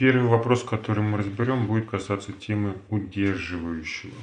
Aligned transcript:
Первый 0.00 0.28
вопрос, 0.30 0.64
который 0.64 1.04
мы 1.04 1.18
разберем, 1.18 1.66
будет 1.66 1.90
касаться 1.90 2.32
темы 2.32 2.78
удерживающего. 2.88 4.14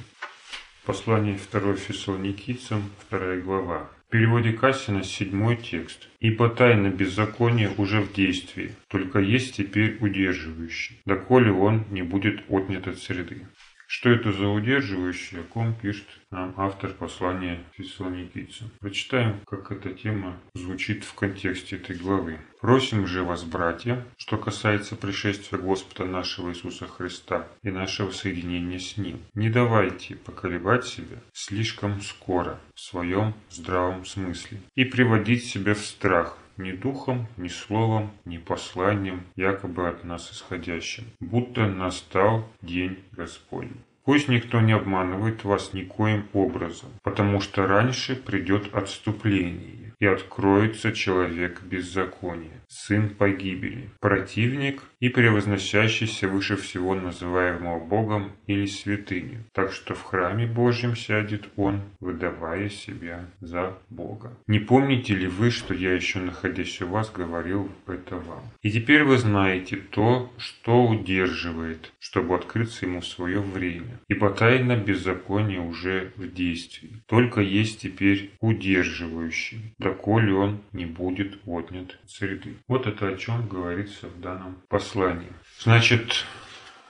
Послание 0.84 1.38
2 1.52 1.74
Фессалоникийцам, 1.74 2.82
2 3.10 3.36
глава. 3.36 3.88
В 4.08 4.10
переводе 4.10 4.52
Кассина 4.54 5.04
седьмой 5.04 5.54
текст. 5.54 6.08
«Ибо 6.18 6.48
тайна 6.48 6.88
беззакония 6.88 7.70
уже 7.78 8.00
в 8.00 8.12
действии, 8.12 8.74
только 8.88 9.20
есть 9.20 9.54
теперь 9.54 9.98
удерживающий, 10.00 11.00
доколе 11.04 11.52
он 11.52 11.84
не 11.90 12.02
будет 12.02 12.42
отнят 12.48 12.88
от 12.88 12.98
среды». 12.98 13.46
Что 13.90 14.10
это 14.10 14.32
за 14.32 14.46
удерживающий, 14.46 15.40
о 15.40 15.44
ком 15.44 15.74
пишет 15.74 16.06
нам 16.30 16.52
автор 16.58 16.92
послания 16.92 17.64
фессалоникийцам. 17.72 18.70
Прочитаем, 18.80 19.40
как 19.46 19.72
эта 19.72 19.94
тема 19.94 20.38
звучит 20.52 21.04
в 21.04 21.14
контексте 21.14 21.76
этой 21.76 21.96
главы. 21.96 22.38
«Просим 22.60 23.06
же 23.06 23.22
вас, 23.22 23.44
братья, 23.44 24.04
что 24.18 24.36
касается 24.36 24.94
пришествия 24.94 25.58
Господа 25.58 26.04
нашего 26.04 26.50
Иисуса 26.50 26.86
Христа 26.86 27.48
и 27.62 27.70
нашего 27.70 28.10
соединения 28.10 28.78
с 28.78 28.98
Ним, 28.98 29.20
не 29.32 29.48
давайте 29.48 30.16
поколебать 30.16 30.84
себя 30.84 31.16
слишком 31.32 32.02
скоро 32.02 32.60
в 32.74 32.80
своем 32.80 33.32
здравом 33.48 34.04
смысле 34.04 34.60
и 34.74 34.84
приводить 34.84 35.46
себя 35.46 35.72
в 35.72 35.78
страх, 35.78 36.36
ни 36.58 36.72
духом, 36.72 37.26
ни 37.36 37.48
словом, 37.48 38.10
ни 38.24 38.38
посланием, 38.38 39.22
якобы 39.36 39.88
от 39.88 40.04
нас 40.04 40.30
исходящим, 40.32 41.04
будто 41.20 41.66
настал 41.66 42.44
день 42.60 42.98
Господень. 43.12 43.80
Пусть 44.04 44.28
никто 44.28 44.60
не 44.60 44.72
обманывает 44.72 45.44
вас 45.44 45.74
никоим 45.74 46.26
образом, 46.32 46.88
потому 47.02 47.40
что 47.40 47.66
раньше 47.66 48.16
придет 48.16 48.74
отступление, 48.74 49.92
и 49.98 50.06
откроется 50.06 50.92
человек 50.92 51.62
беззакония, 51.62 52.57
сын 52.68 53.08
погибели, 53.08 53.90
противник 54.00 54.82
и 55.00 55.08
превозносящийся 55.08 56.28
выше 56.28 56.56
всего 56.56 56.94
называемого 56.94 57.84
Богом 57.84 58.32
или 58.46 58.66
святыню, 58.66 59.44
так 59.52 59.72
что 59.72 59.94
в 59.94 60.02
храме 60.02 60.46
Божьем 60.46 60.94
сядет 60.96 61.48
он, 61.56 61.80
выдавая 62.00 62.68
себя 62.68 63.26
за 63.40 63.78
Бога. 63.88 64.36
Не 64.46 64.58
помните 64.58 65.14
ли 65.14 65.26
вы, 65.26 65.50
что 65.50 65.74
я 65.74 65.94
еще 65.94 66.18
находясь 66.18 66.80
у 66.82 66.88
вас 66.88 67.10
говорил 67.10 67.70
это 67.86 68.16
вам? 68.16 68.42
И 68.62 68.70
теперь 68.70 69.04
вы 69.04 69.18
знаете 69.18 69.76
то, 69.76 70.30
что 70.36 70.86
удерживает, 70.86 71.92
чтобы 71.98 72.34
открыться 72.34 72.86
ему 72.86 73.00
в 73.00 73.06
свое 73.06 73.40
время. 73.40 74.00
Ибо 74.08 74.30
тайна 74.30 74.76
беззакония 74.76 75.60
уже 75.60 76.12
в 76.16 76.32
действии. 76.32 77.02
Только 77.06 77.40
есть 77.40 77.80
теперь 77.80 78.32
удерживающий, 78.40 79.74
доколе 79.78 80.34
он 80.34 80.60
не 80.72 80.86
будет 80.86 81.38
отнят 81.46 81.98
среды. 82.06 82.57
Вот 82.66 82.86
это 82.86 83.08
о 83.08 83.16
чем 83.16 83.48
говорится 83.48 84.08
в 84.08 84.20
данном 84.20 84.56
послании. 84.68 85.32
Значит, 85.60 86.24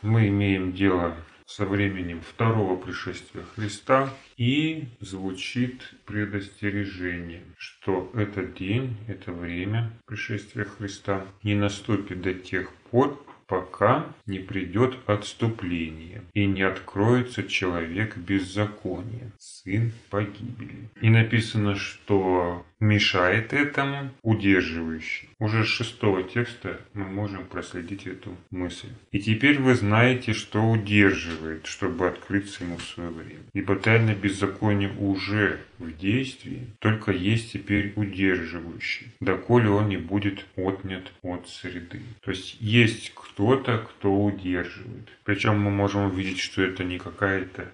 мы 0.03 0.29
имеем 0.29 0.73
дело 0.73 1.17
со 1.47 1.65
временем 1.65 2.21
второго 2.21 2.77
пришествия 2.77 3.43
Христа, 3.55 4.11
и 4.37 4.85
звучит 5.01 5.95
предостережение, 6.05 7.43
что 7.57 8.11
этот 8.15 8.55
день, 8.55 8.97
это 9.09 9.33
время 9.33 9.91
пришествия 10.07 10.65
Христа 10.65 11.25
не 11.43 11.55
наступит 11.55 12.21
до 12.21 12.35
тех 12.35 12.71
пор, 12.91 13.25
пока 13.49 14.15
не 14.27 14.39
придет 14.39 14.99
отступление 15.07 16.23
и 16.35 16.45
не 16.45 16.63
откроется 16.63 17.43
человек 17.43 18.17
беззакония, 18.19 19.33
сын 19.39 19.91
погибели. 20.11 20.91
И 21.01 21.09
написано, 21.09 21.75
что 21.75 22.65
мешает 22.81 23.53
этому 23.53 24.11
удерживающий. 24.23 25.31
Уже 25.39 25.65
с 25.65 25.69
шестого 25.69 26.23
текста 26.23 26.81
мы 26.95 27.05
можем 27.05 27.45
проследить 27.47 28.07
эту 28.07 28.37
мысль. 28.51 28.89
И 29.13 29.21
теперь 29.21 29.59
вы 29.59 29.75
знаете, 29.75 30.33
что 30.33 30.63
удерживает, 30.63 31.67
чтобы 31.67 32.09
открыться 32.09 32.65
ему 32.65 32.77
в 32.77 32.85
свое 32.85 33.11
время. 33.11 33.43
Ибо 33.53 33.77
тайна 33.77 34.15
беззакония 34.15 34.93
уже 34.99 35.61
в 35.79 35.97
действии, 35.97 36.67
только 36.81 37.13
есть 37.13 37.53
теперь 37.53 37.93
удерживающий, 37.97 39.13
доколе 39.21 39.71
он 39.71 39.89
не 39.89 39.97
будет 39.97 40.45
отнят 40.57 41.13
от 41.23 41.49
среды. 41.49 42.03
То 42.21 42.31
есть 42.31 42.57
есть 42.61 43.13
кто-то, 43.15 43.79
кто 43.79 44.13
удерживает. 44.13 45.09
Причем 45.25 45.61
мы 45.61 45.71
можем 45.71 46.07
увидеть, 46.07 46.41
что 46.41 46.63
это 46.63 46.85
не 46.85 46.99
какая-то 46.99 47.69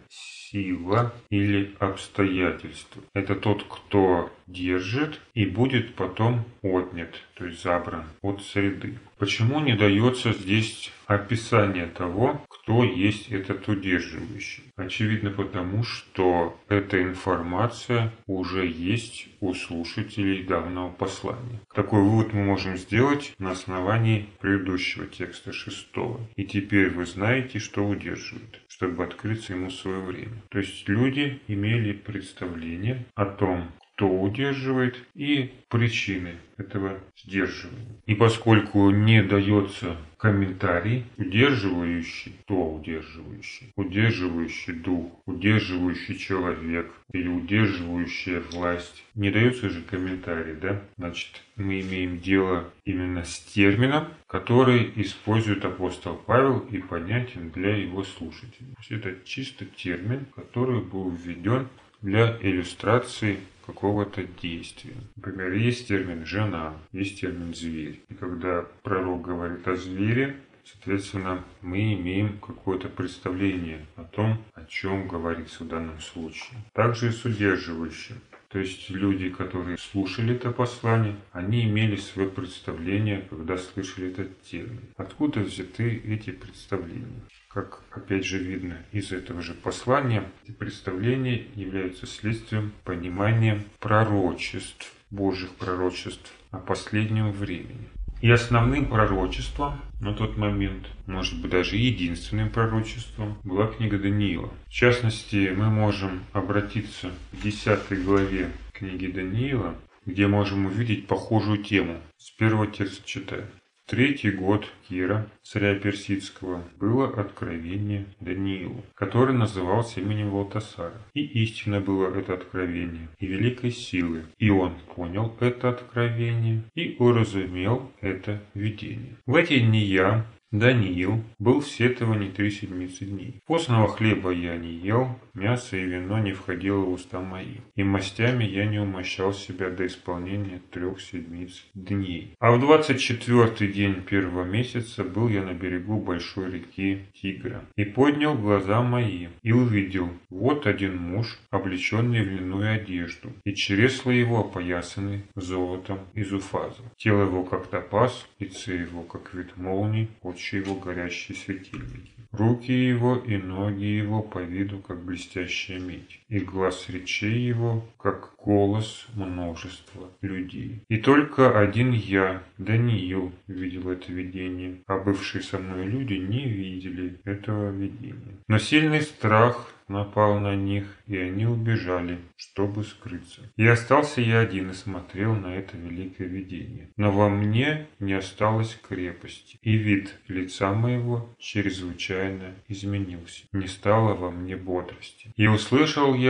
сила 0.54 1.12
или 1.30 1.74
обстоятельство. 1.80 3.02
Это 3.12 3.34
тот, 3.34 3.64
кто 3.64 4.30
держит 4.46 5.20
и 5.34 5.46
будет 5.46 5.94
потом 5.96 6.44
отнят, 6.62 7.10
то 7.34 7.46
есть 7.46 7.62
забран 7.62 8.04
от 8.22 8.40
среды. 8.42 8.98
Почему 9.18 9.58
не 9.60 9.74
дается 9.74 10.32
здесь 10.32 10.92
описание 11.06 11.86
того, 11.86 12.40
кто 12.48 12.84
есть 12.84 13.30
этот 13.30 13.66
удерживающий? 13.68 14.64
Очевидно 14.76 15.30
потому, 15.30 15.82
что 15.82 16.56
эта 16.68 17.02
информация 17.02 18.12
уже 18.26 18.66
есть 18.66 19.28
у 19.40 19.54
слушателей 19.54 20.44
данного 20.44 20.90
послания. 20.90 21.60
Такой 21.74 22.02
вывод 22.02 22.32
мы 22.32 22.44
можем 22.44 22.76
сделать 22.76 23.34
на 23.38 23.52
основании 23.52 24.28
предыдущего 24.40 25.06
текста 25.06 25.52
шестого. 25.52 26.20
И 26.36 26.44
теперь 26.44 26.90
вы 26.90 27.06
знаете, 27.06 27.58
что 27.58 27.86
удерживает 27.86 28.60
чтобы 28.74 29.04
открыться 29.04 29.52
ему 29.52 29.68
в 29.68 29.74
свое 29.74 30.00
время. 30.00 30.42
То 30.50 30.58
есть 30.58 30.88
люди 30.88 31.40
имели 31.46 31.92
представление 31.92 33.06
о 33.14 33.24
том, 33.24 33.70
кто 33.94 34.08
удерживает, 34.08 34.96
и 35.14 35.52
причины 35.68 36.32
этого 36.56 36.98
сдерживания. 37.16 38.00
И 38.06 38.16
поскольку 38.16 38.90
не 38.90 39.22
дается 39.22 39.96
комментарий, 40.24 41.04
удерживающий, 41.18 42.32
кто 42.40 42.76
удерживающий? 42.76 43.74
Удерживающий 43.76 44.72
дух, 44.72 45.12
удерживающий 45.26 46.16
человек 46.16 46.90
или 47.12 47.28
удерживающая 47.28 48.40
власть. 48.40 49.04
Не 49.14 49.30
дается 49.30 49.68
же 49.68 49.82
комментарий, 49.82 50.54
да? 50.54 50.80
Значит, 50.96 51.42
мы 51.56 51.82
имеем 51.82 52.20
дело 52.20 52.70
именно 52.86 53.22
с 53.22 53.38
термином, 53.38 54.08
который 54.26 54.90
использует 54.96 55.62
апостол 55.66 56.16
Павел 56.16 56.60
и 56.70 56.78
понятен 56.78 57.50
для 57.50 57.76
его 57.76 58.02
слушателей. 58.02 58.74
Это 58.88 59.16
чисто 59.26 59.66
термин, 59.66 60.24
который 60.34 60.80
был 60.80 61.10
введен 61.10 61.68
для 62.00 62.38
иллюстрации 62.40 63.40
какого-то 63.66 64.24
действия. 64.42 64.96
Например, 65.16 65.52
есть 65.52 65.88
термин 65.88 66.24
«жена», 66.26 66.74
есть 66.92 67.20
термин 67.20 67.54
«зверь». 67.54 68.00
И 68.08 68.14
когда 68.14 68.66
пророк 68.82 69.22
говорит 69.22 69.66
о 69.68 69.76
звере, 69.76 70.36
Соответственно, 70.64 71.44
мы 71.60 71.92
имеем 71.92 72.38
какое-то 72.38 72.88
представление 72.88 73.86
о 73.96 74.04
том, 74.04 74.42
о 74.54 74.64
чем 74.64 75.08
говорится 75.08 75.62
в 75.62 75.68
данном 75.68 76.00
случае. 76.00 76.58
Также 76.72 77.08
и 77.08 77.10
с 77.10 77.22
удерживающим. 77.24 78.16
То 78.54 78.60
есть 78.60 78.88
люди, 78.88 79.30
которые 79.30 79.76
слушали 79.76 80.36
это 80.36 80.52
послание, 80.52 81.16
они 81.32 81.64
имели 81.64 81.96
свое 81.96 82.28
представление, 82.28 83.26
когда 83.28 83.58
слышали 83.58 84.12
этот 84.12 84.40
термин. 84.42 84.78
Откуда 84.96 85.40
взяты 85.40 86.00
эти 86.06 86.30
представления? 86.30 87.20
Как 87.48 87.82
опять 87.90 88.24
же 88.24 88.38
видно 88.38 88.78
из 88.92 89.10
этого 89.10 89.42
же 89.42 89.54
послания, 89.54 90.30
эти 90.44 90.52
представления 90.52 91.48
являются 91.56 92.06
следствием 92.06 92.70
понимания 92.84 93.60
пророчеств, 93.80 94.92
Божьих 95.10 95.50
пророчеств 95.56 96.32
о 96.52 96.58
последнем 96.58 97.32
времени. 97.32 97.88
И 98.24 98.30
основным 98.30 98.86
пророчеством 98.86 99.82
на 100.00 100.14
тот 100.14 100.38
момент, 100.38 100.86
может 101.04 101.38
быть 101.42 101.50
даже 101.50 101.76
единственным 101.76 102.48
пророчеством, 102.48 103.36
была 103.44 103.66
книга 103.66 103.98
Даниила. 103.98 104.48
В 104.66 104.70
частности, 104.70 105.52
мы 105.54 105.68
можем 105.68 106.24
обратиться 106.32 107.10
к 107.32 107.42
10 107.42 108.02
главе 108.02 108.50
книги 108.72 109.08
Даниила, 109.08 109.74
где 110.06 110.26
можем 110.26 110.64
увидеть 110.64 111.06
похожую 111.06 111.62
тему. 111.62 112.00
С 112.16 112.30
первого 112.30 112.66
текста 112.66 113.06
читаю 113.06 113.46
третий 113.86 114.30
год 114.30 114.66
Кира, 114.88 115.26
царя 115.42 115.74
Персидского, 115.74 116.62
было 116.78 117.08
откровение 117.08 118.06
Даниилу, 118.20 118.84
который 118.94 119.34
назывался 119.34 120.00
именем 120.00 120.30
Валтасара. 120.30 121.00
И 121.14 121.22
истинно 121.42 121.80
было 121.80 122.14
это 122.14 122.34
откровение, 122.34 123.08
и 123.18 123.26
великой 123.26 123.70
силы. 123.70 124.24
И 124.38 124.50
он 124.50 124.74
понял 124.94 125.34
это 125.40 125.70
откровение, 125.70 126.62
и 126.74 126.96
уразумел 126.98 127.90
это 128.00 128.42
видение. 128.54 129.16
В 129.26 129.36
эти 129.36 129.58
дни 129.58 129.80
я, 129.80 130.26
Даниил 130.54 131.20
был 131.40 131.62
в 131.62 131.68
сетовании 131.68 132.30
три 132.30 132.48
седмицы 132.52 133.04
дней. 133.06 133.40
Постного 133.44 133.88
хлеба 133.88 134.30
я 134.30 134.56
не 134.56 134.70
ел, 134.70 135.18
мясо 135.34 135.76
и 135.76 135.84
вино 135.84 136.20
не 136.20 136.32
входило 136.32 136.78
в 136.78 136.92
уста 136.92 137.20
мои, 137.20 137.56
и 137.74 137.82
мастями 137.82 138.44
я 138.44 138.64
не 138.64 138.78
умощал 138.78 139.32
себя 139.32 139.68
до 139.68 139.84
исполнения 139.84 140.60
трех 140.70 141.00
седмиц 141.00 141.66
дней. 141.74 142.36
А 142.38 142.52
в 142.52 142.60
двадцать 142.60 143.00
четвертый 143.00 143.66
день 143.66 144.02
первого 144.02 144.44
месяца 144.44 145.02
был 145.02 145.26
я 145.26 145.42
на 145.42 145.54
берегу 145.54 145.98
большой 145.98 146.52
реки 146.52 147.00
Тигра, 147.20 147.64
и 147.74 147.84
поднял 147.84 148.36
глаза 148.36 148.80
мои, 148.80 149.26
и 149.42 149.50
увидел, 149.50 150.08
вот 150.30 150.68
один 150.68 150.96
муж, 150.98 151.36
облеченный 151.50 152.22
в 152.22 152.28
льняную 152.28 152.76
одежду, 152.76 153.32
и 153.42 153.54
чресла 153.54 154.12
его 154.12 154.38
опоясаны 154.42 155.24
золотом 155.34 155.98
из 156.14 156.32
уфаза. 156.32 156.82
Тело 156.96 157.22
его 157.22 157.42
как 157.42 157.66
топаз, 157.66 158.28
лицо 158.38 158.70
его 158.70 159.02
как 159.02 159.34
вид 159.34 159.56
молний, 159.56 160.08
очень 160.22 160.43
очи 160.44 160.56
его 160.56 160.74
горящие 160.74 161.36
светильники. 161.36 162.12
Руки 162.32 162.72
его 162.72 163.16
и 163.16 163.36
ноги 163.36 163.84
его 163.84 164.22
по 164.22 164.40
виду, 164.40 164.78
как 164.78 165.04
блестящая 165.04 165.78
медь, 165.78 166.20
и 166.34 166.40
глаз 166.40 166.88
речей 166.88 167.46
его, 167.46 167.84
как 167.96 168.34
голос 168.38 169.06
множества 169.14 170.10
людей. 170.20 170.82
И 170.88 170.96
только 170.96 171.56
один 171.56 171.92
я, 171.92 172.42
Даниил, 172.58 173.32
видел 173.46 173.90
это 173.90 174.12
видение, 174.12 174.82
а 174.88 174.98
бывшие 174.98 175.42
со 175.42 175.60
мной 175.60 175.86
люди 175.86 176.14
не 176.14 176.44
видели 176.48 177.20
этого 177.24 177.70
видения. 177.70 178.34
Но 178.48 178.58
сильный 178.58 179.02
страх 179.02 179.70
напал 179.88 180.40
на 180.40 180.54
них, 180.54 180.86
и 181.06 181.16
они 181.16 181.46
убежали, 181.46 182.18
чтобы 182.36 182.84
скрыться. 182.84 183.42
И 183.56 183.66
остался 183.66 184.20
я 184.20 184.40
один 184.40 184.70
и 184.70 184.74
смотрел 184.74 185.34
на 185.34 185.54
это 185.54 185.76
великое 185.76 186.26
видение. 186.26 186.88
Но 186.96 187.12
во 187.12 187.28
мне 187.28 187.86
не 188.00 188.14
осталось 188.14 188.78
крепости, 188.88 189.58
и 189.62 189.76
вид 189.76 190.14
лица 190.28 190.72
моего 190.72 191.28
чрезвычайно 191.38 192.54
изменился. 192.68 193.44
Не 193.52 193.66
стало 193.66 194.14
во 194.14 194.30
мне 194.30 194.56
бодрости. 194.56 195.32
И 195.36 195.46
услышал 195.46 196.14
я 196.14 196.23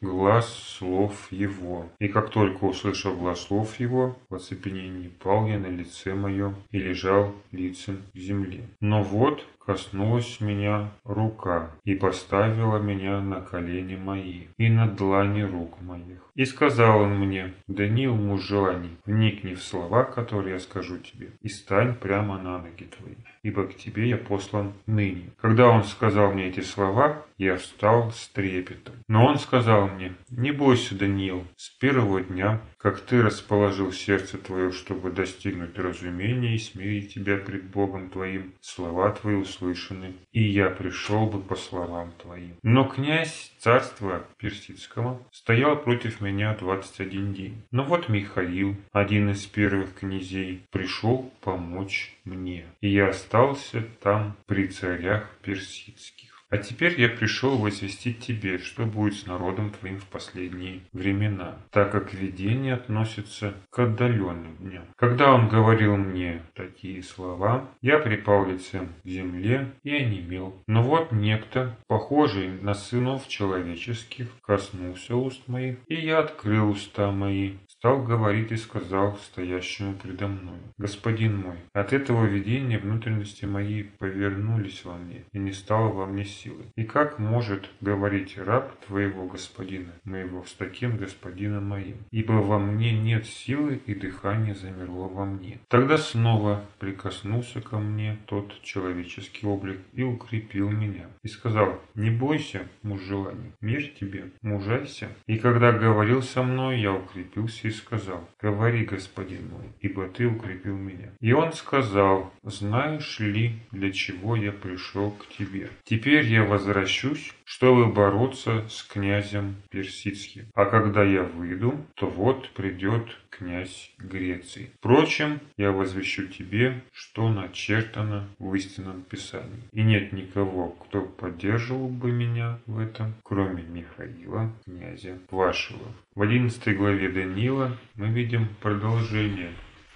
глаз 0.00 0.52
слов 0.78 1.30
его. 1.30 1.86
И 1.98 2.08
как 2.08 2.30
только 2.30 2.64
услышал 2.64 3.16
глаз 3.16 3.40
слов 3.40 3.80
его, 3.80 4.16
в 4.28 4.34
оцепенении 4.34 5.08
пал 5.08 5.46
я 5.46 5.58
на 5.58 5.66
лице 5.66 6.14
моем 6.14 6.54
и 6.70 6.78
лежал 6.78 7.34
лицем 7.52 8.02
к 8.14 8.18
земле. 8.18 8.64
Но 8.80 9.02
вот 9.02 9.44
коснулась 9.68 10.40
меня 10.40 10.88
рука 11.04 11.72
и 11.84 11.94
поставила 11.94 12.78
меня 12.78 13.20
на 13.20 13.42
колени 13.42 13.96
мои 13.96 14.46
и 14.56 14.70
на 14.70 14.86
длани 14.86 15.42
рук 15.42 15.82
моих. 15.82 16.22
И 16.34 16.46
сказал 16.46 17.00
он 17.00 17.18
мне, 17.18 17.52
Даниил, 17.66 18.14
муж 18.14 18.40
желаний, 18.44 18.96
вникни 19.04 19.52
в 19.52 19.62
слова, 19.62 20.04
которые 20.04 20.54
я 20.54 20.58
скажу 20.58 20.96
тебе, 20.96 21.32
и 21.42 21.50
стань 21.50 21.94
прямо 21.94 22.38
на 22.38 22.58
ноги 22.62 22.84
твои, 22.84 23.16
ибо 23.42 23.66
к 23.66 23.74
тебе 23.74 24.08
я 24.08 24.16
послан 24.16 24.72
ныне. 24.86 25.32
Когда 25.38 25.68
он 25.68 25.84
сказал 25.84 26.32
мне 26.32 26.48
эти 26.48 26.60
слова, 26.60 27.26
я 27.36 27.56
встал 27.56 28.10
с 28.10 28.28
трепетом. 28.28 28.94
Но 29.06 29.26
он 29.26 29.38
сказал 29.38 29.88
мне, 29.88 30.14
не 30.30 30.50
бойся, 30.50 30.96
Даниил, 30.96 31.44
с 31.56 31.68
первого 31.68 32.22
дня, 32.22 32.62
как 32.78 33.00
ты 33.00 33.22
расположил 33.22 33.92
сердце 33.92 34.38
твое, 34.38 34.70
чтобы 34.70 35.10
достигнуть 35.10 35.76
разумения 35.78 36.54
и 36.54 36.58
смирить 36.58 37.14
тебя 37.14 37.36
пред 37.36 37.64
Богом 37.64 38.08
твоим, 38.08 38.54
слова 38.60 39.10
твои 39.10 39.34
услышаны, 39.34 40.14
и 40.32 40.42
я 40.42 40.70
пришел 40.70 41.26
бы 41.26 41.40
по 41.40 41.56
словам 41.56 42.12
твоим. 42.22 42.54
Но 42.62 42.84
князь 42.84 43.52
царства 43.58 44.24
персидского 44.38 45.20
стоял 45.32 45.76
против 45.76 46.20
меня 46.20 46.54
двадцать 46.54 47.00
один 47.00 47.34
день. 47.34 47.62
Но 47.70 47.82
вот 47.82 48.08
Михаил, 48.08 48.76
один 48.92 49.30
из 49.30 49.44
первых 49.46 49.94
князей, 49.94 50.62
пришел 50.70 51.32
помочь 51.40 52.16
мне, 52.24 52.64
и 52.80 52.88
я 52.88 53.08
остался 53.08 53.84
там 54.00 54.36
при 54.46 54.68
царях 54.68 55.28
персидских. 55.42 56.27
А 56.50 56.56
теперь 56.56 56.98
я 56.98 57.10
пришел 57.10 57.58
возвестить 57.58 58.20
тебе, 58.20 58.56
что 58.58 58.86
будет 58.86 59.14
с 59.14 59.26
народом 59.26 59.70
твоим 59.70 59.98
в 59.98 60.06
последние 60.06 60.80
времена, 60.92 61.56
так 61.70 61.92
как 61.92 62.14
видение 62.14 62.74
относится 62.74 63.54
к 63.70 63.78
отдаленным 63.80 64.56
дням. 64.56 64.84
Когда 64.96 65.34
он 65.34 65.48
говорил 65.48 65.96
мне 65.96 66.42
такие 66.54 67.02
слова, 67.02 67.68
я 67.82 67.98
припал 67.98 68.46
лицем 68.46 68.88
к 69.02 69.06
земле 69.06 69.72
и 69.82 69.94
онемел. 69.94 70.62
Но 70.66 70.82
вот 70.82 71.12
некто, 71.12 71.76
похожий 71.86 72.48
на 72.48 72.72
сынов 72.72 73.28
человеческих, 73.28 74.28
коснулся 74.40 75.16
уст 75.16 75.46
моих, 75.48 75.76
и 75.86 75.96
я 75.96 76.20
открыл 76.20 76.70
уста 76.70 77.10
мои, 77.10 77.56
стал 77.78 78.02
говорить 78.02 78.50
и 78.50 78.56
сказал 78.56 79.16
стоящему 79.18 79.94
предо 79.94 80.26
мной, 80.26 80.58
«Господин 80.78 81.36
мой, 81.36 81.56
от 81.72 81.92
этого 81.92 82.24
видения 82.24 82.78
внутренности 82.78 83.44
мои 83.44 83.84
повернулись 83.84 84.84
во 84.84 84.96
мне, 84.96 85.24
и 85.32 85.38
не 85.38 85.52
стало 85.52 85.92
во 85.92 86.06
мне 86.06 86.24
силы. 86.24 86.64
И 86.74 86.82
как 86.82 87.20
может 87.20 87.70
говорить 87.80 88.36
раб 88.36 88.74
твоего 88.86 89.26
господина, 89.26 89.92
моего 90.02 90.44
с 90.44 90.54
таким 90.54 90.96
господином 90.96 91.68
моим? 91.68 91.98
Ибо 92.10 92.32
во 92.32 92.58
мне 92.58 92.98
нет 92.98 93.26
силы, 93.26 93.80
и 93.86 93.94
дыхание 93.94 94.56
замерло 94.56 95.06
во 95.06 95.24
мне. 95.24 95.60
Тогда 95.68 95.98
снова 95.98 96.64
прикоснулся 96.80 97.60
ко 97.60 97.78
мне 97.78 98.18
тот 98.26 98.60
человеческий 98.62 99.46
облик 99.46 99.78
и 99.92 100.02
укрепил 100.02 100.68
меня. 100.68 101.06
И 101.22 101.28
сказал, 101.28 101.80
не 101.94 102.10
бойся, 102.10 102.66
муж 102.82 103.02
желаний, 103.02 103.52
мир 103.60 103.84
тебе, 104.00 104.32
мужайся. 104.42 105.08
И 105.26 105.38
когда 105.38 105.70
говорил 105.70 106.22
со 106.22 106.42
мной, 106.42 106.80
я 106.80 106.92
укрепился 106.92 107.67
и 107.68 107.70
сказал, 107.70 108.28
говори, 108.40 108.84
господин 108.84 109.48
мой, 109.50 109.72
ибо 109.80 110.08
ты 110.08 110.26
укрепил 110.26 110.76
меня. 110.76 111.12
И 111.20 111.32
он 111.32 111.52
сказал, 111.52 112.32
знаешь 112.42 113.20
ли, 113.20 113.54
для 113.70 113.92
чего 113.92 114.36
я 114.36 114.52
пришел 114.52 115.10
к 115.12 115.26
тебе? 115.28 115.68
Теперь 115.84 116.24
я 116.26 116.44
возвращусь, 116.44 117.32
чтобы 117.44 117.86
бороться 117.86 118.66
с 118.68 118.82
князем 118.82 119.56
персидским. 119.70 120.46
А 120.54 120.64
когда 120.64 121.04
я 121.04 121.22
выйду, 121.22 121.74
то 121.94 122.06
вот 122.08 122.50
придет 122.50 123.04
князь 123.30 123.92
Греции. 123.98 124.70
Впрочем, 124.78 125.40
я 125.56 125.70
возвещу 125.70 126.26
тебе, 126.26 126.82
что 126.92 127.28
начертано 127.28 128.28
в 128.38 128.54
истинном 128.54 129.02
Писании. 129.02 129.62
И 129.72 129.82
нет 129.82 130.12
никого, 130.12 130.70
кто 130.70 131.02
поддерживал 131.02 131.88
бы 131.88 132.10
меня 132.10 132.58
в 132.66 132.78
этом, 132.78 133.14
кроме 133.22 133.62
Михаила, 133.62 134.52
князя 134.64 135.18
вашего. 135.30 135.86
В 136.18 136.22
11 136.22 136.76
главе 136.76 137.10
Даниила 137.10 137.78
мы 137.94 138.08
видим 138.08 138.48
продолжение 138.60 139.52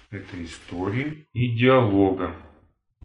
этой 0.09 0.45
истории 0.45 1.27
и 1.33 1.49
диалога. 1.49 2.33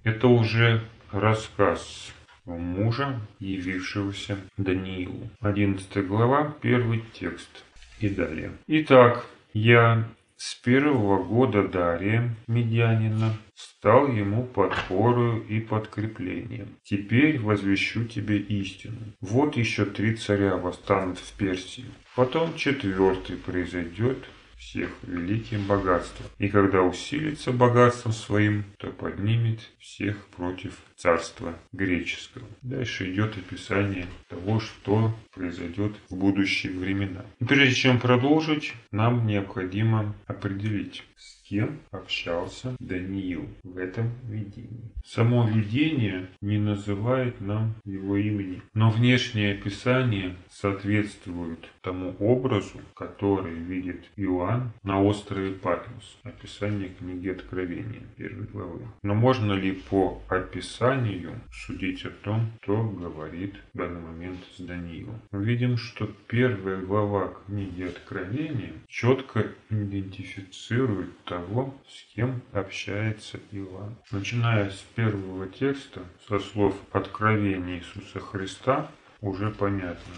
Это 0.05 0.29
уже 0.29 0.85
рассказ 1.11 2.15
мужа, 2.44 3.20
явившегося 3.41 4.38
Даниилу. 4.56 5.29
11 5.41 6.06
глава, 6.06 6.55
первый 6.62 7.03
текст 7.12 7.65
и 7.99 8.09
далее. 8.09 8.53
Итак, 8.69 9.26
я 9.53 10.06
с 10.38 10.55
первого 10.55 11.23
года 11.25 11.67
Дария, 11.67 12.32
медианина, 12.46 13.37
стал 13.56 14.06
ему 14.06 14.44
подпорою 14.44 15.44
и 15.49 15.58
подкреплением. 15.58 16.76
Теперь 16.85 17.40
возвещу 17.40 18.05
тебе 18.05 18.38
истину. 18.38 18.99
Вот 19.20 19.56
еще 19.56 19.85
три 19.85 20.14
царя 20.14 20.56
восстанут 20.56 21.19
в 21.19 21.32
Персии. 21.32 21.87
Потом 22.14 22.55
четвертый 22.55 23.37
произойдет, 23.37 24.19
всех 24.59 24.91
великим 25.03 25.67
богатством. 25.67 26.27
И 26.39 26.49
когда 26.49 26.83
усилится 26.83 27.53
богатством 27.53 28.13
своим, 28.13 28.65
то 28.79 28.89
поднимет 28.89 29.61
всех 29.79 30.27
против 30.27 30.79
царства 30.97 31.55
греческого. 31.73 32.47
Дальше 32.62 33.12
идет 33.12 33.38
описание 33.38 34.07
того, 34.29 34.61
что 34.61 35.15
произойдет 35.33 35.93
в 36.11 36.17
будущие 36.17 36.73
времена. 36.73 37.25
И 37.41 37.45
прежде 37.45 37.75
чем 37.75 38.00
продолжить, 38.00 38.75
нам 38.91 39.27
необходимо 39.27 40.15
определить, 40.27 41.05
кем 41.49 41.81
общался 41.90 42.76
Даниил 42.78 43.49
в 43.62 43.78
этом 43.78 44.11
видении. 44.25 44.93
Само 45.05 45.49
видение 45.49 46.28
не 46.40 46.59
называет 46.59 47.40
нам 47.40 47.75
его 47.85 48.17
имени, 48.17 48.62
но 48.75 48.90
внешнее 48.90 49.55
описание 49.55 50.37
соответствует 50.50 51.61
тому 51.81 52.14
образу, 52.19 52.81
который 52.95 53.55
видит 53.55 54.05
Иоанн 54.17 54.73
на 54.83 55.02
острове 55.02 55.52
Патмос. 55.52 56.19
Описание 56.23 56.90
книги 56.90 57.28
Откровения, 57.28 58.02
первой 58.17 58.47
главы. 58.47 58.81
Но 59.02 59.14
можно 59.14 59.52
ли 59.52 59.73
по 59.73 60.23
описанию 60.28 61.40
судить 61.50 62.05
о 62.05 62.11
том, 62.11 62.52
кто 62.61 62.83
говорит 62.83 63.55
в 63.73 63.78
данный 63.78 64.00
момент 64.00 64.38
с 64.57 64.61
Даниилом? 64.61 65.21
Мы 65.31 65.45
видим, 65.45 65.76
что 65.78 66.11
первая 66.26 66.81
глава 66.83 67.33
книги 67.47 67.85
Откровения 67.85 68.73
четко 68.88 69.47
идентифицирует 69.71 71.17
того, 71.25 71.38
с 71.87 72.14
кем 72.14 72.42
общается 72.52 73.38
Иоанн. 73.52 73.97
Начиная 74.11 74.71
с 74.71 74.85
первого 74.95 75.49
текста, 75.49 76.02
со 76.28 76.38
слов 76.38 76.75
откровения 76.92 77.78
Иисуса 77.78 78.21
Христа, 78.21 78.90
уже 79.21 79.50
понятно, 79.50 80.14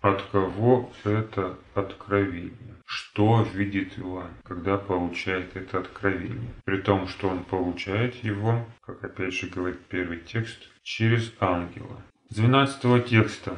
от 0.00 0.22
кого 0.30 0.92
это 1.04 1.58
откровение. 1.74 2.74
Что 2.86 3.42
видит 3.54 3.98
Иоанн, 3.98 4.30
когда 4.44 4.76
получает 4.76 5.56
это 5.56 5.78
откровение? 5.78 6.54
При 6.64 6.78
том, 6.78 7.08
что 7.08 7.28
он 7.28 7.44
получает 7.44 8.14
его, 8.22 8.66
как 8.82 9.02
опять 9.02 9.34
же 9.34 9.46
говорит 9.46 9.80
первый 9.88 10.20
текст, 10.20 10.58
через 10.82 11.32
ангела. 11.40 12.02
С 12.28 12.36
12 12.36 13.06
текста 13.06 13.56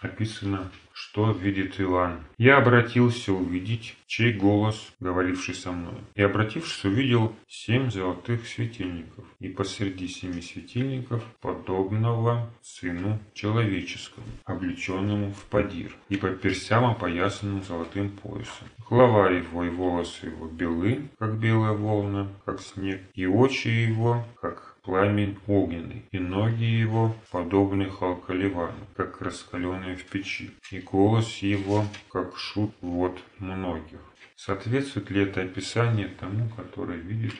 описано 0.00 0.70
что 1.14 1.30
видит 1.30 1.80
Иоанн. 1.80 2.24
Я 2.38 2.56
обратился 2.56 3.32
увидеть, 3.32 3.96
чей 4.08 4.32
голос, 4.32 4.92
говоривший 4.98 5.54
со 5.54 5.70
мной. 5.70 5.94
И 6.16 6.22
обратившись, 6.22 6.84
увидел 6.84 7.32
семь 7.46 7.88
золотых 7.88 8.48
светильников, 8.48 9.24
и 9.38 9.48
посреди 9.48 10.08
семи 10.08 10.42
светильников 10.42 11.22
подобного 11.40 12.50
сыну 12.62 13.20
человеческому, 13.32 14.26
облеченному 14.44 15.32
в 15.32 15.44
падир, 15.44 15.94
и 16.08 16.16
по 16.16 16.30
персям 16.30 16.84
опоясанным 16.84 17.62
золотым 17.62 18.10
поясом. 18.10 18.66
Голова 18.90 19.30
его 19.30 19.62
и 19.62 19.70
волосы 19.70 20.26
его 20.26 20.48
белы, 20.48 21.02
как 21.20 21.38
белая 21.38 21.74
волна, 21.74 22.26
как 22.44 22.60
снег, 22.60 23.00
и 23.14 23.24
очи 23.24 23.68
его, 23.68 24.24
как 24.40 24.73
пламень 24.84 25.38
огненный, 25.46 26.04
и 26.12 26.18
ноги 26.18 26.64
его 26.64 27.16
подобны 27.30 27.88
халкаливану, 27.90 28.86
как 28.96 29.20
раскаленные 29.20 29.96
в 29.96 30.04
печи, 30.04 30.50
и 30.70 30.78
голос 30.80 31.38
его, 31.38 31.84
как 32.10 32.36
шут 32.36 32.72
вод 32.80 33.18
многих. 33.38 34.00
Соответствует 34.36 35.10
ли 35.10 35.22
это 35.22 35.42
описание 35.42 36.08
тому, 36.08 36.48
которое 36.50 36.98
видит 36.98 37.34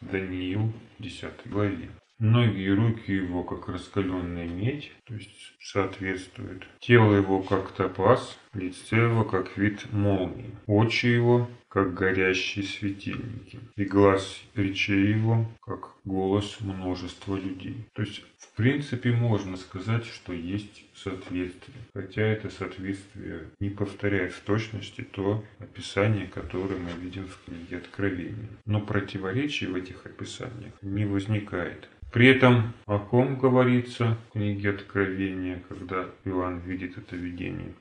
Даниил 0.00 0.72
в 0.98 1.02
10 1.02 1.30
главе? 1.46 1.90
Ноги 2.18 2.60
и 2.60 2.70
руки 2.70 3.12
его, 3.12 3.44
как 3.44 3.68
раскаленная 3.68 4.46
медь, 4.46 4.92
то 5.06 5.14
есть 5.14 5.54
соответствует. 5.58 6.66
Тело 6.80 7.14
его, 7.14 7.40
как 7.40 7.72
топаз, 7.72 8.38
лице 8.54 8.96
его, 8.96 9.24
как 9.24 9.56
вид 9.56 9.92
молнии. 9.92 10.54
Очи 10.66 11.06
его, 11.06 11.48
как 11.70 11.94
горящие 11.94 12.64
светильники. 12.64 13.60
И 13.76 13.84
глаз 13.84 14.42
речей 14.56 15.14
его, 15.14 15.46
как 15.60 15.90
голос 16.04 16.58
множества 16.60 17.36
людей. 17.36 17.86
То 17.94 18.02
есть, 18.02 18.24
в 18.38 18.56
принципе, 18.56 19.12
можно 19.12 19.56
сказать, 19.56 20.04
что 20.04 20.32
есть 20.32 20.84
соответствие. 20.96 21.78
Хотя 21.94 22.22
это 22.22 22.50
соответствие 22.50 23.44
не 23.60 23.70
повторяет 23.70 24.32
в 24.32 24.40
точности 24.40 25.02
то 25.02 25.44
описание, 25.60 26.26
которое 26.26 26.76
мы 26.76 26.90
видим 27.00 27.28
в 27.28 27.38
книге 27.44 27.76
Откровения. 27.76 28.48
Но 28.66 28.80
противоречий 28.80 29.66
в 29.66 29.76
этих 29.76 30.04
описаниях 30.06 30.74
не 30.82 31.04
возникает. 31.04 31.88
При 32.12 32.26
этом 32.26 32.72
о 32.86 32.98
ком 32.98 33.38
говорится 33.38 34.18
в 34.28 34.32
книге 34.32 34.70
Откровения, 34.70 35.62
когда 35.68 36.06
Иоанн 36.24 36.58
видит 36.58 36.98
это 36.98 37.14
видение. 37.14 37.72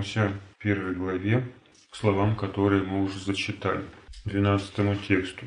Вернемся 0.00 0.32
в 0.58 0.62
первой 0.62 0.94
главе 0.94 1.44
к 1.90 1.96
словам, 1.96 2.34
которые 2.34 2.82
мы 2.82 3.04
уже 3.04 3.18
зачитали, 3.18 3.84
12 4.24 5.06
тексту. 5.06 5.44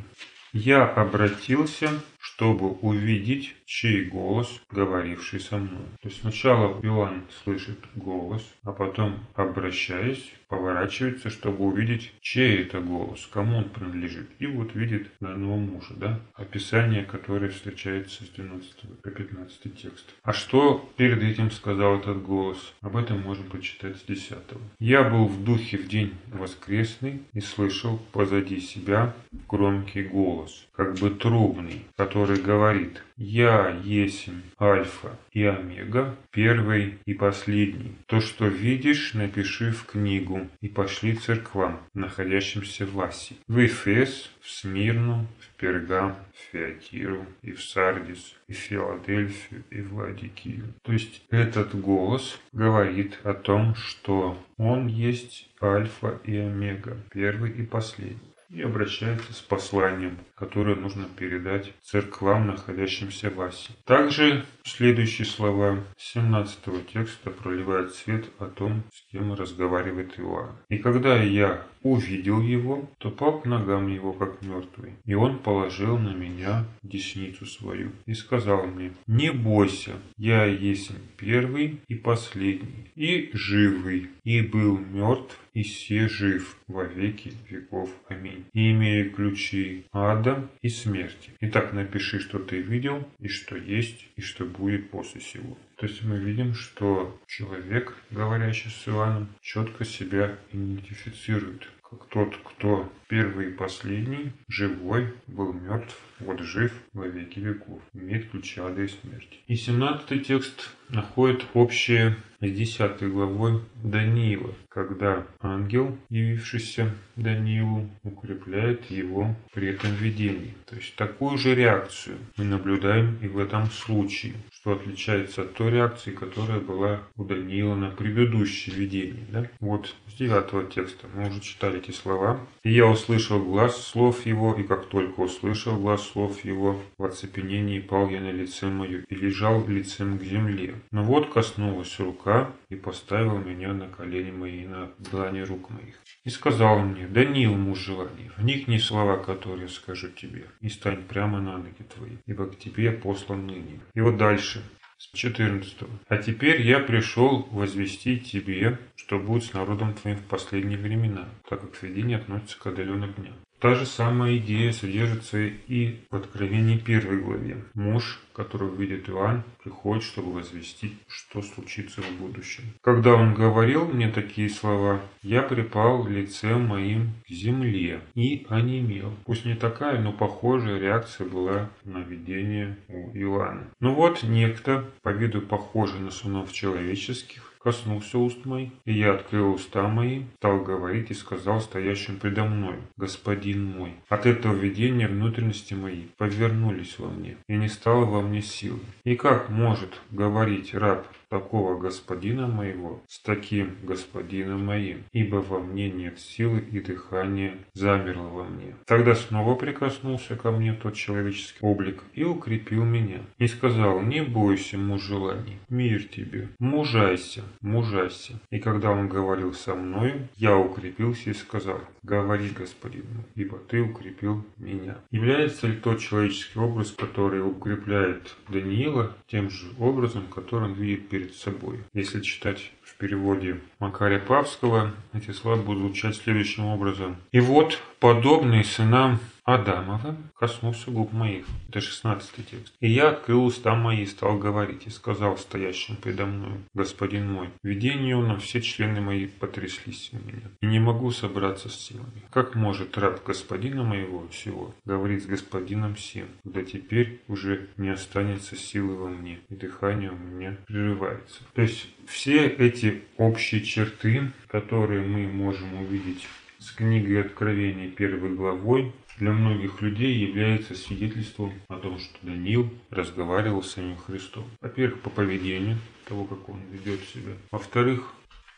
«Я 0.52 0.86
обратился 0.86 1.90
чтобы 2.24 2.72
увидеть, 2.72 3.54
чей 3.66 4.06
голос, 4.06 4.62
говоривший 4.72 5.42
со 5.42 5.58
мной. 5.58 5.84
То 6.02 6.08
есть 6.08 6.22
сначала 6.22 6.80
Иоанн 6.82 7.26
слышит 7.44 7.80
голос, 7.96 8.42
а 8.64 8.72
потом, 8.72 9.20
обращаясь, 9.36 10.32
поворачивается, 10.48 11.30
чтобы 11.30 11.66
увидеть, 11.66 12.14
чей 12.22 12.62
это 12.62 12.80
голос, 12.80 13.28
кому 13.32 13.58
он 13.58 13.66
принадлежит. 13.66 14.30
И 14.40 14.48
вот 14.48 14.74
видит 14.74 15.10
данного 15.20 15.58
мужа, 15.58 15.94
да, 15.96 16.20
описание, 16.36 17.04
которое 17.04 17.50
встречается 17.50 18.24
с 18.24 18.30
12 18.30 19.02
по 19.02 19.10
15 19.10 19.82
текст. 19.82 20.14
А 20.24 20.32
что 20.32 20.90
перед 20.96 21.22
этим 21.24 21.52
сказал 21.52 21.98
этот 21.98 22.22
голос? 22.22 22.74
Об 22.82 22.96
этом 22.96 23.20
можно 23.22 23.44
прочитать 23.44 23.98
с 23.98 24.04
10. 24.04 24.38
«Я 24.80 25.04
был 25.04 25.26
в 25.26 25.44
духе 25.44 25.78
в 25.78 25.88
день 25.88 26.14
воскресный 26.28 27.24
и 27.34 27.42
слышал 27.42 27.98
позади 28.12 28.62
себя 28.62 29.14
громкий 29.50 30.04
голос, 30.04 30.68
как 30.74 31.00
бы 31.00 31.10
трубный, 31.10 31.86
который 31.98 32.13
который 32.14 32.40
говорит 32.40 33.02
«Я 33.18 33.76
есмь 33.84 34.44
Альфа 34.62 35.18
и 35.32 35.46
Омега, 35.46 36.16
первый 36.30 37.00
и 37.06 37.16
последний. 37.16 37.96
То, 38.06 38.22
что 38.22 38.46
видишь, 38.46 39.16
напиши 39.16 39.72
в 39.72 39.88
книгу 39.88 40.48
и 40.62 40.68
пошли 40.70 41.16
церквам, 41.16 41.80
находящимся 41.96 42.86
в 42.86 43.02
Асии, 43.02 43.38
в 43.48 43.66
Эфес, 43.66 44.30
в 44.42 44.52
Смирну, 44.52 45.26
в 45.40 45.60
Пергам, 45.60 46.16
в 46.36 46.52
Феатиру 46.52 47.26
и 47.42 47.52
в 47.52 47.64
Сардис, 47.64 48.36
и 48.48 48.54
в 48.54 48.58
Филадельфию, 48.58 49.64
и 49.72 49.82
в 49.82 49.96
Ладикию». 49.96 50.66
То 50.84 50.94
есть 50.94 51.24
этот 51.32 51.74
голос 51.74 52.40
говорит 52.52 53.18
о 53.24 53.34
том, 53.34 53.74
что 53.74 54.38
он 54.58 54.86
есть 54.86 55.50
Альфа 55.60 56.20
и 56.26 56.38
Омега, 56.38 56.96
первый 57.12 57.50
и 57.54 57.66
последний 57.66 58.34
и 58.54 58.62
обращается 58.62 59.34
с 59.34 59.42
посланием, 59.42 60.18
которое 60.44 60.76
нужно 60.76 61.06
передать 61.06 61.72
церквам, 61.82 62.48
находящимся 62.48 63.30
в 63.30 63.40
Асии. 63.40 63.74
Также 63.86 64.44
следующие 64.66 65.26
слова 65.26 65.78
17 65.96 66.86
текста 66.92 67.30
проливают 67.30 67.96
свет 67.96 68.26
о 68.40 68.48
том, 68.48 68.84
с 68.94 69.10
кем 69.10 69.34
разговаривает 69.34 70.20
Иоанн. 70.20 70.58
«И 70.68 70.80
когда 70.80 71.16
я 71.16 71.66
увидел 71.84 72.42
его, 72.42 72.90
то 72.98 73.12
пал 73.12 73.42
к 73.42 73.46
ногам 73.46 73.88
его, 73.88 74.14
как 74.14 74.42
мертвый. 74.42 74.94
И 75.06 75.14
он 75.14 75.40
положил 75.40 75.98
на 75.98 76.14
меня 76.14 76.66
десницу 76.82 77.46
свою 77.46 77.92
и 78.06 78.14
сказал 78.14 78.66
мне, 78.66 78.92
не 79.06 79.32
бойся, 79.32 79.92
я 80.18 80.46
есть 80.46 80.92
первый 81.18 81.82
и 81.88 81.96
последний, 81.96 82.92
и 82.96 83.30
живый, 83.34 84.10
и 84.24 84.42
был 84.42 84.78
мертв, 84.78 85.38
и 85.54 85.64
се 85.64 86.08
жив 86.08 86.58
во 86.68 86.84
веки 86.84 87.34
веков. 87.50 87.90
Аминь. 88.08 88.46
И 88.54 88.72
имею 88.72 89.12
ключи 89.12 89.86
ада 89.92 90.33
и 90.62 90.70
смерти. 90.70 91.32
Итак, 91.42 91.74
напиши, 91.74 92.20
что 92.20 92.40
ты 92.40 92.62
видел, 92.62 93.08
и 93.20 93.28
что 93.28 93.58
есть, 93.58 94.08
и 94.16 94.22
что 94.22 94.46
будет 94.46 94.90
после 94.90 95.22
сего. 95.22 95.58
То 95.78 95.88
есть 95.88 96.04
мы 96.04 96.18
видим, 96.18 96.54
что 96.54 97.20
человек, 97.28 97.96
говорящий 98.12 98.70
с 98.70 98.88
Иоанном, 98.88 99.30
четко 99.42 99.86
себя 99.86 100.38
идентифицирует 100.52 101.68
как 101.98 102.08
тот, 102.08 102.38
кто 102.44 102.92
первый 103.08 103.50
и 103.50 103.54
последний, 103.54 104.32
живой, 104.48 105.14
был 105.28 105.54
мертв, 105.54 105.96
вот 106.20 106.40
жив 106.40 106.72
во 106.94 107.08
веки 107.08 107.40
веков, 107.40 107.82
имеет 107.94 108.30
ключи 108.30 108.60
ада 108.60 108.84
и 108.84 108.88
смерти. 108.88 109.40
И 109.48 109.56
17 109.56 110.26
текст 110.26 110.70
находит 110.90 111.46
общее 111.54 112.16
с 112.40 112.46
10 112.46 113.04
главой 113.12 113.62
Даниила, 113.84 114.54
когда 114.70 115.26
ангел, 115.40 115.98
явившийся 116.10 116.92
Даниилу, 117.16 117.90
укрепляет 118.04 118.90
его 118.92 119.36
при 119.54 119.70
этом 119.70 119.94
видении. 119.96 120.54
То 120.66 120.76
есть 120.76 120.96
такую 120.96 121.38
же 121.38 121.56
реакцию 121.56 122.18
мы 122.38 122.44
наблюдаем 122.44 123.18
и 123.22 123.28
в 123.28 123.38
этом 123.38 123.68
случае, 123.68 124.34
что 124.52 124.74
отличается 124.74 125.44
от 125.44 125.54
той 125.54 125.72
реакции, 125.72 126.12
которая 126.12 126.60
была 126.60 127.02
у 127.16 127.24
Даниила 127.24 127.76
на 127.76 127.90
предыдущее 127.90 128.76
видение. 128.76 129.26
Да? 129.32 129.48
Вот 129.60 129.96
с 130.08 130.14
9 130.14 130.74
текста 130.74 131.08
мы 131.14 131.30
уже 131.30 131.40
читали 131.40 131.80
эти 131.80 131.92
слова. 131.92 132.40
«И 132.64 132.72
я 132.72 132.88
услышал 132.88 133.44
глаз 133.44 133.82
слов 133.82 134.26
его, 134.26 134.54
и 134.56 134.64
как 134.64 134.88
только 134.88 135.22
услышал 135.22 135.80
глаз 135.80 136.03
слов 136.04 136.44
его, 136.46 136.80
в 136.98 137.06
оцепенении 137.06 137.80
пал 137.80 138.10
я 138.10 138.22
на 138.22 138.32
лице 138.32 138.68
мое 138.68 139.04
и 139.10 139.16
лежал 139.16 139.68
лицем 139.68 140.20
к 140.20 140.24
земле. 140.24 140.76
Но 140.92 141.04
вот 141.04 141.34
коснулась 141.34 142.00
рука 142.00 142.52
и 142.70 142.76
поставила 142.76 143.40
меня 143.40 143.74
на 143.74 143.88
колени 143.88 144.32
мои 144.32 144.66
на 144.66 144.92
длани 145.00 145.42
рук 145.42 145.70
моих. 145.70 145.96
И 146.24 146.30
сказал 146.30 146.80
мне, 146.80 147.08
Даниил, 147.08 147.56
муж 147.56 147.80
желаний, 147.80 148.32
вникни 148.38 148.78
слова, 148.78 149.18
которые 149.18 149.70
скажу 149.70 150.10
тебе, 150.10 150.46
и 150.62 150.70
стань 150.70 151.04
прямо 151.04 151.40
на 151.40 151.58
ноги 151.58 151.84
твои, 151.96 152.18
ибо 152.26 152.48
к 152.48 152.60
тебе 152.60 152.92
послан 152.92 153.48
ныне. 153.48 153.80
И 153.94 154.02
вот 154.02 154.18
дальше. 154.18 154.64
14. 155.12 155.78
А 156.08 156.18
теперь 156.18 156.62
я 156.62 156.80
пришел 156.80 157.48
возвестить 157.52 158.32
тебе, 158.32 158.80
что 158.96 159.20
будет 159.20 159.44
с 159.44 159.54
народом 159.54 159.94
твоим 159.94 160.18
в 160.18 160.24
последние 160.24 160.78
времена, 160.78 161.28
так 161.48 161.62
как 161.62 161.84
видение 161.84 162.18
относится 162.18 162.58
к 162.60 162.68
отдаленным 162.68 163.14
дням. 163.14 163.36
Та 163.64 163.76
же 163.76 163.86
самая 163.86 164.36
идея 164.40 164.74
содержится 164.74 165.38
и 165.38 165.96
в 166.12 166.16
Откровении 166.18 166.78
первой 166.78 167.22
главе. 167.22 167.64
Муж, 167.76 168.20
которого 168.34 168.76
видит 168.76 169.08
Иоанн, 169.08 169.44
приходит, 169.64 170.04
чтобы 170.04 170.34
возвестить, 170.34 170.96
что 171.08 171.42
случится 171.42 172.02
в 172.02 172.12
будущем. 172.20 172.64
Когда 172.82 173.14
он 173.14 173.34
говорил 173.34 173.86
мне 173.86 174.10
такие 174.10 174.50
слова, 174.50 175.00
я 175.22 175.44
припал 175.44 176.06
лицем 176.06 176.68
моим 176.68 177.12
к 177.26 177.32
земле 177.32 178.02
и 178.16 178.46
онемел. 178.50 179.14
Пусть 179.24 179.46
не 179.46 179.56
такая, 179.56 180.02
но 180.02 180.12
похожая 180.12 180.78
реакция 180.78 181.26
была 181.26 181.70
на 181.86 182.00
видение 182.00 182.76
у 182.90 183.16
Иоанна. 183.16 183.70
Ну 183.80 183.94
вот 183.94 184.24
некто, 184.24 184.84
по 185.04 185.14
виду 185.14 185.40
похожий 185.40 186.02
на 186.02 186.12
сынов 186.12 186.52
человеческих, 186.52 187.53
коснулся 187.64 188.18
уст 188.18 188.46
моих, 188.46 188.70
и 188.86 188.94
я 188.94 189.14
открыл 189.14 189.54
уста 189.54 189.88
мои, 189.88 190.24
стал 190.38 190.62
говорить 190.62 191.12
и 191.12 191.14
сказал 191.14 191.62
стоящим 191.62 192.20
предо 192.20 192.44
мной, 192.44 192.76
«Господин 192.98 193.66
мой». 193.66 193.96
От 194.10 194.26
этого 194.26 194.54
видения 194.54 195.08
внутренности 195.08 195.74
мои 195.74 196.04
повернулись 196.18 197.00
во 197.00 197.10
мне, 197.10 197.38
и 197.48 197.56
не 197.56 197.70
стало 197.70 198.06
во 198.06 198.22
мне 198.22 198.42
силы. 198.42 198.80
И 199.04 199.16
как 199.16 199.50
может 199.50 200.02
говорить 200.12 200.74
раб 200.74 201.08
такого 201.34 201.80
господина 201.80 202.46
моего 202.46 203.02
с 203.08 203.20
таким 203.20 203.76
господином 203.82 204.64
моим, 204.68 205.00
ибо 205.14 205.38
во 205.38 205.60
мне 205.60 205.90
нет 205.90 206.20
силы 206.20 206.60
и 206.60 206.80
дыхание 206.80 207.58
замерло 207.74 208.30
во 208.30 208.44
мне. 208.44 208.76
Тогда 208.86 209.16
снова 209.16 209.56
прикоснулся 209.56 210.36
ко 210.36 210.52
мне 210.52 210.74
тот 210.74 210.94
человеческий 210.94 211.58
облик 211.62 212.04
и 212.14 212.24
укрепил 212.24 212.84
меня. 212.84 213.22
И 213.40 213.48
сказал, 213.48 214.00
не 214.02 214.22
бойся, 214.22 214.78
муж 214.78 215.02
желаний, 215.02 215.58
мир 215.70 216.04
тебе, 216.04 216.50
мужайся, 216.60 217.42
мужайся. 217.62 218.40
И 218.52 218.60
когда 218.60 218.92
он 218.92 219.10
говорил 219.10 219.54
со 219.54 219.74
мною, 219.74 220.28
я 220.38 220.56
укрепился 220.56 221.32
и 221.32 221.34
сказал, 221.34 221.82
говори, 222.04 222.50
господин 222.50 223.06
мой, 223.12 223.24
ибо 223.34 223.58
ты 223.58 223.82
укрепил 223.82 224.46
меня. 224.58 224.98
Является 225.10 225.66
ли 225.66 225.78
тот 225.78 226.00
человеческий 226.00 226.60
образ, 226.60 226.92
который 226.92 227.42
укрепляет 227.42 228.36
Даниила, 228.50 229.16
тем 229.28 229.50
же 229.50 229.66
образом, 229.80 230.28
который 230.28 230.66
он 230.66 230.74
видит 230.74 231.10
перед 231.10 231.23
перед 231.24 231.36
собой. 231.36 231.80
Если 231.94 232.22
читать 232.22 232.72
в 232.84 232.96
переводе 232.96 233.60
Макария 233.80 234.20
Павского, 234.20 234.92
эти 235.14 235.32
слова 235.32 235.62
будут 235.62 235.84
звучать 235.84 236.16
следующим 236.16 236.66
образом. 236.66 237.18
«И 237.32 237.40
вот, 237.40 237.80
подобные 238.00 238.64
сынам 238.64 239.20
Адамова 239.46 240.16
коснулся 240.36 240.90
губ 240.90 241.12
моих. 241.12 241.46
Это 241.68 241.82
16 241.82 242.50
текст. 242.50 242.74
И 242.80 242.90
я 242.90 243.10
открыл 243.10 243.46
уста 243.46 243.76
мои 243.76 244.04
и 244.04 244.06
стал 244.06 244.38
говорить, 244.38 244.88
и 244.88 244.90
сказал 244.90 245.38
стоящим 245.38 245.98
предо 245.98 246.26
мною, 246.26 246.64
Господин 246.74 247.32
мой, 247.32 247.50
видению 247.62 248.22
на 248.22 248.38
все 248.38 248.62
члены 248.62 249.02
мои 249.02 249.28
потряслись 249.28 250.12
у 250.14 250.18
меня, 250.18 250.50
и 250.62 250.66
не 250.66 250.80
могу 250.80 251.12
собраться 251.12 251.68
с 251.68 251.76
силами. 251.76 252.24
Как 252.32 252.56
может 252.56 252.98
раб 252.98 253.24
господина 253.26 253.84
моего 253.84 254.28
всего 254.30 254.74
говорить 254.86 255.24
с 255.24 255.28
господином 255.28 255.98
сим, 255.98 256.28
когда 256.44 256.64
теперь 256.64 257.22
уже 257.28 257.68
не 257.76 257.90
останется 257.90 258.56
силы 258.56 258.96
во 258.96 259.10
мне, 259.10 259.40
и 259.50 259.56
дыхание 259.56 260.12
у 260.12 260.18
меня 260.18 260.58
прерывается. 260.68 261.42
То 261.54 261.64
есть 261.64 261.90
все 262.08 262.48
эти 262.48 263.04
общие 263.18 263.62
черты, 263.62 264.32
которые 264.48 265.06
мы 265.06 265.28
можем 265.28 265.82
увидеть 265.82 266.28
с 266.60 266.72
книгой 266.72 267.22
Откровения 267.22 267.90
первой 267.90 268.34
главой, 268.36 268.94
для 269.18 269.32
многих 269.32 269.82
людей 269.82 270.14
является 270.16 270.76
свидетельством 270.76 271.54
о 271.68 271.78
том, 271.78 272.00
что 272.00 272.18
Даниил 272.22 272.70
разговаривал 272.90 273.64
с 273.64 273.72
самим 273.72 273.98
Христом. 273.98 274.46
Во-первых, 274.62 275.02
по 275.02 275.10
поведению 275.10 275.78
того, 276.06 276.26
как 276.26 276.50
он 276.50 276.60
ведет 276.72 277.02
себя. 277.02 277.34
Во-вторых, 277.52 278.14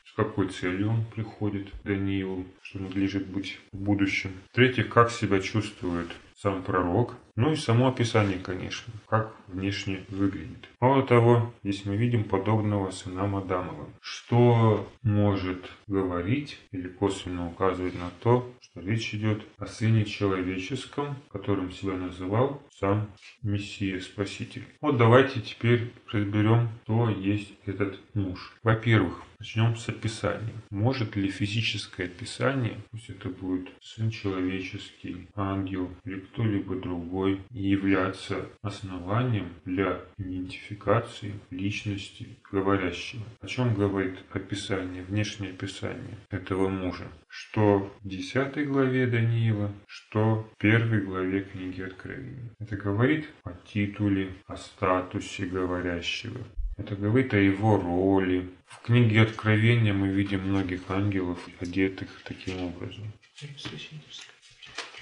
с 0.06 0.14
какой 0.16 0.48
целью 0.48 0.90
он 0.90 1.06
приходит 1.06 1.70
к 1.70 1.84
Даниилу, 1.84 2.46
что 2.62 2.80
надлежит 2.80 3.28
быть 3.28 3.60
в 3.72 3.78
будущем. 3.78 4.32
В-третьих, 4.52 4.90
как 4.90 5.12
себя 5.12 5.40
чувствует 5.40 6.08
сам 6.36 6.63
пророк, 6.63 7.15
ну 7.36 7.51
и 7.51 7.56
само 7.56 7.88
описание, 7.88 8.39
конечно, 8.39 8.94
как 9.08 9.34
внешне 9.48 10.06
выглядит. 10.10 10.70
Мало 10.80 11.04
того, 11.04 11.54
здесь 11.63 11.86
мы 11.86 11.96
видим 11.96 12.24
подобного 12.25 12.92
сынам 12.92 13.36
Адамова, 13.36 13.88
что 14.01 14.88
может 15.01 15.72
говорить 15.88 16.60
или 16.72 16.88
косвенно 16.88 17.48
указывать 17.48 17.96
на 17.96 18.10
то, 18.22 18.50
что 18.62 18.82
речь 18.82 19.13
идет 19.13 19.44
о 19.58 19.65
сыне 19.65 20.06
человеческом, 20.06 21.15
которым 21.32 21.72
себя 21.72 21.94
называл 21.94 22.62
сам 22.79 23.10
Мессия 23.41 24.00
Спаситель. 24.00 24.65
Вот 24.82 24.98
давайте 24.98 25.41
теперь 25.41 25.91
разберем, 26.12 26.70
кто 26.84 27.10
есть 27.10 27.53
этот 27.65 28.00
муж. 28.13 28.53
Во-первых, 28.63 29.25
Начнем 29.39 29.75
с 29.75 29.89
описания. 29.89 30.53
Может 30.70 31.15
ли 31.15 31.29
физическое 31.29 32.05
описание, 32.05 32.77
пусть 32.91 33.10
это 33.10 33.29
будет 33.29 33.70
сын 33.82 34.10
человеческий, 34.10 35.27
ангел 35.36 35.91
или 36.05 36.20
кто-либо 36.20 36.75
другой, 36.77 37.41
являться 37.51 38.48
основанием 38.62 39.50
для 39.65 40.01
идентификации 40.17 41.34
личности 41.51 42.27
говорящего? 42.51 43.24
О 43.41 43.48
чем 43.48 43.75
говорит 43.75 44.17
описание, 44.32 45.03
внешнее 45.03 45.51
описание 45.51 46.17
этого 46.29 46.70
мужа? 46.70 47.08
Что 47.38 47.92
в 48.01 48.08
10 48.08 48.65
главе 48.65 49.08
Даниила, 49.08 49.70
что 49.88 50.50
в 50.54 50.58
первой 50.58 51.01
главе 51.01 51.42
книги 51.42 51.82
Откровения. 51.82 52.50
Это 52.60 52.77
говорит 52.77 53.30
о 53.44 53.51
титуле, 53.51 54.30
о 54.48 54.56
статусе 54.56 55.46
говорящего. 55.46 56.39
Это 56.77 56.96
говорит 56.96 57.34
о 57.34 57.38
его 57.38 57.75
роли. 57.75 58.50
В 58.68 58.82
книге 58.84 59.24
Откровения 59.24 59.92
мы 59.92 60.08
видим 60.08 60.48
многих 60.48 60.89
ангелов, 60.89 61.38
одетых 61.60 62.08
таким 62.24 62.62
образом. 62.62 63.12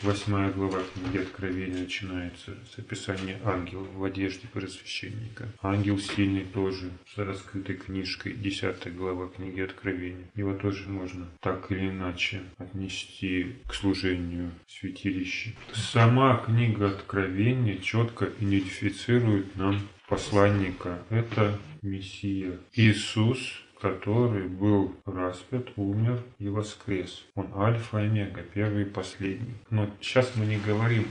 Восьмая 0.03 0.51
глава 0.51 0.81
книги 0.93 1.23
Откровения 1.23 1.79
начинается 1.79 2.57
с 2.69 2.77
описания 2.77 3.39
ангела 3.45 3.87
в 3.95 4.03
одежде 4.03 4.47
первосвященника. 4.53 5.47
Ангел 5.61 5.97
сильный 5.97 6.43
тоже 6.43 6.89
с 7.15 7.17
раскрытой 7.17 7.77
книжкой. 7.77 8.33
Десятая 8.33 8.91
глава 8.91 9.29
книги 9.29 9.61
Откровения. 9.61 10.25
Его 10.35 10.55
тоже 10.55 10.89
можно 10.89 11.29
так 11.39 11.71
или 11.71 11.87
иначе 11.87 12.41
отнести 12.57 13.55
к 13.65 13.73
служению 13.73 14.51
святилища. 14.67 15.51
Сама 15.71 16.35
книга 16.35 16.87
Откровения 16.87 17.77
четко 17.77 18.29
идентифицирует 18.41 19.55
нам 19.55 19.79
посланника. 20.09 21.01
Это 21.11 21.57
Мессия. 21.81 22.59
Иисус, 22.73 23.62
который 23.83 24.47
был 24.47 24.95
распят, 25.05 25.67
умер 25.75 26.23
и 26.39 26.47
воскрес. 26.47 27.25
Он 27.35 27.49
альфа 27.53 27.97
и 27.97 28.05
омега, 28.05 28.41
первый 28.41 28.83
и 28.83 28.89
последний. 28.89 29.55
Но 29.69 29.89
сейчас 29.99 30.37
мы 30.37 30.45
не 30.45 30.57
говорим 30.57 31.05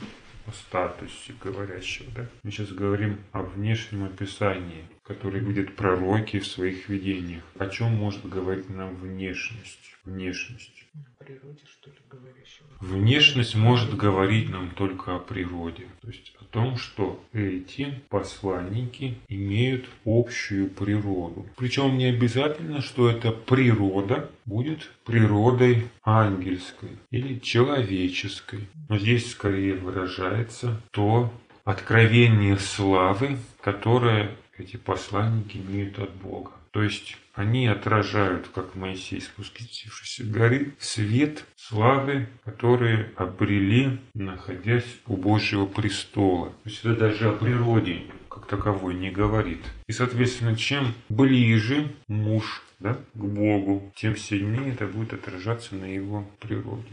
о 0.46 0.52
статусе 0.52 1.34
говорящего, 1.38 2.10
да? 2.16 2.26
Мы 2.42 2.50
сейчас 2.50 2.72
говорим 2.72 3.18
о 3.32 3.42
внешнем 3.42 4.04
описании, 4.04 4.86
которое 5.02 5.40
видят 5.40 5.76
пророки 5.76 6.38
в 6.38 6.46
своих 6.46 6.88
видениях. 6.88 7.42
О 7.58 7.66
чем 7.66 7.94
может 7.94 8.26
говорить 8.26 8.70
нам 8.70 8.96
внешность? 8.96 9.94
Внешность. 10.06 10.86
О 11.22 11.24
природе, 11.24 11.62
что 11.70 11.90
ли, 11.90 11.96
говорящего? 12.10 12.66
Внешность 12.80 13.54
может 13.54 13.96
говорить 13.96 14.50
нам 14.50 14.70
только 14.70 15.14
о 15.14 15.18
природе. 15.20 15.86
То 16.00 16.08
есть 16.08 16.32
том, 16.52 16.76
что 16.76 17.24
эти 17.32 18.00
посланники 18.10 19.16
имеют 19.28 19.86
общую 20.04 20.68
природу. 20.68 21.46
Причем 21.56 21.96
не 21.96 22.04
обязательно, 22.04 22.82
что 22.82 23.08
эта 23.08 23.32
природа 23.32 24.30
будет 24.44 24.90
природой 25.04 25.88
ангельской 26.04 26.90
или 27.10 27.38
человеческой. 27.38 28.68
Но 28.88 28.98
здесь 28.98 29.30
скорее 29.30 29.74
выражается 29.74 30.80
то 30.92 31.32
откровение 31.64 32.58
славы, 32.58 33.38
которое 33.60 34.36
эти 34.58 34.76
посланники 34.76 35.56
имеют 35.56 35.98
от 35.98 36.14
Бога. 36.16 36.52
То 36.70 36.82
есть 36.82 37.16
они 37.34 37.66
отражают, 37.66 38.48
как 38.54 38.74
Моисей, 38.74 39.20
спустившийся 39.20 40.24
с 40.24 40.26
горы, 40.26 40.74
свет 40.78 41.44
славы, 41.56 42.28
которые 42.44 43.10
обрели, 43.16 43.98
находясь 44.14 44.98
у 45.06 45.16
Божьего 45.16 45.66
престола. 45.66 46.50
То 46.50 46.68
есть 46.68 46.80
это 46.80 46.96
даже 46.96 47.28
о 47.30 47.32
природе 47.32 48.02
как 48.28 48.46
таковой 48.46 48.94
не 48.94 49.10
говорит. 49.10 49.60
И, 49.86 49.92
соответственно, 49.92 50.56
чем 50.56 50.94
ближе 51.08 51.92
муж 52.08 52.62
да, 52.80 52.94
к 53.14 53.18
Богу, 53.18 53.92
тем 53.94 54.16
сильнее 54.16 54.72
это 54.72 54.86
будет 54.86 55.12
отражаться 55.12 55.74
на 55.74 55.84
его 55.84 56.26
природе. 56.40 56.88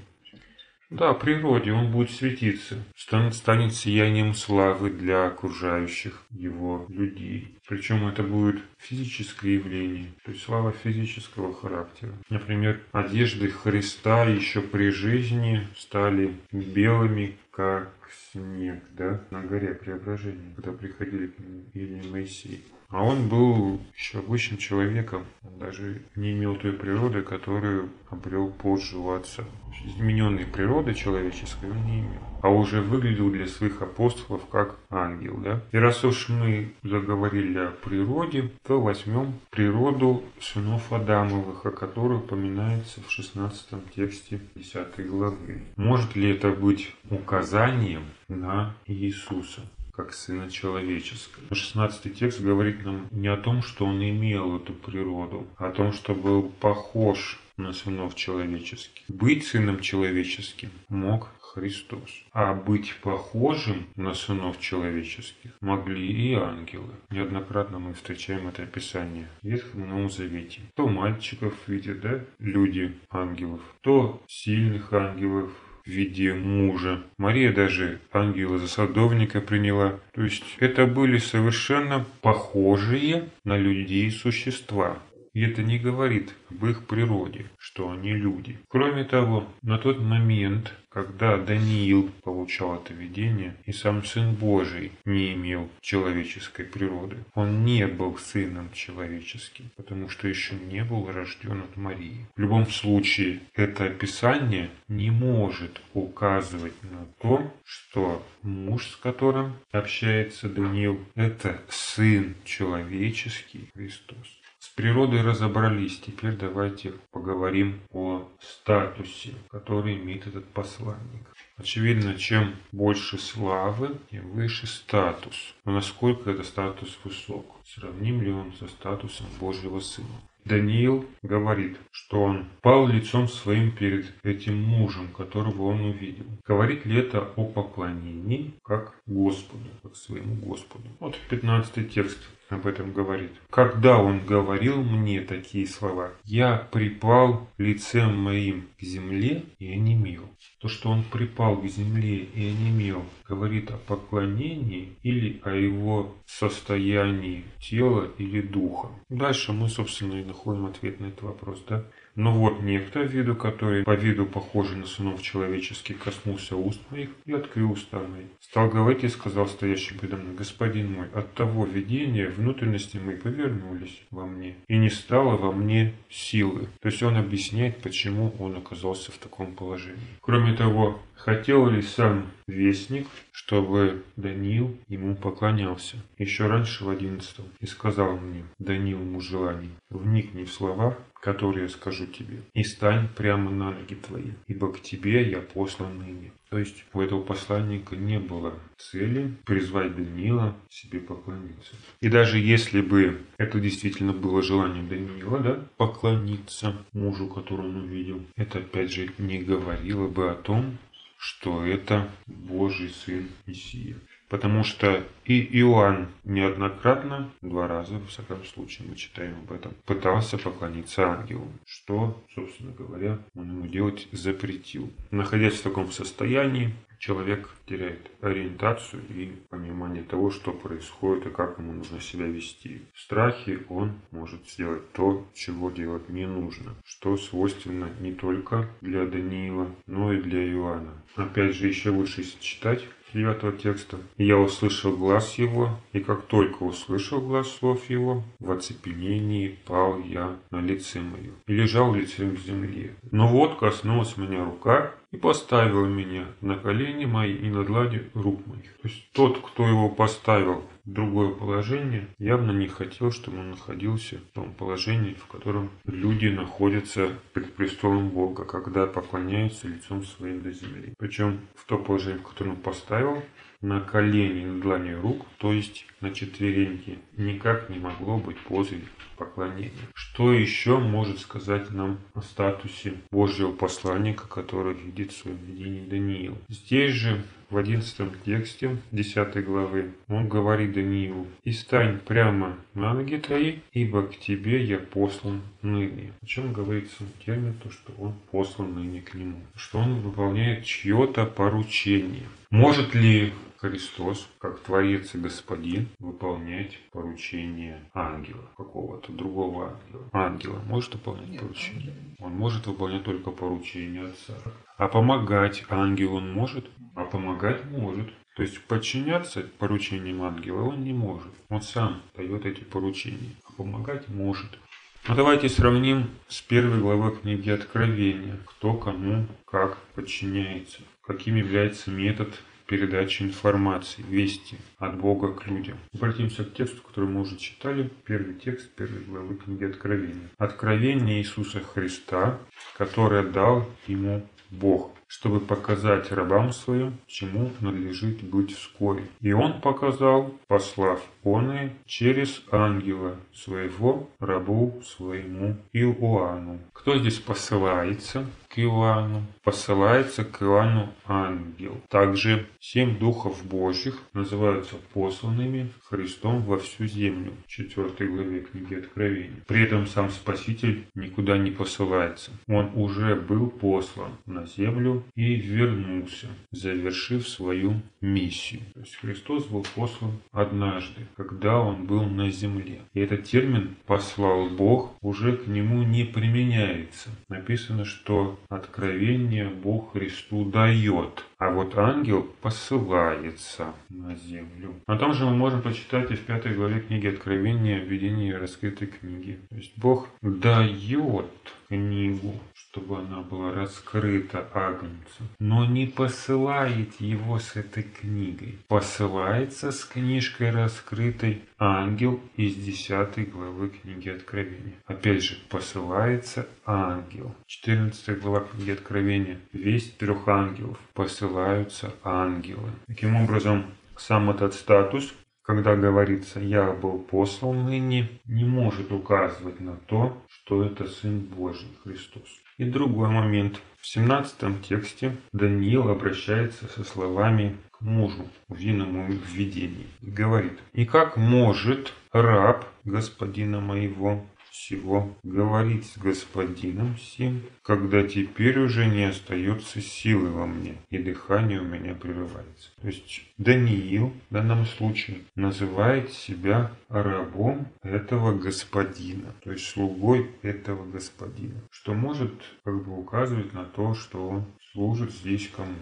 Да, 0.90 1.14
природе 1.14 1.72
он 1.72 1.92
будет 1.92 2.10
светиться, 2.10 2.84
станет 2.96 3.74
сиянием 3.76 4.34
славы 4.34 4.90
для 4.90 5.28
окружающих 5.28 6.24
его 6.32 6.88
людей. 6.90 7.56
Причем 7.68 8.08
это 8.08 8.24
будет 8.24 8.64
физическое 8.80 9.54
явление, 9.54 10.08
то 10.26 10.32
есть 10.32 10.44
слава 10.44 10.72
физического 10.72 11.54
характера. 11.54 12.14
Например, 12.30 12.82
одежды 12.92 13.50
Христа 13.50 14.24
еще 14.26 14.62
при 14.62 14.90
жизни 14.90 15.68
стали 15.78 16.34
белыми, 16.52 17.38
как 17.60 17.92
снег, 18.32 18.82
да, 18.92 19.20
на 19.32 19.42
горе 19.42 19.74
преображения, 19.74 20.54
когда 20.56 20.72
приходили 20.72 21.28
к 21.28 21.40
нему 21.40 21.64
или 21.74 22.08
Моисей. 22.08 22.64
А 22.88 23.04
он 23.04 23.28
был 23.28 23.82
еще 23.98 24.20
обычным 24.20 24.58
человеком, 24.58 25.26
он 25.44 25.60
даже 25.60 26.02
не 26.16 26.32
имел 26.32 26.56
той 26.56 26.72
природы, 26.72 27.22
которую 27.22 27.90
обрел 28.10 28.50
позже 28.50 28.98
у 28.98 29.12
отца. 29.12 29.44
Измененной 29.84 30.46
природы 30.46 30.94
человеческой 30.94 31.70
он 31.70 31.86
не 31.86 32.00
имел, 32.00 32.22
а 32.42 32.50
уже 32.50 32.82
выглядел 32.82 33.30
для 33.30 33.48
своих 33.48 33.82
апостолов 33.82 34.42
как 34.50 34.76
ангел. 34.90 35.38
Да? 35.38 35.62
И 35.72 35.78
раз 35.78 36.04
уж 36.04 36.30
мы 36.30 36.74
заговорили 36.84 37.58
о 37.58 37.72
природе, 37.72 38.52
то 38.66 38.82
возьмем 38.82 39.34
природу 39.50 40.24
сынов 40.40 40.92
Адамовых, 40.92 41.66
о 41.66 41.72
которой 41.72 42.20
упоминается 42.20 43.02
в 43.02 43.12
16 43.12 43.94
тексте 43.96 44.40
10 44.56 45.08
главы. 45.08 45.64
Может 45.76 46.16
ли 46.16 46.32
это 46.32 46.50
быть 46.50 46.96
указанием 47.10 48.04
на 48.28 48.76
Иисуса? 48.86 49.62
как 50.00 50.14
Сына 50.14 50.50
Человеческого. 50.50 51.54
16 51.54 52.18
текст 52.18 52.40
говорит 52.40 52.86
нам 52.86 53.10
не 53.12 53.28
о 53.28 53.36
том, 53.36 53.62
что 53.62 53.86
он 53.86 54.02
имел 54.02 54.56
эту 54.56 54.72
природу, 54.72 55.46
а 55.58 55.68
о 55.68 55.72
том, 55.72 55.92
что 55.92 56.16
был 56.16 56.44
похож 56.44 57.38
на 57.58 57.74
сынов 57.74 58.16
человеческих. 58.16 59.04
Быть 59.10 59.46
сыном 59.46 59.82
человеческим 59.82 60.72
мог 60.88 61.28
Христос. 61.60 62.24
А 62.32 62.54
быть 62.54 62.96
похожим 63.02 63.88
на 63.96 64.14
сынов 64.14 64.60
человеческих 64.60 65.52
могли 65.62 66.08
и 66.08 66.34
ангелы. 66.34 66.94
Неоднократно 67.10 67.80
мы 67.80 67.94
встречаем 67.94 68.48
это 68.48 68.64
описание 68.64 69.28
в 69.42 69.48
Ветхом 69.48 69.88
Новом 69.88 70.10
Завете. 70.10 70.62
То 70.76 70.88
мальчиков 70.88 71.54
видят, 71.68 72.00
да, 72.02 72.22
люди 72.40 72.96
ангелов, 73.10 73.62
то 73.82 74.22
сильных 74.28 74.94
ангелов, 74.94 75.52
в 75.86 75.92
виде 75.92 76.34
мужа. 76.34 77.04
Мария 77.18 77.52
даже 77.52 78.00
ангела 78.12 78.60
за 78.60 78.68
садовника 78.68 79.42
приняла. 79.42 80.00
То 80.14 80.24
есть 80.24 80.44
это 80.60 80.86
были 80.86 81.18
совершенно 81.18 82.06
похожие 82.22 83.30
на 83.44 83.58
людей 83.58 84.12
существа. 84.12 85.00
И 85.40 85.42
это 85.42 85.64
не 85.64 85.80
говорит 85.80 86.36
об 86.52 86.66
их 86.66 86.86
природе, 86.86 87.46
что 87.58 87.90
они 87.90 88.12
люди. 88.12 88.60
Кроме 88.68 89.06
того, 89.06 89.48
на 89.62 89.78
тот 89.78 89.98
момент, 89.98 90.74
когда 90.90 91.38
Даниил 91.38 92.12
получал 92.24 92.76
это 92.76 92.94
видение, 92.94 93.56
и 93.66 93.72
сам 93.72 94.04
Сын 94.04 94.36
Божий 94.36 94.92
не 95.06 95.34
имел 95.36 95.70
человеческой 95.80 96.66
природы. 96.66 97.20
Он 97.36 97.64
не 97.64 97.88
был 97.88 98.18
сыном 98.18 98.70
человеческим, 98.74 99.72
потому 99.78 100.10
что 100.10 100.28
еще 100.28 100.56
не 100.56 100.84
был 100.84 101.10
рожден 101.10 101.62
от 101.62 101.78
Марии. 101.78 102.28
В 102.36 102.42
любом 102.42 102.68
случае, 102.68 103.40
это 103.54 103.86
описание 103.86 104.70
не 104.90 105.10
может 105.10 105.80
указывать 105.94 106.76
на 106.84 107.06
то, 107.22 107.50
что 107.64 108.26
муж, 108.42 108.88
с 108.88 108.96
которым 108.98 109.54
общается 109.72 110.50
Даниил, 110.50 111.00
это 111.16 111.62
сын 111.70 112.36
человеческий 112.44 113.70
Христос. 113.74 114.39
С 114.60 114.68
природой 114.68 115.22
разобрались, 115.22 116.02
теперь 116.02 116.36
давайте 116.36 116.92
поговорим 117.12 117.80
о 117.92 118.28
статусе, 118.42 119.34
который 119.50 119.96
имеет 119.96 120.28
этот 120.28 120.46
посланник. 120.50 121.34
Очевидно, 121.56 122.16
чем 122.16 122.56
больше 122.74 123.18
славы, 123.18 123.98
тем 124.12 124.30
выше 124.32 124.68
статус. 124.68 125.56
Но 125.64 125.72
насколько 125.72 126.32
этот 126.32 126.46
статус 126.46 127.00
высок? 127.06 127.46
Сравним 127.66 128.22
ли 128.22 128.32
он 128.32 128.52
со 128.54 128.68
статусом 128.68 129.28
Божьего 129.40 129.80
Сына? 129.80 130.20
Даниил 130.44 131.06
говорит, 131.22 131.78
что 131.92 132.22
он 132.22 132.48
пал 132.62 132.88
лицом 132.88 133.30
своим 133.30 133.72
перед 133.72 134.14
этим 134.26 134.62
мужем, 134.62 135.08
которого 135.10 135.68
он 135.68 135.82
увидел. 135.82 136.26
Говорит 136.46 136.86
ли 136.86 136.98
это 136.98 137.22
о 137.22 137.46
поклонении 137.46 138.54
как 138.64 138.94
Господу, 139.06 139.70
как 139.84 139.96
своему 139.96 140.36
Господу? 140.36 140.90
Вот 141.00 141.18
15 141.30 141.94
текст 141.94 142.20
об 142.50 142.66
этом 142.66 142.94
говорит. 142.94 143.32
Когда 143.50 144.00
он 144.00 144.26
говорил 144.26 144.82
мне 144.84 145.22
такие 145.22 145.68
слова, 145.68 146.12
я 146.26 146.58
припал 146.72 147.48
лицем 147.58 148.18
моим 148.18 148.68
к 148.80 148.84
земле 148.84 149.44
и 149.60 149.72
онемел. 149.72 150.30
То, 150.60 150.68
что 150.68 150.90
он 150.90 151.04
припал 151.04 151.58
к 151.58 151.68
земле 151.68 152.18
и 152.18 152.50
онемел, 152.50 153.04
говорит 153.28 153.72
о 153.72 153.78
поклонении 153.78 154.98
или 155.04 155.40
о 155.44 155.52
его 155.52 156.16
состоянии 156.26 157.46
тела 157.62 158.12
или 158.18 158.42
духа. 158.42 158.90
Дальше 159.10 159.54
мы, 159.54 159.70
собственно, 159.70 160.16
и 160.16 160.26
находим 160.26 160.66
ответ 160.66 161.00
на 161.00 161.06
этот 161.08 161.24
вопрос. 161.24 161.64
Да? 161.68 161.86
Но 162.20 162.34
вот 162.34 162.62
некто, 162.62 163.00
виду 163.00 163.34
который 163.34 163.86
по 163.86 163.96
виду 163.96 164.26
похожий 164.26 164.76
на 164.76 164.86
сынов 164.86 165.22
человеческих, 165.22 166.00
коснулся 166.00 166.58
уст 166.58 166.82
моих 166.92 167.12
и 167.26 167.32
открыл 167.32 167.72
уста 167.72 168.00
мои. 168.00 168.26
Стал 168.42 168.68
говорить 168.68 169.06
и 169.06 169.08
сказал 169.08 169.48
стоящий 169.48 169.98
передо 169.98 170.18
мной, 170.18 170.36
господин 170.36 170.92
мой, 170.92 171.08
от 171.14 171.34
того 171.34 171.64
видения 171.64 172.28
внутренности 172.28 172.98
мои 172.98 173.16
повернулись 173.16 174.02
во 174.12 174.26
мне, 174.26 174.56
и 174.68 174.78
не 174.78 174.90
стало 174.90 175.38
во 175.38 175.54
мне 175.54 175.94
силы. 176.10 176.68
То 176.82 176.90
есть 176.90 177.02
он 177.04 177.16
объясняет, 177.16 177.82
почему 177.82 178.36
он 178.38 178.58
оказался 178.58 179.14
в 179.14 179.18
таком 179.18 179.54
положении. 179.54 180.20
Кроме 180.20 180.54
того, 180.54 181.00
хотел 181.20 181.70
ли 181.70 181.82
сам 181.82 182.26
вестник, 182.48 183.08
чтобы 183.32 184.04
Даниил 184.16 184.76
ему 184.88 185.16
поклонялся. 185.16 185.98
Еще 186.18 186.48
раньше 186.48 186.84
в 186.84 186.90
одиннадцатом 186.90 187.46
и 187.60 187.66
сказал 187.66 188.18
мне, 188.18 188.44
Даниил 188.58 189.00
муж 189.00 189.26
желаний, 189.26 189.72
вникни 189.90 190.44
в 190.44 190.52
слова, 190.52 190.98
которые 191.22 191.64
я 191.64 191.70
скажу 191.70 192.06
тебе, 192.06 192.40
и 192.54 192.64
стань 192.64 193.08
прямо 193.16 193.52
на 193.52 193.72
ноги 193.72 193.96
твои, 193.96 194.32
ибо 194.48 194.72
к 194.72 194.82
тебе 194.82 195.30
я 195.30 195.42
послан 195.42 195.98
ныне. 196.00 196.32
То 196.50 196.58
есть 196.58 196.86
у 196.94 197.02
этого 197.02 197.22
посланника 197.22 197.96
не 197.96 198.20
было 198.20 198.54
цели 198.78 199.36
призвать 199.46 199.96
Даниила 199.96 200.56
себе 200.70 201.00
поклониться. 201.00 201.76
И 202.02 202.10
даже 202.10 202.40
если 202.40 202.82
бы 202.82 203.22
это 203.38 203.60
действительно 203.60 204.14
было 204.14 204.42
желанием 204.42 204.88
Даниила, 204.88 205.40
да, 205.40 205.68
поклониться 205.78 206.76
мужу, 206.94 207.28
которого 207.28 207.68
он 207.68 207.84
увидел, 207.84 208.22
это 208.36 208.60
опять 208.60 208.92
же 208.92 209.12
не 209.18 209.40
говорило 209.40 210.08
бы 210.08 210.32
о 210.32 210.36
том, 210.36 210.78
что 211.20 211.66
это 211.66 212.10
Божий 212.28 212.90
Сын 212.90 213.30
Мессия. 213.46 213.98
Потому 214.30 214.64
что 214.64 215.04
и 215.26 215.42
Иоанн 215.60 216.08
неоднократно, 216.24 217.32
два 217.42 217.68
раза, 217.68 217.96
в 217.96 218.08
всяком 218.08 218.44
случае, 218.46 218.88
мы 218.88 218.96
читаем 218.96 219.36
об 219.44 219.52
этом, 219.52 219.74
пытался 219.86 220.38
поклониться 220.38 221.08
ангелу, 221.08 221.48
что, 221.66 222.24
собственно 222.36 222.72
говоря, 222.72 223.20
он 223.36 223.48
ему 223.48 223.68
делать 223.68 224.08
запретил. 224.12 224.92
Находясь 225.12 225.56
в 225.56 225.64
таком 225.64 225.92
состоянии, 225.92 226.74
человек 227.00 227.50
теряет 227.66 228.12
ориентацию 228.22 229.02
и 229.10 229.32
понимание 229.50 230.04
того, 230.04 230.30
что 230.30 230.52
происходит 230.52 231.28
и 231.28 231.30
как 231.30 231.58
ему 231.58 231.74
нужно 231.74 232.00
себя 232.00 232.26
вести. 232.26 232.82
В 232.94 233.00
страхе 233.00 233.62
он 233.70 233.94
может 234.12 234.48
сделать 234.48 234.92
то, 234.94 235.26
чего 235.34 235.72
делать 235.72 236.10
не 236.10 236.28
нужно, 236.28 236.76
что 236.86 237.18
свойственно 237.18 237.90
не 238.00 238.14
только 238.14 238.70
для 238.82 239.06
Даниила, 239.06 239.74
но 239.88 240.14
и 240.14 240.22
для 240.22 240.48
Иоанна. 240.52 241.02
Опять 241.16 241.56
же, 241.56 241.68
еще 241.68 241.90
лучше 241.90 242.24
читать 242.40 242.86
9 243.14 243.62
текста. 243.62 243.98
«Я 244.18 244.38
услышал 244.38 244.96
глаз 244.96 245.36
его, 245.38 245.70
и 245.94 246.00
как 246.00 246.24
только 246.24 246.64
услышал 246.64 247.22
глаз 247.22 247.50
слов 247.52 247.90
его, 247.90 248.24
в 248.40 248.52
оцепенении 248.52 249.58
пал 249.66 250.00
я 250.00 250.36
на 250.52 250.62
лице 250.62 251.00
мое 251.00 251.32
и 251.48 251.54
лежал 251.54 251.94
лицем 251.94 252.36
к 252.36 252.40
земле. 252.40 252.96
Но 253.12 253.28
вот 253.28 253.58
коснулась 253.60 254.18
меня 254.18 254.44
рука 254.44 254.92
и 255.12 255.18
поставила 255.18 255.86
меня 255.86 256.26
на 256.42 256.56
колени 256.56 257.06
мои 257.06 257.34
и 257.34 257.50
на 257.50 257.64
длани 257.64 258.04
рук 258.14 258.46
моих». 258.48 258.78
То 258.78 258.88
есть 258.88 259.12
тот, 259.14 259.40
кто 259.42 259.68
его 259.68 259.90
поставил 259.90 260.64
в 260.86 260.92
другое 260.92 261.34
положение, 261.34 262.08
явно 262.18 262.52
не 262.52 262.68
хотел, 262.68 263.12
чтобы 263.12 263.40
он 263.40 263.52
находился 263.52 264.18
в 264.18 264.34
том 264.34 264.54
положении, 264.54 265.14
в 265.14 265.28
котором 265.28 265.70
люди 265.86 266.28
находятся 266.28 267.10
пред 267.34 267.54
престолом 267.54 268.10
Бога, 268.10 268.46
когда 268.46 268.86
поклоняются 268.86 269.68
лицом 269.68 270.04
своим 270.04 270.42
до 270.42 270.52
земли. 270.52 270.94
Причем 270.98 271.40
в 271.56 271.66
то 271.66 271.78
положение, 271.78 272.20
в 272.20 272.28
котором 272.28 272.52
он 272.52 272.58
поставил, 272.58 273.22
на 273.62 273.82
колени, 273.82 274.46
на 274.46 274.62
длани 274.62 274.92
рук, 274.92 275.26
то 275.38 275.52
есть 275.52 275.86
на 276.02 276.12
четвереньки, 276.12 277.00
никак 277.18 277.70
не 277.70 277.78
могло 277.80 278.18
быть 278.18 278.40
позой 278.40 278.84
поклонения. 279.18 279.72
Что 279.94 280.32
еще 280.34 280.78
может 280.80 281.20
сказать 281.20 281.72
нам 281.72 282.00
о 282.14 282.22
статусе 282.22 282.94
Божьего 283.12 283.52
посланника, 283.52 284.28
который 284.28 284.74
видит 284.74 285.12
в 285.12 285.18
своем 285.18 285.38
видении 285.46 285.88
Даниил? 285.88 286.38
Здесь 286.48 286.94
же 286.94 287.22
в 287.50 287.58
11 287.58 288.24
тексте 288.24 288.78
10 288.92 289.44
главы 289.44 289.92
он 290.08 290.28
говорит 290.28 290.74
Даниилу, 290.74 291.28
«И 291.44 291.52
стань 291.52 292.00
прямо 292.00 292.58
на 292.74 292.94
ноги 292.94 293.18
твои, 293.18 293.60
ибо 293.74 294.04
к 294.04 294.18
тебе 294.18 294.64
я 294.64 294.78
послан 294.78 295.42
ныне». 295.62 296.14
О 296.22 296.26
чем 296.26 296.54
говорится 296.54 297.04
термин, 297.26 297.56
то, 297.64 297.72
что 297.72 297.92
он 297.98 298.14
послан 298.32 298.76
ныне 298.76 299.02
к 299.02 299.14
нему, 299.14 299.40
что 299.56 299.80
он 299.80 300.02
выполняет 300.02 300.66
чье-то 300.66 301.26
поручение. 301.26 302.28
Может 302.52 302.96
ли 302.96 303.34
Христос, 303.60 304.30
как 304.40 304.62
Творец 304.62 305.14
и 305.16 305.18
Господин, 305.18 305.90
выполнять 306.00 306.80
поручение 306.92 307.82
ангела, 307.94 308.46
какого-то 308.56 309.12
другого 309.12 309.74
ангела. 309.74 310.10
Ангела 310.14 310.60
может 310.66 310.94
выполнять 310.94 311.28
Нет, 311.28 311.42
поручение? 311.42 311.94
Он 312.20 312.32
может 312.32 312.68
выполнять 312.68 313.04
только 313.04 313.32
поручение 313.32 314.06
Отца. 314.06 314.34
А 314.78 314.88
помогать 314.88 315.66
ангелу 315.70 316.18
он 316.18 316.32
может? 316.32 316.70
А 316.96 317.06
помогать 317.06 317.66
может. 317.66 318.10
То 318.36 318.44
есть 318.44 318.62
подчиняться 318.62 319.46
поручениям 319.58 320.22
ангела 320.24 320.64
он 320.64 320.84
не 320.84 320.94
может. 320.94 321.32
Он 321.50 321.62
сам 321.62 322.02
дает 322.16 322.46
эти 322.46 322.64
поручения. 322.64 323.36
А 323.44 323.52
помогать 323.54 324.08
может. 324.08 324.60
Ну 325.08 325.16
давайте 325.16 325.50
сравним 325.50 326.10
с 326.28 326.42
первой 326.42 326.80
главой 326.80 327.16
книги 327.16 327.50
Откровения. 327.50 328.38
Кто 328.46 328.74
кому 328.76 329.26
как 329.46 329.78
подчиняется. 329.96 330.82
Каким 331.02 331.36
является 331.36 331.90
метод 331.92 332.30
передачи 332.70 333.24
информации, 333.24 334.04
вести 334.08 334.58
от 334.78 334.96
Бога 334.98 335.34
к 335.34 335.48
людям. 335.48 335.78
Обратимся 335.94 336.46
к 336.46 336.54
тексту, 336.54 336.82
который 336.84 337.10
мы 337.10 337.22
уже 337.22 337.36
читали. 337.36 337.90
Первый 338.06 338.36
текст 338.36 338.70
первой 338.76 339.02
главы 339.02 339.38
книги 339.38 339.64
Откровения. 339.64 340.30
Откровение 340.38 341.20
Иисуса 341.20 341.62
Христа, 341.62 342.38
которое 342.78 343.24
дал 343.24 343.68
ему 343.88 344.26
Бог 344.52 344.92
чтобы 345.10 345.40
показать 345.40 346.12
рабам 346.12 346.54
своим, 346.54 346.94
чему 347.08 347.52
надлежит 347.60 348.24
быть 348.24 348.56
вскоре. 348.56 349.04
И 349.22 349.34
он 349.34 349.60
показал, 349.60 350.32
послав 350.48 351.02
оные 351.24 351.74
через 351.86 352.44
ангела 352.52 353.16
своего 353.34 354.08
рабу 354.20 354.82
своему 354.86 355.58
Иоанну. 355.74 356.60
Кто 356.74 356.98
здесь 357.00 357.18
посылается 357.18 358.26
к 358.50 358.60
Иоанну? 358.60 359.24
Посылается 359.44 360.26
к 360.26 360.42
Иоанну 360.42 360.90
ангел. 361.06 361.80
Также 361.90 362.48
семь 362.60 362.98
духов 362.98 363.46
Божьих 363.46 364.00
называются 364.14 364.76
посланными 364.94 365.72
Христом 365.90 366.42
во 366.42 366.58
всю 366.58 366.86
землю. 366.86 367.34
В 367.46 367.50
4 367.50 368.10
главе 368.10 368.42
книги 368.42 368.76
Откровения. 368.76 369.42
При 369.48 369.64
этом 369.64 369.86
сам 369.88 370.10
Спаситель 370.10 370.86
никуда 370.96 371.38
не 371.38 371.52
посылается. 371.52 372.32
Он 372.48 372.72
уже 372.76 373.16
был 373.16 373.50
послан 373.50 374.12
на 374.26 374.46
землю 374.46 375.04
и 375.16 375.36
вернулся, 375.36 376.28
завершив 376.52 377.28
свою 377.28 377.82
миссию. 378.02 378.62
То 378.74 378.80
есть 378.82 378.96
Христос 378.96 379.46
был 379.46 379.66
послан 379.76 380.12
однажды, 380.32 381.02
когда 381.16 381.60
он 381.60 381.86
был 381.86 382.04
на 382.04 382.30
земле. 382.32 382.82
И 382.94 383.00
этот 383.00 383.24
термин 383.24 383.76
«послал 383.86 384.50
Бог» 384.50 384.96
уже 385.02 385.38
к 385.38 385.48
нему 385.48 385.84
не 385.84 386.04
применяется. 386.04 387.10
Написано, 387.28 387.86
что 387.86 388.40
откровение 388.50 389.48
Бог 389.48 389.94
Христу 389.94 390.44
дает, 390.44 391.24
а 391.38 391.52
вот 391.52 391.78
ангел 391.78 392.28
посылается 392.42 393.74
на 393.90 394.16
землю. 394.16 394.74
О 394.88 394.98
том 394.98 395.14
же 395.14 395.26
мы 395.26 395.36
можем 395.36 395.62
почитать 395.62 396.10
и 396.10 396.16
в 396.16 396.22
пятой 396.22 396.56
главе 396.56 396.82
книги 396.82 397.08
Откровения 397.08 397.80
«Введение 397.80 398.38
раскрытой 398.38 398.88
книги». 398.88 399.40
То 399.50 399.56
есть 399.56 399.74
Бог 399.78 400.08
дает 400.22 401.30
книгу, 401.68 402.34
чтобы 402.72 403.00
она 403.00 403.22
была 403.22 403.52
раскрыта 403.52 404.48
Агнцу, 404.54 405.24
но 405.40 405.66
не 405.66 405.88
посылает 405.88 407.02
его 407.02 407.40
с 407.40 407.56
этой 407.56 407.84
книгой. 407.84 408.60
Посылается 408.68 409.72
с 409.72 409.84
книжкой 409.86 410.52
раскрытой 410.52 411.42
ангел 411.58 412.20
из 412.36 412.56
10 412.56 413.32
главы 413.32 413.70
книги 413.70 414.10
Откровения. 414.10 414.76
Опять 414.86 415.24
же, 415.24 415.38
посылается 415.50 416.48
ангел. 416.66 417.34
14 417.48 418.22
глава 418.22 418.42
книги 418.42 418.72
Откровения. 418.72 419.40
Весь 419.52 419.92
трех 419.94 420.28
ангелов. 420.28 420.78
Посылаются 420.94 421.94
ангелы. 422.04 422.70
Таким 422.86 423.16
образом, 423.16 423.66
сам 423.98 424.30
этот 424.30 424.54
статус 424.54 425.14
когда 425.50 425.76
говорится 425.76 426.40
«я 426.40 426.72
был 426.74 427.00
послан 427.00 427.66
ныне», 427.66 428.08
не 428.26 428.44
может 428.44 428.92
указывать 428.92 429.60
на 429.60 429.78
то, 429.78 430.16
что 430.50 430.64
это 430.64 430.88
Сын 430.88 431.20
Божий 431.20 431.68
Христос. 431.84 432.24
И 432.58 432.64
другой 432.64 433.10
момент. 433.10 433.62
В 433.80 433.86
17 433.86 434.68
тексте 434.68 435.16
Даниил 435.32 435.90
обращается 435.90 436.66
со 436.66 436.84
словами 436.84 437.56
к 437.72 437.82
мужу, 437.82 438.26
в 438.48 439.32
видении, 439.32 439.86
и 440.02 440.10
говорит 440.10 440.58
«И 440.74 440.86
как 440.86 441.18
может 441.18 441.94
раб 442.12 442.66
господина 442.84 443.62
моего 443.62 444.26
всего 444.60 445.16
говорить 445.24 445.86
с 445.86 445.98
господином 445.98 446.98
сим, 446.98 447.44
когда 447.64 448.04
теперь 448.04 448.60
уже 448.60 448.88
не 448.88 449.06
остается 449.06 449.80
силы 449.80 450.30
во 450.32 450.46
мне, 450.46 450.76
и 450.90 450.98
дыхание 450.98 451.62
у 451.62 451.64
меня 451.64 451.96
прерывается. 451.96 452.72
То 452.82 452.88
есть 452.88 453.24
Даниил 453.38 454.12
в 454.30 454.34
данном 454.34 454.66
случае 454.66 455.20
называет 455.36 456.12
себя 456.12 456.72
рабом 456.90 457.68
этого 457.84 458.38
господина, 458.38 459.34
то 459.44 459.52
есть 459.52 459.66
слугой 459.66 460.30
этого 460.42 460.86
господина, 460.92 461.62
что 461.72 461.94
может 461.94 462.34
как 462.64 462.84
бы 462.84 462.98
указывать 462.98 463.54
на 463.54 463.64
то, 463.64 463.94
что 463.96 464.28
он 464.28 464.46
служит 464.74 465.12
здесь 465.14 465.48
кому? 465.56 465.76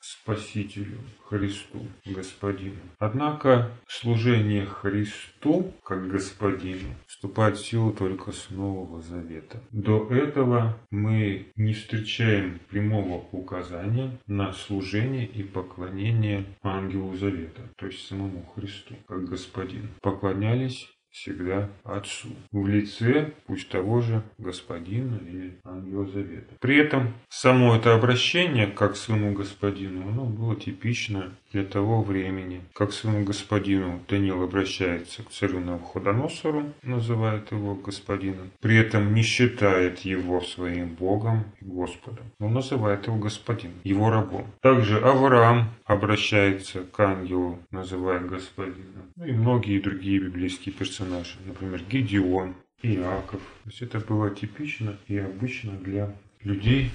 Спасителю 0.00 0.98
Христу, 1.28 1.86
Господину. 2.06 2.80
Однако 2.98 3.70
служение 3.86 4.64
Христу, 4.64 5.72
как 5.84 6.08
Господину, 6.08 6.94
вступает 7.06 7.56
в 7.56 7.66
силу 7.66 7.92
только 7.92 8.32
с 8.32 8.50
Нового 8.50 9.02
Завета. 9.02 9.60
До 9.70 10.08
этого 10.08 10.76
мы 10.90 11.52
не 11.56 11.74
встречаем 11.74 12.60
прямого 12.68 13.26
указания 13.32 14.18
на 14.26 14.52
служение 14.52 15.26
и 15.26 15.42
поклонение 15.42 16.44
Ангелу 16.62 17.14
Завета, 17.16 17.62
то 17.76 17.86
есть 17.86 18.06
самому 18.06 18.46
Христу, 18.54 18.94
как 19.06 19.28
Господину. 19.28 19.88
Поклонялись 20.00 20.88
всегда 21.10 21.68
Отцу 21.84 22.28
в 22.52 22.66
лице 22.66 23.32
пусть 23.46 23.68
того 23.68 24.00
же 24.00 24.22
Господина 24.38 25.20
или 25.26 25.58
Ангела 25.64 26.06
Завета. 26.06 26.54
При 26.60 26.76
этом 26.76 27.14
само 27.28 27.76
это 27.76 27.94
обращение 27.94 28.66
как 28.66 28.96
своему 28.96 29.32
Господину, 29.32 30.08
оно 30.08 30.24
было 30.24 30.56
типично 30.56 31.34
для 31.52 31.64
того 31.64 32.02
времени. 32.02 32.62
Как 32.74 32.92
своему 32.92 33.24
Господину 33.24 34.00
Даниил 34.08 34.42
обращается 34.42 35.22
к 35.22 35.30
царю 35.30 35.60
Навуходоносору, 35.60 36.72
называет 36.82 37.50
его 37.52 37.74
Господином, 37.74 38.50
при 38.60 38.76
этом 38.76 39.14
не 39.14 39.22
считает 39.22 40.00
его 40.00 40.40
своим 40.40 40.88
Богом 40.88 41.44
и 41.60 41.64
Господом, 41.64 42.24
но 42.38 42.48
называет 42.48 43.06
его 43.06 43.16
Господином, 43.16 43.76
его 43.84 44.10
рабом. 44.10 44.46
Также 44.60 44.98
Авраам 45.00 45.70
обращается 45.84 46.82
к 46.84 47.00
ангелу, 47.00 47.58
называя 47.70 48.20
Господином, 48.20 49.10
ну 49.16 49.24
и 49.24 49.32
многие 49.32 49.80
другие 49.80 50.20
библейские 50.20 50.74
персонажи, 50.74 51.36
например, 51.46 51.82
Гедеон, 51.90 52.54
Иаков. 52.82 53.40
То 53.64 53.70
есть 53.70 53.82
это 53.82 54.00
было 54.00 54.30
типично 54.30 54.96
и 55.06 55.18
обычно 55.18 55.72
для 55.72 56.14
людей, 56.42 56.90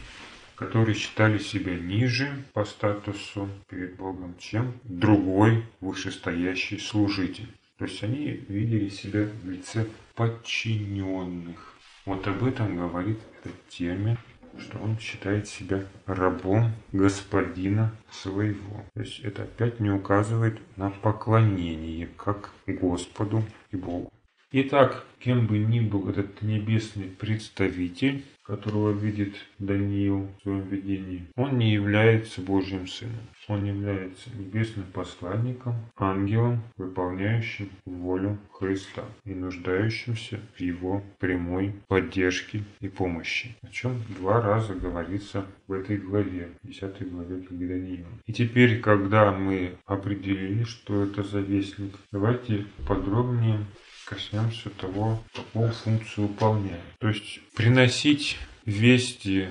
которые 0.56 0.96
считали 0.96 1.38
себя 1.38 1.76
ниже 1.76 2.46
по 2.54 2.66
статусу 2.66 3.50
перед 3.70 3.96
Богом, 3.96 4.36
чем 4.40 4.74
другой 4.84 5.66
вышестоящий 5.82 6.80
служитель. 6.80 7.50
То 7.78 7.86
есть 7.86 8.02
они 8.04 8.28
видели 8.48 8.90
себя 8.90 9.28
в 9.44 9.50
лице 9.50 9.86
подчиненных. 10.16 11.74
Вот 12.06 12.26
об 12.28 12.44
этом 12.44 12.78
говорит 12.78 13.20
этот 13.40 13.68
термин, 13.68 14.18
что 14.58 14.80
он 14.80 14.98
считает 15.00 15.48
себя 15.48 15.84
рабом 16.06 16.72
господина 16.94 17.94
своего. 18.10 18.86
То 18.94 19.02
есть 19.02 19.20
это 19.20 19.44
опять 19.44 19.80
не 19.80 19.92
указывает 19.92 20.60
на 20.78 20.90
поклонение 20.90 22.08
как 22.16 22.52
Господу 22.66 23.44
и 23.72 23.76
Богу. 23.76 24.12
Итак, 24.58 25.04
кем 25.20 25.48
бы 25.48 25.58
ни 25.58 25.82
был 25.82 26.08
этот 26.08 26.42
небесный 26.42 27.10
представитель, 27.10 28.24
которого 28.42 28.92
видит 28.92 29.36
Даниил 29.60 30.30
в 30.38 30.44
своем 30.44 30.62
видении, 30.70 31.26
он 31.36 31.58
не 31.58 31.74
является 31.74 32.40
Божьим 32.40 32.88
Сыном. 32.88 33.28
Он 33.50 33.66
является 33.66 34.30
небесным 34.34 34.86
посланником, 34.94 35.76
ангелом, 35.98 36.62
выполняющим 36.78 37.68
волю 37.84 38.38
Христа 38.54 39.04
и 39.26 39.34
нуждающимся 39.34 40.40
в 40.56 40.62
его 40.62 41.04
прямой 41.20 41.74
поддержке 41.90 42.64
и 42.80 42.88
помощи, 42.88 43.58
о 43.62 43.68
чем 43.68 44.02
два 44.18 44.40
раза 44.40 44.74
говорится 44.74 45.46
в 45.68 45.74
этой 45.74 45.98
главе, 45.98 46.52
10 46.64 47.12
главе 47.12 47.42
книги 47.42 47.66
Даниила. 47.66 48.08
И 48.26 48.32
теперь, 48.32 48.80
когда 48.80 49.34
мы 49.34 49.74
определили, 49.86 50.64
что 50.64 51.04
это 51.04 51.24
за 51.24 51.42
вестник, 51.42 51.92
давайте 52.14 52.66
подробнее 52.88 53.60
коснемся 54.06 54.70
того, 54.70 55.24
какую 55.34 55.72
функцию 55.72 56.28
выполняет. 56.28 56.82
То 57.00 57.10
есть 57.10 57.42
приносить 57.56 58.38
вести 58.66 59.48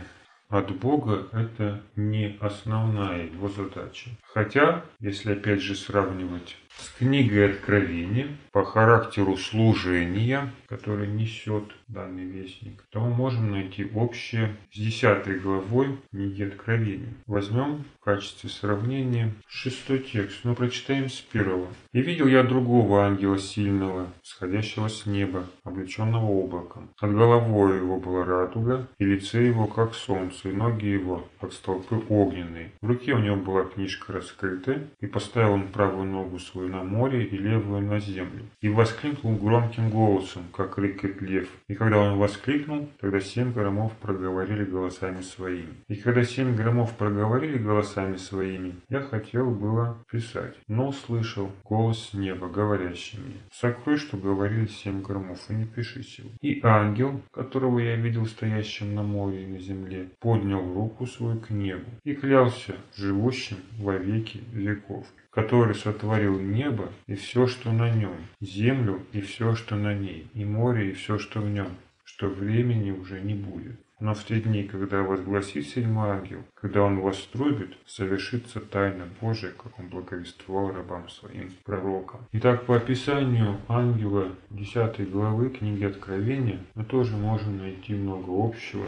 от 0.49 0.71
Бога– 0.77 1.29
это 1.33 1.83
не 1.97 2.37
основная 2.41 3.27
его 3.27 3.49
задача. 3.49 4.11
Хотя, 4.23 4.85
если 5.01 5.33
опять 5.33 5.61
же 5.61 5.75
сравнивать 5.75 6.57
с 6.79 6.89
книгой 6.99 7.53
Откровения 7.53 8.29
по 8.53 8.65
характеру 8.65 9.37
служения, 9.37 10.53
который 10.69 11.09
несет 11.09 11.65
данный 11.89 12.25
вестник, 12.25 12.85
то 12.91 13.01
мы 13.01 13.11
можем 13.11 13.51
найти 13.51 13.91
общее 13.95 14.57
с 14.73 14.79
10 14.79 15.43
главой 15.43 15.99
книги 16.11 16.43
Откровения. 16.43 17.15
Возьмем 17.27 17.85
в 18.01 18.05
качестве 18.05 18.51
сравнения 18.51 19.33
шестой 19.49 20.01
текст, 20.01 20.45
но 20.45 20.55
прочитаем 20.55 21.09
с 21.09 21.21
первого. 21.21 21.69
«И 21.93 22.01
видел 22.01 22.27
я 22.27 22.43
другого 22.43 23.05
ангела 23.05 23.39
сильного, 23.39 24.13
сходящего 24.23 24.89
с 24.89 25.07
неба, 25.07 25.47
облеченного 25.65 26.27
облаком. 26.27 26.91
От 27.01 27.13
головой 27.13 27.79
его 27.79 27.99
была 27.99 28.25
радуга, 28.25 28.89
и 28.99 29.05
лице 29.05 29.47
его 29.47 29.67
как 29.67 29.95
солнце, 29.95 30.51
и 30.51 30.53
ноги 30.53 30.87
его 30.87 31.27
как 31.41 31.53
столпы 31.53 32.03
огненные. 32.09 32.73
В 32.81 32.89
руке 32.89 33.15
у 33.15 33.19
него 33.19 33.37
была 33.37 33.65
книжка 33.65 34.13
раскрытая, 34.13 34.89
и 35.01 35.07
поставил 35.07 35.53
он 35.53 35.69
правую 35.69 36.07
ногу 36.07 36.39
свою 36.39 36.64
правую 36.65 36.71
на 36.71 36.83
море 36.83 37.25
и 37.25 37.37
левую 37.37 37.83
на 37.83 38.01
землю. 38.01 38.45
И 38.61 38.69
воскликнул 38.69 39.37
громким 39.37 39.91
голосом, 39.91 40.43
как 40.53 40.79
рыкает 40.79 41.21
лев. 41.23 41.49
И 41.69 41.75
когда 41.75 41.99
он 41.99 42.19
воскликнул, 42.19 42.89
тогда 43.01 43.21
семь 43.21 43.53
громов 43.53 43.93
проговорили 44.01 44.65
голосами 44.65 45.23
своими. 45.23 45.75
И 45.89 45.97
когда 45.97 46.25
семь 46.25 46.55
громов 46.55 46.97
проговорили 46.97 47.59
голосами 47.59 48.17
своими, 48.17 48.75
я 48.89 49.01
хотел 49.01 49.51
было 49.51 49.99
писать, 50.11 50.55
но 50.69 50.89
услышал 50.89 51.51
голос 51.65 52.11
неба, 52.13 52.49
говорящий 52.49 53.19
мне, 53.19 53.37
«Сокрой, 53.53 53.97
что 53.97 54.17
говорили 54.17 54.67
семь 54.67 55.03
громов, 55.03 55.39
и 55.51 55.55
не 55.55 55.65
пиши 55.67 56.03
сего». 56.03 56.31
И 56.41 56.61
ангел, 56.63 57.21
которого 57.33 57.79
я 57.79 57.97
видел 57.97 58.27
стоящим 58.27 58.95
на 58.95 59.03
море 59.03 59.45
и 59.45 59.47
на 59.47 59.59
земле, 59.59 60.09
поднял 60.21 60.63
руку 60.75 61.07
свою 61.07 61.41
к 61.41 61.51
небу 61.51 61.91
и 62.05 62.15
клялся 62.15 62.75
живущим 62.97 63.57
во 63.79 63.97
веки 63.97 64.41
веков 64.53 65.07
который 65.35 65.75
сотворил 65.75 66.39
небо 66.41 66.91
и 67.07 67.15
все, 67.15 67.47
что 67.47 67.73
на 67.73 67.91
нем, 67.91 68.17
землю 68.41 69.03
и 69.13 69.21
все, 69.21 69.55
что 69.55 69.75
на 69.77 69.95
ней, 69.95 70.29
и 70.35 70.45
море 70.45 70.91
и 70.91 70.93
все, 70.93 71.19
что 71.19 71.41
в 71.41 71.51
нем, 71.51 71.69
что 72.05 72.29
времени 72.29 72.93
уже 72.93 73.21
не 73.21 73.35
будет. 73.35 73.79
Но 74.01 74.13
в 74.13 74.25
те 74.25 74.41
дни, 74.41 74.65
когда 74.65 75.03
возгласит 75.03 75.67
седьмой 75.69 76.11
ангел, 76.11 76.43
когда 76.55 76.83
он 76.83 77.01
вас 77.01 77.17
трубит, 77.33 77.75
совершится 77.87 78.61
тайна 78.61 79.05
Божия, 79.21 79.53
как 79.53 79.79
он 79.79 79.89
благовествовал 79.89 80.73
рабам 80.73 81.09
своим 81.09 81.51
пророкам. 81.65 82.21
Итак, 82.33 82.67
по 82.67 82.77
описанию 82.77 83.57
ангела 83.69 84.33
10 84.51 85.11
главы 85.11 85.51
книги 85.51 85.85
Откровения 85.85 86.61
мы 86.75 86.85
тоже 86.85 87.17
можем 87.17 87.59
найти 87.59 87.95
много 87.95 88.31
общего 88.31 88.87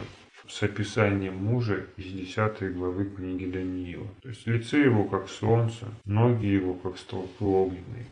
с 0.48 0.62
описанием 0.62 1.36
мужа 1.36 1.86
из 1.96 2.04
10 2.04 2.74
главы 2.74 3.06
книги 3.06 3.46
Даниила. 3.46 4.06
То 4.22 4.28
есть 4.28 4.46
лице 4.46 4.82
его 4.82 5.04
как 5.04 5.28
солнце, 5.28 5.86
ноги 6.04 6.46
его 6.46 6.74
как 6.74 6.98
столпы 6.98 7.44
огненные. 7.44 8.06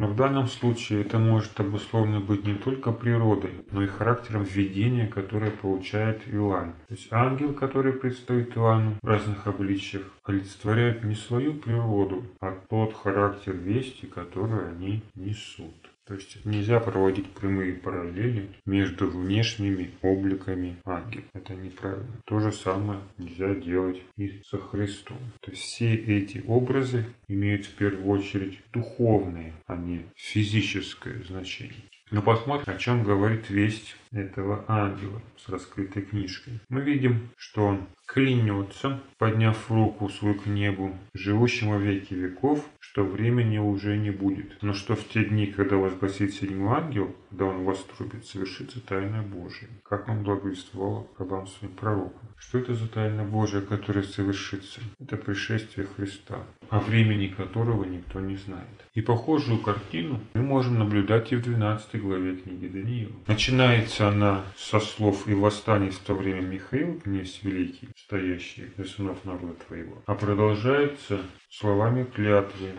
Но 0.00 0.06
в 0.06 0.16
данном 0.16 0.46
случае 0.46 1.02
это 1.02 1.18
может 1.18 1.60
обусловлено 1.60 2.20
быть 2.20 2.46
не 2.46 2.54
только 2.54 2.90
природой, 2.90 3.50
но 3.70 3.82
и 3.82 3.86
характером 3.86 4.44
видения, 4.44 5.06
которое 5.06 5.50
получает 5.50 6.22
Иоанн. 6.26 6.72
То 6.88 6.94
есть 6.94 7.12
ангел, 7.12 7.52
который 7.52 7.92
предстоит 7.92 8.56
Иоанну 8.56 8.94
в 9.02 9.06
разных 9.06 9.46
обличиях, 9.46 10.04
олицетворяет 10.24 11.04
не 11.04 11.14
свою 11.14 11.52
природу, 11.52 12.24
а 12.40 12.58
тот 12.70 12.94
характер 12.94 13.52
вести, 13.52 14.06
который 14.06 14.70
они 14.70 15.02
несут. 15.14 15.74
То 16.10 16.16
есть 16.16 16.44
нельзя 16.44 16.80
проводить 16.80 17.30
прямые 17.34 17.72
параллели 17.72 18.48
между 18.66 19.08
внешними 19.08 19.92
обликами 20.02 20.76
ангелов. 20.84 21.26
Это 21.34 21.54
неправильно. 21.54 22.20
То 22.24 22.40
же 22.40 22.50
самое 22.50 22.98
нельзя 23.16 23.54
делать 23.54 24.02
и 24.16 24.42
со 24.44 24.58
Христом. 24.58 25.18
То 25.40 25.52
есть 25.52 25.62
все 25.62 25.94
эти 25.94 26.42
образы 26.48 27.06
имеют 27.28 27.66
в 27.66 27.76
первую 27.76 28.08
очередь 28.08 28.58
духовное, 28.72 29.52
а 29.68 29.76
не 29.76 30.04
физическое 30.16 31.22
значение. 31.22 31.84
Но 32.10 32.22
посмотрим, 32.22 32.74
о 32.74 32.76
чем 32.76 33.04
говорит 33.04 33.48
весть 33.48 33.94
этого 34.10 34.64
ангела 34.66 35.22
с 35.36 35.48
раскрытой 35.48 36.02
книжкой. 36.02 36.54
Мы 36.68 36.80
видим, 36.80 37.30
что 37.36 37.66
он 37.66 37.86
клянется, 38.12 39.00
подняв 39.18 39.70
руку 39.70 40.08
свою 40.08 40.34
к 40.34 40.46
небу, 40.46 40.98
живущему 41.14 41.78
веки 41.78 42.14
веков, 42.14 42.64
что 42.80 43.04
времени 43.04 43.58
уже 43.58 43.96
не 43.96 44.10
будет. 44.10 44.60
Но 44.62 44.72
что 44.72 44.96
в 44.96 45.06
те 45.08 45.24
дни, 45.24 45.46
когда 45.46 45.76
возгласит 45.76 46.34
седьмой 46.34 46.78
ангел, 46.78 47.14
когда 47.30 47.44
он 47.44 47.64
вострубит, 47.64 48.26
совершится 48.26 48.80
тайна 48.80 49.22
Божия, 49.22 49.68
как 49.84 50.08
он 50.08 50.24
благовествовал 50.24 51.08
рабам 51.18 51.46
своим 51.46 51.74
пророкам. 51.74 52.28
Что 52.36 52.58
это 52.58 52.74
за 52.74 52.88
тайна 52.88 53.22
Божия, 53.22 53.60
которая 53.60 54.02
совершится? 54.02 54.80
Это 54.98 55.16
пришествие 55.16 55.86
Христа, 55.86 56.44
о 56.68 56.80
времени 56.80 57.28
которого 57.28 57.84
никто 57.84 58.18
не 58.18 58.36
знает. 58.36 58.66
И 58.94 59.02
похожую 59.02 59.60
картину 59.60 60.20
мы 60.34 60.42
можем 60.42 60.80
наблюдать 60.80 61.30
и 61.30 61.36
в 61.36 61.42
12 61.42 62.00
главе 62.00 62.34
книги 62.36 62.66
Даниила. 62.66 63.12
Начинается 63.28 64.08
она 64.08 64.44
со 64.56 64.80
слов 64.80 65.28
«И 65.28 65.34
восстанет 65.34 65.94
в 65.94 66.00
то 66.00 66.14
время 66.14 66.40
Михаил, 66.40 66.98
князь 66.98 67.40
великий, 67.44 67.88
стоящий 68.04 68.66
для 68.76 68.84
сынов 68.84 69.24
народа 69.24 69.54
твоего», 69.66 70.02
а 70.06 70.14
продолжается 70.14 71.20
словами 71.48 72.04
клятвы 72.04 72.72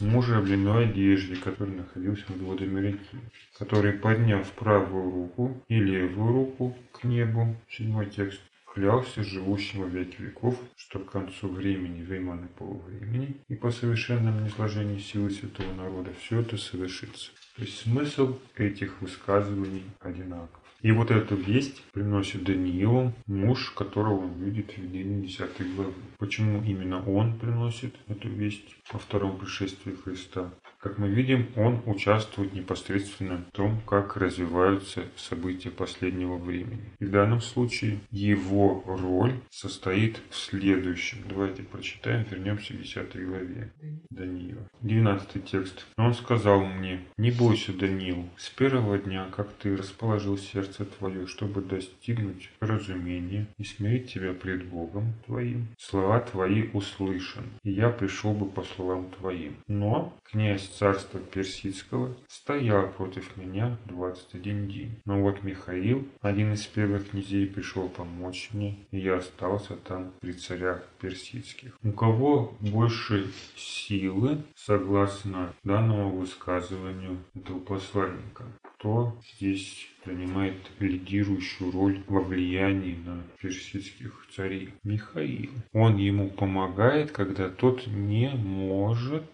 мужа 0.00 0.40
в 0.40 0.44
длинной 0.44 0.88
одежде, 0.88 1.36
который 1.36 1.76
находился 1.76 2.24
над 2.28 2.40
водами 2.42 2.80
реки, 2.88 3.18
который, 3.58 3.92
подняв 3.92 4.50
правую 4.52 5.10
руку 5.10 5.62
и 5.68 5.78
левую 5.78 6.32
руку 6.32 6.76
к 6.92 7.04
небу, 7.04 7.56
седьмой 7.68 8.06
текст, 8.06 8.40
клялся 8.72 9.24
живущим 9.24 9.80
во 9.80 9.86
веки 9.86 10.22
веков, 10.22 10.56
что 10.76 10.98
к 11.00 11.10
концу 11.10 11.48
времени, 11.48 12.04
времен 12.04 12.44
и 12.44 12.58
полувремени 12.58 13.36
и 13.48 13.54
по 13.54 13.70
совершенному 13.70 14.40
низложению 14.40 15.00
силы 15.00 15.30
святого 15.30 15.72
народа 15.74 16.10
все 16.20 16.40
это 16.40 16.56
совершится. 16.56 17.30
То 17.56 17.62
есть 17.62 17.78
смысл 17.78 18.38
этих 18.56 19.00
высказываний 19.00 19.84
одинаков. 20.00 20.62
И 20.80 20.92
вот 20.92 21.10
эту 21.10 21.34
весть 21.34 21.82
приносит 21.92 22.44
Даниилу, 22.44 23.12
муж, 23.26 23.70
которого 23.70 24.26
он 24.26 24.34
видит 24.34 24.72
в 24.72 24.78
видении 24.78 25.26
10 25.26 25.74
главы. 25.74 25.92
Почему 26.18 26.62
именно 26.62 27.02
он 27.04 27.36
приносит 27.36 27.96
эту 28.06 28.28
весть 28.28 28.76
о 28.90 28.98
втором 28.98 29.38
пришествии 29.38 29.92
Христа? 29.92 30.52
Как 30.80 30.96
мы 30.96 31.08
видим, 31.08 31.48
он 31.56 31.82
участвует 31.86 32.52
непосредственно 32.52 33.38
в 33.38 33.50
том, 33.50 33.80
как 33.84 34.16
развиваются 34.16 35.06
события 35.16 35.70
последнего 35.70 36.36
времени. 36.36 36.92
И 37.00 37.04
в 37.04 37.10
данном 37.10 37.40
случае 37.40 37.98
его 38.12 38.84
роль 38.86 39.34
состоит 39.50 40.20
в 40.30 40.36
следующем. 40.36 41.18
Давайте 41.28 41.64
прочитаем, 41.64 42.24
вернемся 42.30 42.74
к 42.74 42.78
10 42.78 43.26
главе 43.26 43.72
Даниила. 44.10 44.68
12 44.82 45.44
текст. 45.44 45.84
Он 45.96 46.14
сказал 46.14 46.64
мне, 46.64 47.00
не 47.16 47.32
бойся, 47.32 47.72
Даниил, 47.72 48.28
с 48.36 48.48
первого 48.48 48.98
дня, 48.98 49.26
как 49.34 49.52
ты 49.54 49.76
расположил 49.76 50.38
сердце 50.38 50.84
твое, 50.84 51.26
чтобы 51.26 51.60
достигнуть 51.60 52.50
разумения 52.60 53.48
и 53.58 53.64
смирить 53.64 54.12
тебя 54.12 54.32
пред 54.32 54.66
Богом 54.66 55.14
твоим, 55.26 55.66
слова 55.76 56.20
твои 56.20 56.68
услышан, 56.72 57.44
и 57.64 57.72
я 57.72 57.90
пришел 57.90 58.32
бы 58.32 58.46
по 58.46 58.62
словам 58.62 59.10
твоим. 59.10 59.56
Но 59.66 60.16
князь 60.22 60.67
царства 60.76 61.20
Персидского 61.20 62.14
стоял 62.28 62.88
против 62.88 63.36
меня 63.36 63.76
21 63.86 64.68
день. 64.68 65.00
Но 65.04 65.20
вот 65.20 65.42
Михаил, 65.42 66.06
один 66.20 66.52
из 66.52 66.66
первых 66.66 67.10
князей, 67.10 67.46
пришел 67.46 67.88
помочь 67.88 68.50
мне, 68.52 68.78
и 68.90 68.98
я 68.98 69.16
остался 69.16 69.76
там 69.76 70.12
при 70.20 70.32
царях 70.32 70.82
персидских. 71.00 71.76
У 71.82 71.92
кого 71.92 72.54
больше 72.60 73.26
силы, 73.56 74.38
согласно 74.56 75.52
данному 75.64 76.10
высказыванию 76.10 77.18
этого 77.34 77.58
посланника? 77.60 78.44
Кто 78.62 79.18
здесь 79.34 79.88
занимает 80.04 80.54
лидирующую 80.78 81.72
роль 81.72 82.02
во 82.06 82.20
влиянии 82.20 82.96
на 83.04 83.22
персидских 83.40 84.26
царей? 84.34 84.70
Михаил. 84.84 85.50
Он 85.72 85.96
ему 85.96 86.30
помогает, 86.30 87.10
когда 87.10 87.48
тот 87.48 87.86
не 87.86 88.30
может 88.30 89.24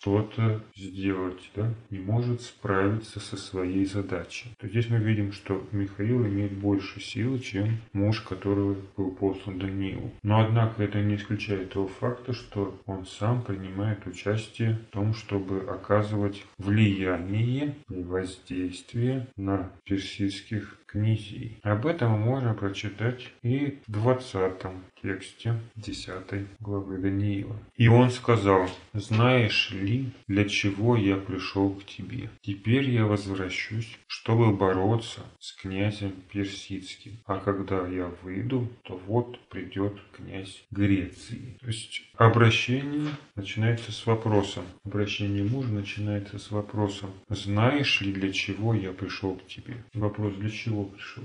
что-то 0.00 0.62
сделать, 0.76 1.50
да, 1.54 1.74
не 1.90 1.98
может 1.98 2.42
справиться 2.42 3.20
со 3.20 3.36
своей 3.36 3.84
задачей. 3.84 4.50
То 4.58 4.68
здесь 4.68 4.88
мы 4.88 4.98
видим, 4.98 5.32
что 5.32 5.62
Михаил 5.72 6.26
имеет 6.26 6.52
больше 6.52 7.00
силы, 7.00 7.38
чем 7.40 7.80
муж, 7.92 8.20
которого 8.20 8.76
был 8.96 9.10
послан 9.12 9.58
Даниилу. 9.58 10.12
Но 10.22 10.40
однако 10.40 10.82
это 10.82 11.00
не 11.00 11.16
исключает 11.16 11.72
того 11.72 11.88
факта, 11.88 12.32
что 12.32 12.80
он 12.86 13.06
сам 13.06 13.42
принимает 13.42 14.06
участие 14.06 14.78
в 14.88 14.92
том, 14.92 15.14
чтобы 15.14 15.60
оказывать 15.68 16.44
влияние 16.58 17.74
и 17.90 18.02
воздействие 18.02 19.26
на 19.36 19.70
персидских 19.84 20.78
князей. 20.86 21.58
Об 21.62 21.86
этом 21.86 22.18
можем 22.18 22.56
прочитать 22.56 23.32
и 23.42 23.78
в 23.86 23.92
20 23.92 24.62
тексте 25.02 25.60
10 25.76 26.12
главы 26.60 26.98
Даниила. 26.98 27.56
И 27.76 27.88
он 27.88 28.10
сказал, 28.10 28.68
знаешь 28.94 29.70
ли, 29.70 29.87
для 30.26 30.44
чего 30.44 30.96
я 30.96 31.16
пришел 31.16 31.70
к 31.74 31.84
тебе? 31.84 32.30
Теперь 32.42 32.90
я 32.90 33.06
возвращусь, 33.06 33.98
чтобы 34.06 34.52
бороться 34.52 35.20
с 35.38 35.52
князем 35.52 36.12
персидским. 36.32 37.12
А 37.26 37.38
когда 37.38 37.86
я 37.86 38.10
выйду, 38.22 38.68
то 38.82 39.00
вот 39.06 39.38
придет 39.48 39.94
князь 40.16 40.64
Греции. 40.70 41.56
То 41.60 41.66
есть 41.66 42.02
обращение 42.16 43.08
начинается 43.34 43.92
с 43.92 44.06
вопросом. 44.06 44.64
Обращение 44.84 45.44
мужа 45.44 45.72
начинается 45.72 46.38
с 46.38 46.50
вопросом. 46.50 47.10
Знаешь 47.28 48.00
ли, 48.00 48.12
для 48.12 48.32
чего 48.32 48.74
я 48.74 48.92
пришел 48.92 49.36
к 49.36 49.46
тебе? 49.46 49.84
Вопрос, 49.94 50.34
для 50.34 50.50
чего 50.50 50.84
пришел? 50.84 51.24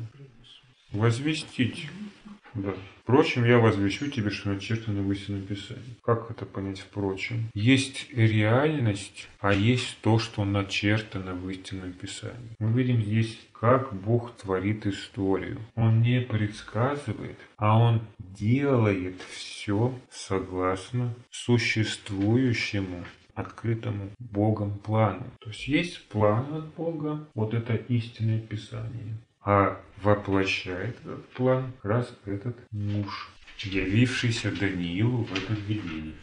Возвестить. 0.92 1.90
Да. 2.56 2.74
Впрочем, 3.04 3.44
я 3.44 3.60
возвещу 3.60 4.10
тебе, 4.10 4.30
что 4.30 4.50
начертано 4.50 5.02
в 5.02 5.12
истинном 5.12 5.42
Писании. 5.42 5.98
Как 6.04 6.32
это 6.32 6.46
понять 6.46 6.80
впрочем? 6.80 7.50
Есть 7.54 8.08
реальность, 8.14 9.28
а 9.40 9.54
есть 9.54 9.98
то, 10.02 10.20
что 10.20 10.46
начертано 10.46 11.34
в 11.34 11.50
истинном 11.50 11.94
Писании. 11.94 12.56
Мы 12.60 12.72
видим 12.72 13.02
здесь, 13.02 13.38
как 13.52 13.94
Бог 13.94 14.32
творит 14.38 14.86
историю. 14.86 15.60
Он 15.76 16.02
не 16.02 16.22
предсказывает, 16.22 17.38
а 17.58 17.78
Он 17.78 18.02
делает 18.20 19.22
все 19.22 19.94
согласно 20.10 21.14
существующему 21.30 23.04
открытому 23.34 24.12
Богом 24.20 24.78
плану. 24.80 25.26
То 25.40 25.50
есть 25.50 25.68
есть 25.68 26.08
план 26.08 26.54
от 26.54 26.74
Бога, 26.76 27.28
вот 27.34 27.54
это 27.54 27.76
истинное 27.76 28.40
Писание 28.40 29.18
а 29.46 29.80
воплощает 30.02 30.98
этот 31.04 31.28
план 31.30 31.72
как 31.82 31.92
раз 31.92 32.18
этот 32.26 32.56
муж, 32.72 33.30
явившийся 33.60 34.52
Даниилу 34.52 35.24
в 35.24 35.32
этом 35.34 35.56
видении. 35.68 36.16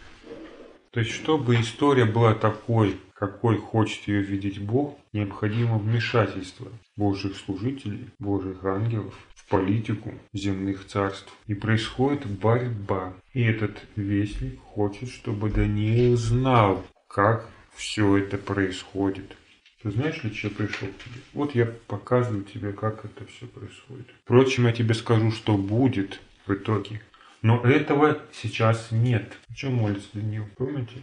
То 0.90 1.00
есть, 1.00 1.12
чтобы 1.12 1.54
история 1.60 2.04
была 2.04 2.34
такой, 2.34 2.96
какой 3.14 3.58
хочет 3.58 4.08
ее 4.08 4.22
видеть 4.22 4.60
Бог, 4.60 4.98
необходимо 5.12 5.78
вмешательство 5.78 6.66
Божьих 6.96 7.36
служителей, 7.36 8.08
Божьих 8.18 8.64
ангелов 8.64 9.14
в 9.34 9.48
политику 9.48 10.12
земных 10.32 10.86
царств. 10.86 11.32
И 11.46 11.54
происходит 11.54 12.26
борьба. 12.26 13.12
И 13.34 13.42
этот 13.42 13.78
вестник 13.94 14.58
хочет, 14.60 15.10
чтобы 15.10 15.50
Даниил 15.50 16.16
знал, 16.16 16.84
как 17.06 17.46
все 17.76 18.16
это 18.16 18.36
происходит. 18.36 19.36
Ты 19.82 19.90
знаешь 19.90 20.22
ли, 20.22 20.34
что 20.34 20.50
пришел 20.50 20.88
к 20.88 21.04
тебе? 21.04 21.20
Вот 21.32 21.54
я 21.54 21.64
показываю 21.64 22.44
тебе, 22.44 22.72
как 22.72 23.04
это 23.04 23.24
все 23.26 23.46
происходит. 23.46 24.06
Впрочем, 24.24 24.66
я 24.66 24.72
тебе 24.72 24.92
скажу, 24.92 25.30
что 25.30 25.56
будет 25.56 26.20
в 26.46 26.52
итоге. 26.52 27.00
Но 27.40 27.62
этого 27.62 28.18
сейчас 28.30 28.88
нет. 28.90 29.38
О 29.48 29.54
чем 29.54 29.76
молится 29.76 30.08
Даниил, 30.12 30.46
помните? 30.58 30.98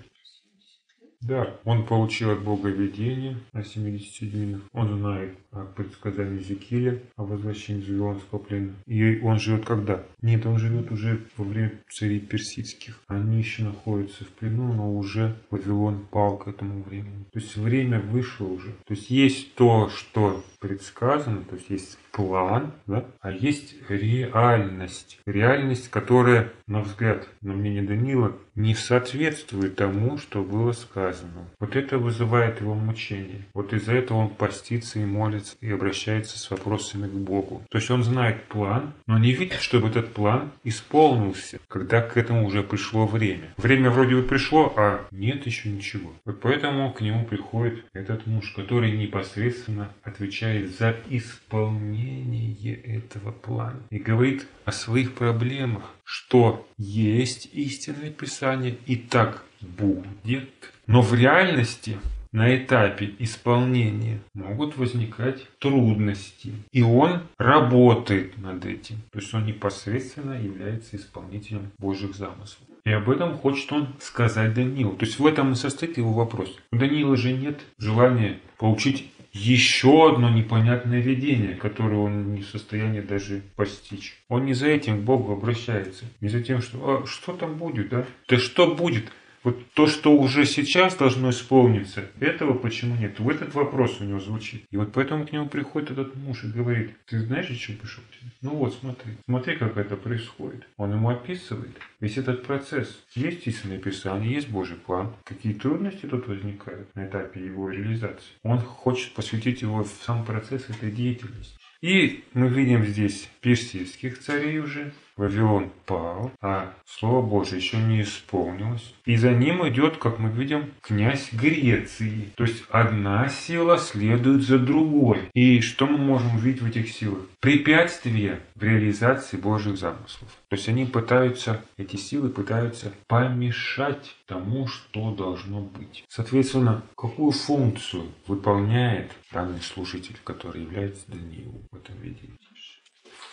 Да, 1.22 1.56
он 1.66 1.86
получил 1.86 2.32
от 2.32 2.44
Бога 2.44 2.70
видение 2.70 3.38
о 3.52 3.64
70 3.64 4.32
днях. 4.32 4.62
Он 4.72 5.00
знает 5.00 5.38
о 5.52 5.66
предсказании 5.66 6.40
Зекиля 6.40 7.02
о 7.16 7.24
возвращении 7.24 7.82
из 7.82 7.90
Вавилонского 7.90 8.40
плена. 8.40 8.74
И 8.86 9.20
он 9.22 9.40
живет 9.40 9.66
когда? 9.66 10.04
Нет, 10.22 10.46
он 10.46 10.60
живет 10.60 10.92
уже 10.92 11.22
во 11.38 11.46
время 11.46 11.74
царей 11.90 12.20
персидских. 12.20 13.00
Они 13.08 13.40
еще 13.40 13.64
находятся 13.64 14.26
в 14.26 14.30
плену, 14.30 14.74
но 14.74 14.96
уже 14.96 15.36
Вавилон 15.50 16.06
пал 16.12 16.38
к 16.38 16.48
этому 16.48 16.84
времени. 16.84 17.26
То 17.34 17.40
есть 17.40 17.56
время 17.58 18.00
вышло 18.00 18.46
уже. 18.46 18.72
То 18.86 18.94
есть 18.94 19.10
есть 19.10 19.56
то, 19.56 19.90
что 19.90 20.44
предсказано, 20.60 21.44
то 21.44 21.56
есть 21.56 21.70
есть 21.70 21.98
план, 22.12 22.74
да, 22.88 23.06
а 23.22 23.32
есть 23.32 23.76
реальность. 23.90 25.20
Реальность, 25.26 25.90
которая, 25.90 26.52
на 26.68 26.82
взгляд, 26.82 27.28
на 27.42 27.54
мнение 27.54 27.84
Данила, 27.84 28.36
не 28.58 28.74
соответствует 28.74 29.76
тому, 29.76 30.18
что 30.18 30.44
было 30.44 30.72
сказано. 30.72 31.48
Вот 31.60 31.76
это 31.76 32.00
вызывает 32.00 32.60
его 32.60 32.74
мучение. 32.74 33.46
Вот 33.54 33.72
из-за 33.72 33.94
этого 33.94 34.18
он 34.18 34.30
постится 34.30 35.00
и 35.00 35.06
молится, 35.06 35.56
и 35.62 35.72
обращается 35.72 36.40
с 36.40 36.50
вопросами 36.50 37.08
к 37.08 37.14
Богу. 37.14 37.62
То 37.70 37.78
есть 37.78 37.92
он 37.92 38.04
знает 38.04 38.44
план, 38.46 38.94
но 39.06 39.20
не 39.20 39.32
видит, 39.32 39.60
чтобы 39.62 39.90
этот 39.90 40.12
план 40.12 40.52
исполнился, 40.64 41.60
когда 41.68 42.02
к 42.02 42.18
этому 42.18 42.48
уже 42.48 42.64
пришло 42.64 43.06
время. 43.06 43.54
Время 43.58 43.92
вроде 43.92 44.16
бы 44.16 44.24
пришло, 44.24 44.74
а 44.76 45.06
нет 45.12 45.46
еще 45.46 45.70
ничего. 45.70 46.12
Вот 46.26 46.42
поэтому 46.42 46.92
к 46.92 47.02
нему 47.02 47.26
приходит 47.26 47.86
этот 47.94 48.26
муж, 48.26 48.54
который 48.56 48.92
непосредственно 48.92 49.90
отвечает 50.02 50.76
за 50.76 50.96
исполнение 51.10 52.74
этого 52.74 53.32
плана 53.32 53.84
и 53.92 54.00
говорит 54.00 54.48
о 54.66 54.72
своих 54.72 55.14
проблемах, 55.14 55.84
что 56.08 56.66
есть 56.78 57.50
истинное 57.52 58.12
Писание 58.12 58.78
и 58.86 58.96
так 58.96 59.44
будет. 59.60 60.50
Но 60.86 61.02
в 61.02 61.14
реальности 61.14 61.98
на 62.32 62.56
этапе 62.56 63.14
исполнения 63.20 64.22
могут 64.34 64.78
возникать 64.78 65.46
трудности. 65.60 66.54
И 66.72 66.82
он 66.82 67.24
работает 67.38 68.38
над 68.38 68.66
этим. 68.66 69.02
То 69.12 69.20
есть 69.20 69.34
он 69.34 69.46
непосредственно 69.46 70.42
является 70.42 70.96
исполнителем 70.96 71.72
Божьих 71.78 72.16
замыслов. 72.16 72.70
И 72.86 72.92
об 72.92 73.10
этом 73.10 73.38
хочет 73.38 73.70
он 73.74 73.90
сказать 74.00 74.54
Даниилу. 74.54 74.96
То 74.96 75.06
есть 75.06 75.20
в 75.20 75.26
этом 75.26 75.52
и 75.52 75.56
состоит 75.56 75.98
его 75.98 76.14
вопрос. 76.14 76.58
У 76.72 76.78
Даниила 76.78 77.18
же 77.18 77.34
нет 77.34 77.60
желания 77.78 78.40
получить 78.58 79.12
еще 79.38 80.12
одно 80.12 80.30
непонятное 80.30 81.00
видение, 81.00 81.56
которое 81.56 81.98
он 81.98 82.34
не 82.34 82.42
в 82.42 82.48
состоянии 82.48 83.02
даже 83.02 83.42
постичь. 83.56 84.18
Он 84.30 84.46
не 84.46 84.54
за 84.54 84.68
этим 84.68 85.02
к 85.02 85.04
Богу 85.04 85.34
обращается, 85.34 86.06
не 86.22 86.30
за 86.30 86.42
тем, 86.42 86.62
что 86.62 87.04
а, 87.04 87.06
что 87.06 87.34
там 87.34 87.56
будет, 87.56 87.90
да? 87.90 88.06
Да 88.28 88.38
что 88.38 88.74
будет? 88.74 89.12
Вот 89.48 89.72
то, 89.76 89.88
что 89.88 90.14
уже 90.14 90.46
сейчас 90.46 90.98
должно 90.98 91.30
исполниться, 91.30 92.04
этого 92.20 92.54
почему 92.54 92.98
нет? 92.98 93.18
В 93.18 93.30
этот 93.30 93.56
вопрос 93.56 94.02
у 94.02 94.04
него 94.04 94.20
звучит. 94.20 94.66
И 94.72 94.76
вот 94.76 94.92
поэтому 94.92 95.26
к 95.26 95.32
нему 95.32 95.48
приходит 95.48 95.92
этот 95.92 96.18
муж 96.18 96.44
и 96.44 96.48
говорит, 96.48 96.92
ты 97.06 97.22
знаешь, 97.22 97.50
о 97.50 97.56
чем 97.56 97.78
пришел 97.78 98.04
тебе? 98.12 98.30
Ну 98.42 98.56
вот, 98.56 98.74
смотри, 98.74 99.14
смотри, 99.26 99.56
как 99.56 99.78
это 99.78 99.96
происходит. 99.96 100.68
Он 100.76 100.92
ему 100.92 101.08
описывает 101.08 101.72
весь 102.02 102.18
этот 102.18 102.44
процесс. 102.44 103.06
Есть 103.16 103.48
истинное 103.48 103.78
Писание, 103.78 104.34
есть 104.34 104.50
Божий 104.50 104.76
план. 104.76 105.14
Какие 105.24 105.54
трудности 105.54 106.08
тут 106.08 106.28
возникают 106.28 106.94
на 106.94 107.08
этапе 107.08 107.46
его 107.46 107.70
реализации? 107.70 108.34
Он 108.44 108.60
хочет 108.60 109.14
посвятить 109.14 109.62
его 109.62 109.82
в 109.86 109.88
сам 110.04 110.26
процесс 110.26 110.70
этой 110.70 110.92
деятельности. 110.92 111.58
И 111.80 112.26
мы 112.34 112.50
видим 112.50 112.86
здесь 112.86 113.30
персидских 113.40 114.20
царей 114.20 114.60
уже, 114.60 114.92
Вавилон 115.18 115.72
пал, 115.86 116.32
а 116.42 116.74
Слово 116.86 117.26
Божие 117.26 117.60
еще 117.60 117.78
не 117.78 118.04
исполнилось. 118.04 118.94
И 119.06 119.16
за 119.18 119.32
ним 119.32 119.68
идет, 119.68 119.98
как 119.98 120.20
мы 120.20 120.30
видим, 120.30 120.72
князь 120.82 121.34
Греции. 121.34 122.32
То 122.36 122.44
есть 122.44 122.64
одна 122.70 123.28
сила 123.30 123.78
следует 123.78 124.44
за 124.44 124.60
другой. 124.60 125.30
И 125.34 125.62
что 125.62 125.88
мы 125.88 125.98
можем 125.98 126.36
увидеть 126.36 126.62
в 126.62 126.68
этих 126.68 126.90
силах? 126.90 127.20
Препятствие 127.40 128.42
в 128.56 128.64
реализации 128.64 129.38
Божьих 129.38 129.78
замыслов. 129.78 130.30
То 130.50 130.56
есть 130.56 130.70
они 130.70 130.86
пытаются, 130.86 131.62
эти 131.78 131.96
силы 131.96 132.30
пытаются 132.30 132.92
помешать 133.08 134.16
тому, 134.28 134.68
что 134.68 135.12
должно 135.12 135.62
быть. 135.62 136.04
Соответственно, 136.10 136.84
какую 136.96 137.32
функцию 137.32 138.04
выполняет 138.28 139.12
данный 139.32 139.62
служитель, 139.62 140.18
который 140.24 140.62
является 140.62 141.10
Даниилом 141.10 141.68
в 141.72 141.76
этом 141.76 141.96
видении? 142.02 142.38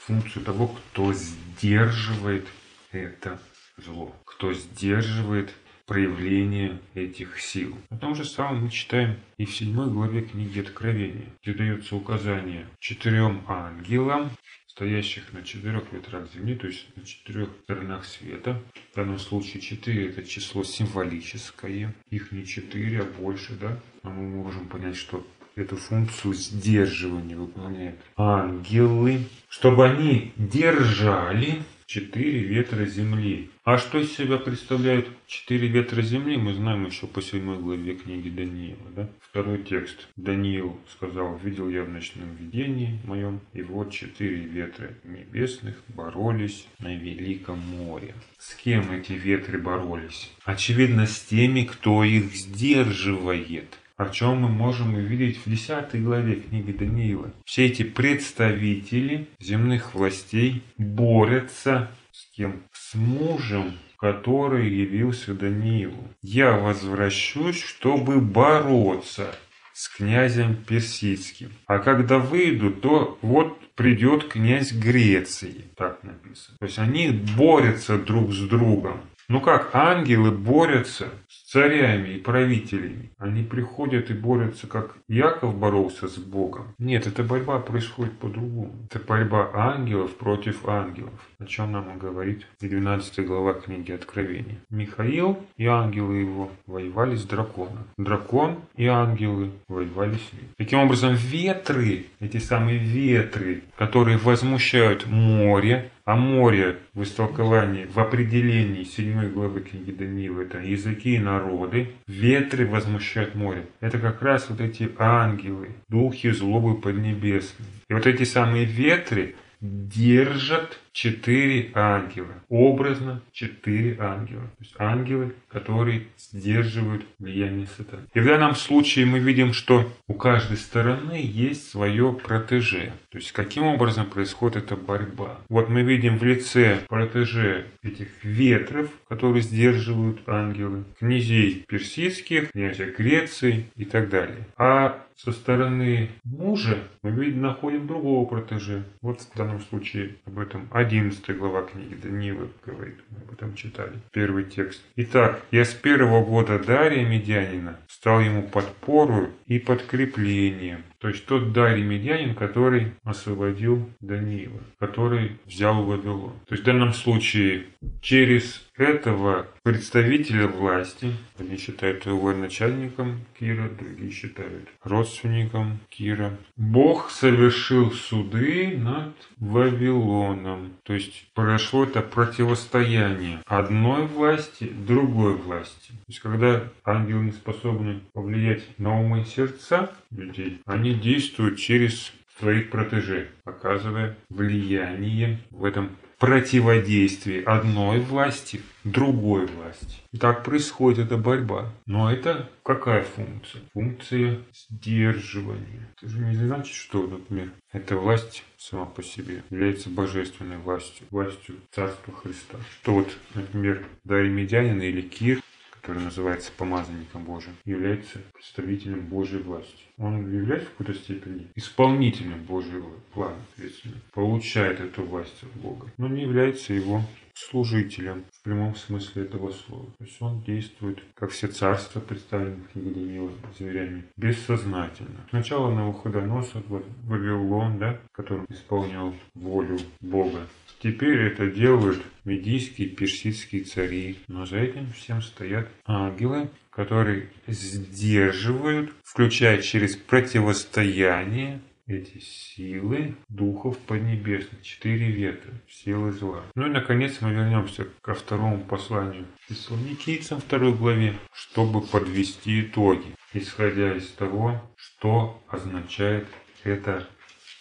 Функцию 0.07 0.45
того, 0.45 0.69
кто 0.69 1.13
сдерживает 1.13 2.47
это 2.93 3.41
зло, 3.77 4.15
кто 4.25 4.53
сдерживает 4.53 5.55
проявление 5.87 6.79
этих 6.95 7.41
сил. 7.41 7.77
О 7.91 7.97
том 7.97 8.15
же 8.15 8.25
самом 8.25 8.65
мы 8.65 8.71
читаем 8.71 9.19
и 9.37 9.45
в 9.45 9.55
седьмой 9.55 9.91
главе 9.91 10.23
книги 10.23 10.61
Откровения, 10.61 11.27
где 11.43 11.55
дается 11.55 11.97
указание 11.97 12.67
четырем 12.81 13.45
ангелам, 13.47 14.31
стоящих 14.67 15.33
на 15.33 15.43
четырех 15.43 15.93
ветрах 15.93 16.33
земли, 16.33 16.55
то 16.55 16.67
есть 16.67 16.87
на 16.97 17.05
четырех 17.05 17.51
сторонах 17.63 18.05
света. 18.05 18.61
В 18.93 18.97
данном 18.97 19.19
случае 19.19 19.63
четыре 19.63 20.09
это 20.09 20.25
число 20.25 20.65
символическое, 20.65 21.95
их 22.11 22.33
не 22.33 22.47
четыре, 22.47 23.03
а 23.03 23.05
больше, 23.05 23.55
да? 23.55 23.79
Но 24.03 24.11
мы 24.11 24.43
можем 24.43 24.69
понять, 24.69 24.97
что 24.97 25.27
эту 25.57 25.77
функцию 25.77 26.35
сдерживания 26.35 27.37
выполняют 27.37 27.97
ангелы, 28.17 29.21
чтобы 29.49 29.87
они 29.87 30.33
держали 30.37 31.63
четыре 31.87 32.41
ветра 32.41 32.85
земли. 32.87 33.51
А 33.63 33.79
что 33.79 33.99
из 33.99 34.13
себя 34.13 34.39
представляют 34.39 35.09
четыре 35.27 35.69
ветра 35.69 36.03
земли, 36.03 36.37
мы 36.37 36.55
знаем 36.55 36.87
еще 36.87 37.07
по 37.07 37.23
седьмой 37.23 37.59
главе 37.59 37.95
книги 37.95 38.29
Даниила. 38.29 38.91
Да? 38.97 39.09
Второй 39.21 39.63
текст. 39.63 40.09
Даниил 40.17 40.79
сказал, 40.91 41.39
видел 41.39 41.69
я 41.69 41.85
в 41.85 41.89
ночном 41.89 42.35
видении 42.37 42.99
моем, 43.05 43.41
и 43.53 43.63
вот 43.63 43.91
четыре 43.91 44.37
ветра 44.37 44.91
небесных 45.05 45.77
боролись 45.89 46.67
на 46.79 46.95
великом 46.95 47.59
море. 47.59 48.15
С 48.39 48.55
кем 48.55 48.91
эти 48.93 49.13
ветры 49.13 49.59
боролись? 49.59 50.33
Очевидно, 50.45 51.07
с 51.07 51.21
теми, 51.21 51.63
кто 51.63 52.05
их 52.05 52.35
сдерживает 52.35 53.79
о 53.97 54.09
чем 54.09 54.43
мы 54.43 54.49
можем 54.49 54.95
увидеть 54.95 55.39
в 55.45 55.49
10 55.49 56.03
главе 56.03 56.37
книги 56.37 56.73
Даниила. 56.73 57.33
Все 57.45 57.67
эти 57.67 57.83
представители 57.83 59.29
земных 59.41 59.95
властей 59.95 60.63
борются 60.79 61.91
с 62.11 62.27
кем? 62.35 62.65
С 62.73 62.95
мужем, 62.95 63.73
который 63.99 64.69
явился 64.69 65.35
Даниилу. 65.35 66.09
Я 66.23 66.53
возвращусь, 66.53 67.63
чтобы 67.63 68.21
бороться 68.21 69.35
с 69.73 69.89
князем 69.89 70.57
персидским. 70.57 71.53
А 71.67 71.79
когда 71.79 72.19
выйду, 72.19 72.71
то 72.71 73.19
вот 73.23 73.59
придет 73.75 74.29
князь 74.29 74.73
Греции. 74.73 75.65
Так 75.77 76.03
написано. 76.05 76.57
То 76.59 76.67
есть 76.67 76.79
они 76.79 77.09
борются 77.37 77.99
друг 77.99 78.33
с 78.33 78.41
другом. 78.49 79.01
Ну 79.29 79.41
как 79.41 79.75
ангелы 79.75 80.31
борются 80.31 81.09
царями 81.55 82.09
и 82.11 82.19
правителями. 82.19 83.11
Они 83.17 83.45
приходят 83.45 84.11
и 84.11 84.13
борются, 84.13 84.67
как 84.67 84.97
Яков 85.09 85.57
боролся 85.57 86.09
с 86.09 86.17
Богом. 86.19 86.75
Нет, 86.79 87.07
эта 87.07 87.23
борьба 87.23 87.61
происходит 87.61 88.19
по-другому. 88.19 88.75
Это 88.91 88.99
борьба 88.99 89.51
ангелов 89.55 90.17
против 90.17 90.67
ангелов. 90.67 91.13
О 91.39 91.45
чем 91.47 91.73
нам 91.73 91.97
говорит 91.99 92.47
12 92.61 93.25
глава 93.25 93.55
книги 93.55 93.93
Откровения. 93.93 94.57
Михаил 94.69 95.39
и 95.57 95.67
ангелы 95.67 96.17
его 96.17 96.51
воевали 96.67 97.15
с 97.15 97.25
драконом. 97.25 97.85
Дракон 97.97 98.57
и 98.77 98.87
ангелы 98.87 99.53
воевали 99.69 100.15
с 100.15 100.33
ним. 100.33 100.49
Таким 100.59 100.81
образом, 100.81 101.15
ветры, 101.15 102.07
эти 102.19 102.39
самые 102.39 102.79
ветры, 102.79 103.63
которые 103.77 104.19
возмущают 104.19 105.07
море, 105.07 105.91
а 106.05 106.17
море 106.17 106.79
в 106.93 107.03
истолковании, 107.03 107.87
в 107.87 107.99
определении 107.99 108.85
7 108.85 109.33
главы 109.33 109.61
книги 109.61 109.91
Даниила 109.91 110.43
это 110.43 110.59
языки 110.59 111.15
и 111.15 111.19
народы, 111.19 111.93
ветры 112.07 112.67
возмущают 112.67 113.35
море. 113.35 113.67
Это 113.81 113.99
как 113.99 114.23
раз 114.23 114.51
вот 114.51 114.61
эти 114.61 114.91
ангелы, 114.99 115.71
духи 115.89 116.31
злобы 116.31 116.81
поднебесные. 116.81 117.69
И 117.89 117.95
вот 117.95 118.07
эти 118.07 118.25
самые 118.25 118.65
ветры 118.65 119.37
держат 119.61 120.79
четыре 120.95 121.71
ангела. 121.75 122.33
Образно 122.49 123.21
четыре 123.33 123.97
ангела. 123.99 124.43
То 124.43 124.61
есть 124.61 124.75
ангелы, 124.79 125.35
которые 125.49 126.05
сдерживают 126.17 127.05
влияние 127.19 127.67
сатаны. 127.77 128.05
И 128.15 128.21
в 128.21 128.25
данном 128.25 128.55
случае 128.55 129.05
мы 129.05 129.19
видим, 129.19 129.53
что 129.53 129.93
у 130.07 130.15
каждой 130.15 130.57
стороны 130.57 131.21
есть 131.21 131.69
свое 131.69 132.13
протеже. 132.13 132.93
То 133.11 133.19
есть 133.19 133.33
каким 133.33 133.65
образом 133.65 134.07
происходит 134.07 134.65
эта 134.65 134.77
борьба. 134.77 135.41
Вот 135.49 135.69
мы 135.69 135.83
видим 135.83 136.17
в 136.17 136.23
лице 136.23 136.81
протеже 136.89 137.67
этих 137.83 138.09
ветров, 138.23 138.89
которые 139.09 139.43
сдерживают 139.43 140.21
ангелы, 140.29 140.85
князей 141.01 141.65
персидских, 141.67 142.53
князя 142.53 142.87
Греции 142.87 143.67
и 143.77 143.85
так 143.85 144.09
далее. 144.09 144.47
А 144.57 145.05
со 145.17 145.33
стороны 145.33 146.11
мужа 146.25 146.79
мы 147.03 147.11
видим, 147.11 147.43
находим 147.43 147.87
другого 147.87 148.27
протеже. 148.27 148.85
Вот 149.01 149.21
в 149.21 149.37
данном 149.37 149.61
случае 149.61 150.17
об 150.27 150.39
этом 150.39 150.69
11 150.85 151.37
глава 151.39 151.63
книги 151.63 151.95
Даниила 151.95 152.47
говорит. 152.65 152.97
Мы 153.09 153.17
об 153.27 153.33
этом 153.33 153.55
читали. 153.55 153.93
Первый 154.13 154.45
текст. 154.45 154.83
Итак, 154.97 155.41
я 155.51 155.65
с 155.65 155.73
первого 155.73 156.23
года 156.23 156.59
Дария 156.59 157.09
Медянина 157.09 157.79
стал 157.89 158.21
ему 158.21 158.43
подпору 158.43 159.31
и 159.47 159.59
подкреплением. 159.59 160.85
То 161.05 161.11
есть 161.11 161.27
тот 161.27 161.53
Дарий 161.53 161.83
Медянин, 161.83 162.35
который 162.35 162.95
освободил 163.05 163.91
Даниила, 164.01 164.63
который 164.79 165.33
взял 165.45 165.85
Вавилон. 165.85 166.33
То 166.49 166.55
есть 166.55 166.63
в 166.63 166.65
данном 166.65 166.95
случае 166.95 167.65
через 168.01 168.65
этого 168.77 169.47
представителя 169.63 170.49
власти, 170.49 171.13
одни 171.39 171.57
считают 171.57 172.07
его 172.07 172.33
начальником 172.33 173.21
Кира, 173.39 173.69
другие 173.69 174.11
считают 174.11 174.69
родственником 174.83 175.79
Кира, 175.91 176.37
Бог 176.57 177.11
совершил 177.11 177.93
суды 177.93 178.77
над 178.77 179.13
Вавилоном. 179.37 180.73
То 180.85 180.95
есть 180.95 181.29
произошло 181.35 181.85
это 181.85 182.01
противостояние 182.01 183.41
одной 183.47 184.07
власти 184.07 184.65
другой 184.65 185.35
власти. 185.35 185.89
То 185.89 186.09
есть 186.09 186.21
когда 186.21 186.65
ангелы 186.85 187.27
не 187.27 187.33
способны 187.33 188.01
повлиять 188.13 188.63
на 188.79 188.99
умы 188.99 189.25
сердца 189.25 189.91
людей, 190.15 190.61
они 190.67 190.95
действуют 190.95 191.59
через 191.59 192.13
своих 192.39 192.71
протеже, 192.71 193.29
оказывая 193.45 194.17
влияние 194.29 195.41
в 195.51 195.65
этом 195.65 195.97
противодействии 196.19 197.43
одной 197.43 198.01
власти 198.01 198.63
другой 198.85 199.47
власти. 199.47 199.97
И 200.13 200.17
так 200.17 200.45
происходит 200.45 201.07
эта 201.07 201.17
борьба. 201.17 201.73
Но 201.87 202.11
это 202.11 202.49
какая 202.63 203.03
функция? 203.03 203.63
Функция 203.73 204.41
сдерживания. 204.53 205.89
Это 205.97 206.11
же 206.11 206.21
не 206.21 206.35
значит, 206.35 206.75
что, 206.75 207.07
например, 207.07 207.51
эта 207.73 207.97
власть 207.97 208.45
сама 208.57 208.87
по 208.87 209.03
себе 209.03 209.43
является 209.51 209.91
божественной 209.91 210.57
властью, 210.57 211.07
властью 211.11 211.57
Царства 211.73 212.15
Христа. 212.15 212.59
Что 212.81 212.95
вот, 212.95 213.17
например, 213.35 213.85
Дарья 214.05 214.31
Медянина 214.31 214.83
или 214.83 215.03
Кир 215.03 215.41
который 215.85 216.03
называется 216.03 216.51
помазанником 216.57 217.25
Божиим, 217.25 217.55
является 217.67 218.19
представителем 218.33 219.07
Божьей 219.07 219.41
власти. 219.41 219.85
Он 219.99 220.33
является 220.33 220.71
в 220.71 220.77
какой-то 220.77 220.95
степени 220.95 221.47
исполнителем 221.55 222.43
Божьего 222.45 222.89
плана, 223.13 223.37
соответственно, 223.55 223.97
получает 224.15 224.81
эту 224.81 225.03
власть 225.03 225.43
от 225.43 225.53
Бога, 225.61 225.93
но 225.99 226.09
не 226.09 226.23
является 226.23 226.73
его 226.73 227.03
служителем 227.35 228.25
в 228.33 228.43
прямом 228.45 228.75
смысле 228.77 229.25
этого 229.25 229.51
слова. 229.51 229.87
То 229.99 230.05
есть 230.05 230.23
он 230.23 230.41
действует, 230.43 231.03
как 231.15 231.31
все 231.31 231.49
царства, 231.49 232.01
представленные 232.01 232.63
в 232.63 232.73
книге 232.73 232.91
Даниила 232.91 233.33
зверями, 233.59 234.05
бессознательно. 234.17 235.27
Сначала 235.31 235.71
на 235.71 235.85
Навуходоносор, 235.85 236.63
Вавилон, 236.69 237.79
да, 237.79 237.99
который 238.13 238.47
исполнял 238.49 239.15
волю 239.35 239.79
Бога. 240.01 240.47
Теперь 240.85 241.19
это 241.23 241.47
делают 241.47 242.03
медийские, 242.27 242.89
персидские 242.89 243.65
цари. 243.65 244.19
Но 244.29 244.45
за 244.45 244.59
этим 244.59 244.93
всем 244.93 245.23
стоят 245.23 245.67
ангелы, 245.87 246.51
которые 246.69 247.31
сдерживают, 247.47 248.93
включая 249.03 249.63
через 249.63 249.97
противостояние 249.97 251.63
эти 251.87 252.19
силы 252.19 253.15
духов 253.31 253.79
поднебесных, 253.79 254.61
четыре 254.61 255.11
ветра, 255.11 255.53
силы 255.71 256.13
зла. 256.13 256.43
Ну 256.55 256.67
и 256.67 256.71
наконец 256.71 257.23
мы 257.23 257.33
вернемся 257.33 257.89
ко 258.03 258.13
второму 258.13 258.61
посланию 258.61 259.25
Фессалоникийцам, 259.49 260.43
второй 260.43 260.75
главе, 260.75 261.15
чтобы 261.33 261.81
подвести 261.81 262.61
итоги, 262.61 263.17
исходя 263.33 263.97
из 263.97 264.09
того, 264.09 264.61
что 264.77 265.43
означает 265.49 266.27
это 266.63 267.09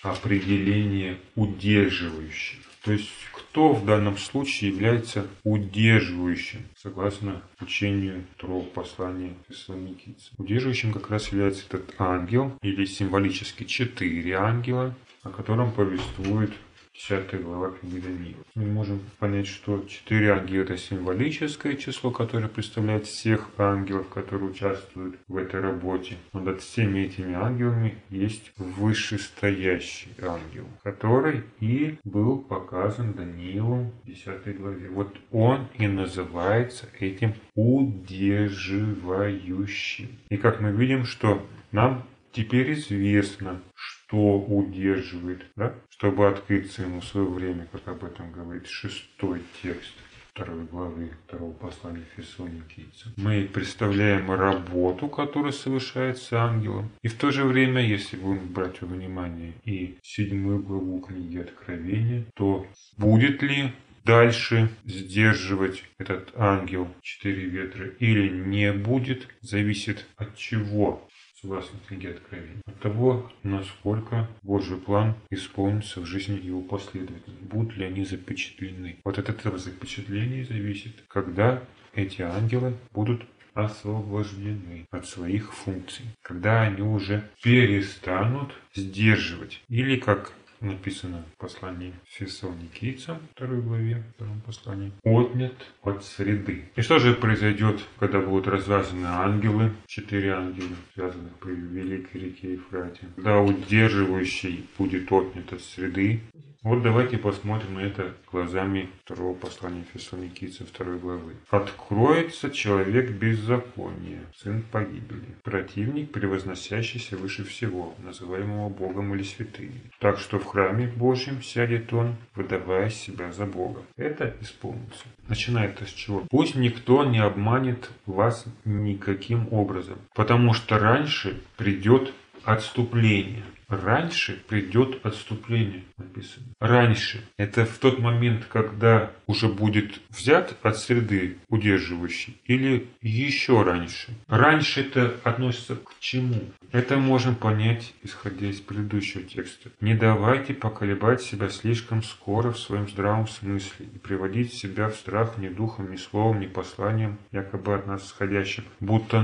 определение 0.02 1.20
удерживающее. 1.36 2.60
То 2.84 2.92
есть 2.92 3.10
кто 3.32 3.72
в 3.74 3.86
данном 3.86 4.18
случае 4.18 4.72
является 4.72 5.28
удерживающим, 5.44 6.66
согласно 6.76 7.42
учению 7.62 8.26
второго 8.36 8.66
послания 8.66 9.36
Фессалоникийцам. 9.48 10.34
Удерживающим 10.38 10.92
как 10.92 11.10
раз 11.10 11.30
является 11.30 11.66
этот 11.68 11.94
ангел, 11.98 12.58
или 12.62 12.86
символически 12.86 13.64
четыре 13.64 14.36
ангела, 14.36 14.94
о 15.22 15.30
котором 15.30 15.72
повествует 15.72 16.52
10 16.96 17.42
глава 17.42 17.72
книги 17.72 18.00
Даниила. 18.00 18.44
Мы 18.54 18.68
можем 18.68 19.00
понять, 19.18 19.48
что 19.48 19.84
четыре 19.88 20.34
ангела 20.34 20.62
это 20.62 20.78
символическое 20.78 21.76
число, 21.76 22.12
которое 22.12 22.48
представляет 22.48 23.08
всех 23.08 23.50
ангелов, 23.58 24.10
которые 24.10 24.52
участвуют 24.52 25.16
в 25.28 25.38
этой 25.38 25.60
работе. 25.60 26.18
Но 26.34 26.42
над 26.42 26.62
всеми 26.62 27.00
этими 27.00 27.34
ангелами 27.34 27.96
есть 28.12 28.52
вышестоящий 28.58 30.12
ангел, 30.22 30.68
который 30.84 31.42
и 31.60 31.98
был 32.04 32.38
показан 32.38 33.14
Даниилу 33.14 33.92
в 34.04 34.06
10 34.06 34.56
главе. 34.60 34.90
Вот 34.90 35.18
он 35.32 35.70
и 35.80 35.88
называется 35.88 36.88
этим 37.00 37.34
удерживающим. 37.56 40.10
И 40.30 40.38
как 40.38 40.62
мы 40.62 40.72
видим, 40.72 41.06
что 41.06 41.44
нам 41.72 42.04
теперь 42.32 42.74
известно, 42.74 43.64
что 43.74 44.03
удерживает, 44.18 45.44
да? 45.56 45.74
чтобы 45.90 46.28
открыться 46.28 46.84
ему 46.84 47.02
в 47.02 47.06
свое 47.06 47.28
время, 47.28 47.68
как 47.72 47.88
об 47.88 48.04
этом 48.04 48.32
говорит 48.32 48.68
шестой 48.68 49.42
текст 49.62 49.94
второй 50.34 50.66
главы 50.66 51.12
второго 51.28 51.54
послания 51.54 52.06
Фессалоникийцам. 52.16 53.14
Мы 53.18 53.48
представляем 53.54 54.32
работу, 54.32 55.08
которая 55.08 55.52
совершается 55.52 56.42
ангелом. 56.42 56.90
И 57.04 57.08
в 57.08 57.14
то 57.14 57.30
же 57.30 57.44
время, 57.44 57.86
если 57.86 58.18
будем 58.18 58.48
брать 58.48 58.82
во 58.82 58.88
внимание 58.88 59.54
и 59.64 59.98
седьмую 60.02 60.64
главу 60.64 61.02
книги 61.02 61.38
Откровения, 61.38 62.26
то 62.34 62.66
будет 62.98 63.44
ли 63.44 63.74
дальше 64.06 64.70
сдерживать 64.86 65.84
этот 66.00 66.34
ангел 66.36 66.88
четыре 67.02 67.46
ветра 67.46 67.88
или 68.00 68.30
не 68.30 68.74
будет, 68.74 69.28
зависит 69.42 70.08
от 70.18 70.36
чего 70.36 71.08
согласно 71.44 71.78
книге 71.88 72.12
Откровения, 72.12 72.62
от 72.66 72.80
того, 72.80 73.30
насколько 73.44 74.30
Божий 74.44 74.78
план 74.78 75.16
исполнится 75.30 76.00
в 76.00 76.06
жизни 76.06 76.40
его 76.40 76.62
последователей, 76.62 77.38
будут 77.42 77.76
ли 77.76 77.86
они 77.86 78.06
запечатлены. 78.06 78.98
Вот 79.04 79.20
от 79.20 79.30
этого 79.30 79.58
запечатления 79.58 80.46
зависит, 80.46 81.04
когда 81.10 81.62
эти 81.94 82.22
ангелы 82.22 82.76
будут 82.94 83.24
освобождены 83.54 84.88
от 84.90 85.06
своих 85.06 85.54
функций, 85.54 86.06
когда 86.22 86.62
они 86.62 86.82
уже 86.82 87.30
перестанут 87.44 88.54
сдерживать. 88.74 89.62
Или, 89.68 89.98
как 89.98 90.34
написано 90.64 91.26
в 91.36 91.38
послании 91.38 91.94
Фессалоникийцам, 92.06 93.20
второй 93.36 93.62
главе, 93.62 94.04
втором 94.16 94.42
послании, 94.42 94.92
отнят 95.04 95.54
от 95.82 96.04
среды. 96.04 96.66
И 96.76 96.82
что 96.82 97.00
же 97.00 97.14
произойдет, 97.14 97.82
когда 98.00 98.20
будут 98.20 98.48
развязаны 98.48 99.06
ангелы, 99.06 99.72
четыре 99.88 100.34
ангела, 100.34 100.76
связанных 100.94 101.34
по 101.36 101.48
великой 101.48 102.22
реке 102.22 102.54
Ефрате, 102.54 103.08
когда 103.16 103.42
удерживающий 103.42 104.66
будет 104.78 105.12
отнят 105.12 105.52
от 105.54 105.62
среды, 105.62 106.22
вот 106.64 106.82
давайте 106.82 107.18
посмотрим 107.18 107.76
на 107.76 107.80
это 107.80 108.14
глазами 108.32 108.90
второго 109.04 109.36
послания 109.36 109.84
Фессалоникийцам 109.94 110.66
второй 110.66 110.98
главы. 110.98 111.36
«Откроется 111.50 112.50
человек 112.50 113.12
беззакония, 113.12 114.22
сын 114.36 114.64
погибели, 114.72 115.36
противник, 115.44 116.12
превозносящийся 116.12 117.18
выше 117.18 117.44
всего, 117.44 117.94
называемого 118.00 118.70
Богом 118.70 119.14
или 119.14 119.24
святыми. 119.24 119.82
Так 120.00 120.18
что 120.20 120.40
в 120.40 120.46
храме 120.46 120.88
Божьем 120.88 121.42
сядет 121.42 121.94
он, 121.94 122.16
выдавая 122.36 122.90
себя 122.90 123.32
за 123.32 123.46
Бога». 123.46 123.82
Это 123.98 124.36
исполнится. 124.42 125.06
Начинает 125.28 125.80
с 125.82 125.92
чего? 125.92 126.24
Пусть 126.30 126.56
никто 126.56 127.04
не 127.04 127.20
обманет 127.20 127.90
вас 128.06 128.46
никаким 128.66 129.48
образом, 129.52 129.98
потому 130.16 130.54
что 130.54 130.80
раньше 130.80 131.42
придет 131.58 132.14
отступление. 132.44 133.44
Раньше 133.82 134.42
придет 134.48 135.06
отступление, 135.06 135.84
написано. 135.98 136.46
Раньше. 136.60 137.22
Это 137.38 137.66
в 137.66 137.78
тот 137.78 138.00
момент, 138.00 138.46
когда 138.46 139.12
уже 139.28 139.48
будет 139.48 140.00
взят 140.10 140.56
от 140.62 140.78
среды 140.78 141.38
удерживающий, 141.50 142.38
или 142.46 142.88
еще 143.02 143.64
раньше. 143.64 144.14
Раньше 144.28 144.82
это 144.82 145.16
относится 145.24 145.76
к 145.76 145.94
чему? 146.00 146.42
Это 146.72 146.98
можно 146.98 147.34
понять, 147.34 147.94
исходя 148.04 148.48
из 148.48 148.60
предыдущего 148.60 149.24
текста. 149.24 149.70
Не 149.82 149.96
давайте 149.96 150.54
поколебать 150.54 151.22
себя 151.22 151.50
слишком 151.50 152.04
скоро 152.04 152.52
в 152.52 152.60
своем 152.60 152.88
здравом 152.90 153.28
смысле 153.28 153.86
и 153.94 154.00
приводить 154.00 154.54
себя 154.54 154.90
в 154.90 154.96
страх 154.96 155.38
ни 155.38 155.50
духом, 155.50 155.92
ни 155.92 155.98
словом, 155.98 156.40
ни 156.40 156.48
посланием, 156.48 157.18
якобы 157.32 157.76
от 157.76 157.88
нас 157.88 158.06
исходящим, 158.06 158.64
будто 158.80 159.22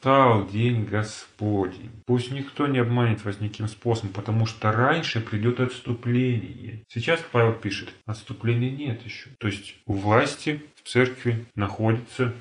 настал 0.00 0.48
день 0.48 0.84
Господень. 0.84 1.90
Пусть 2.06 2.30
никто 2.30 2.66
не 2.66 2.78
обманет 2.78 3.24
вас 3.24 3.40
никаким 3.40 3.68
способом, 3.68 4.12
потому 4.12 4.46
что 4.46 4.72
раньше 4.72 5.20
придет 5.20 5.60
отступление. 5.60 6.84
Сейчас 6.88 7.20
Павел 7.32 7.52
пишет, 7.52 7.90
отступления 8.06 8.70
нет 8.70 9.04
еще. 9.04 9.28
То 9.38 9.48
есть 9.48 9.76
у 9.86 9.94
власти 9.94 10.62
в 10.82 10.88
церкви 10.88 11.44
находится 11.54 12.32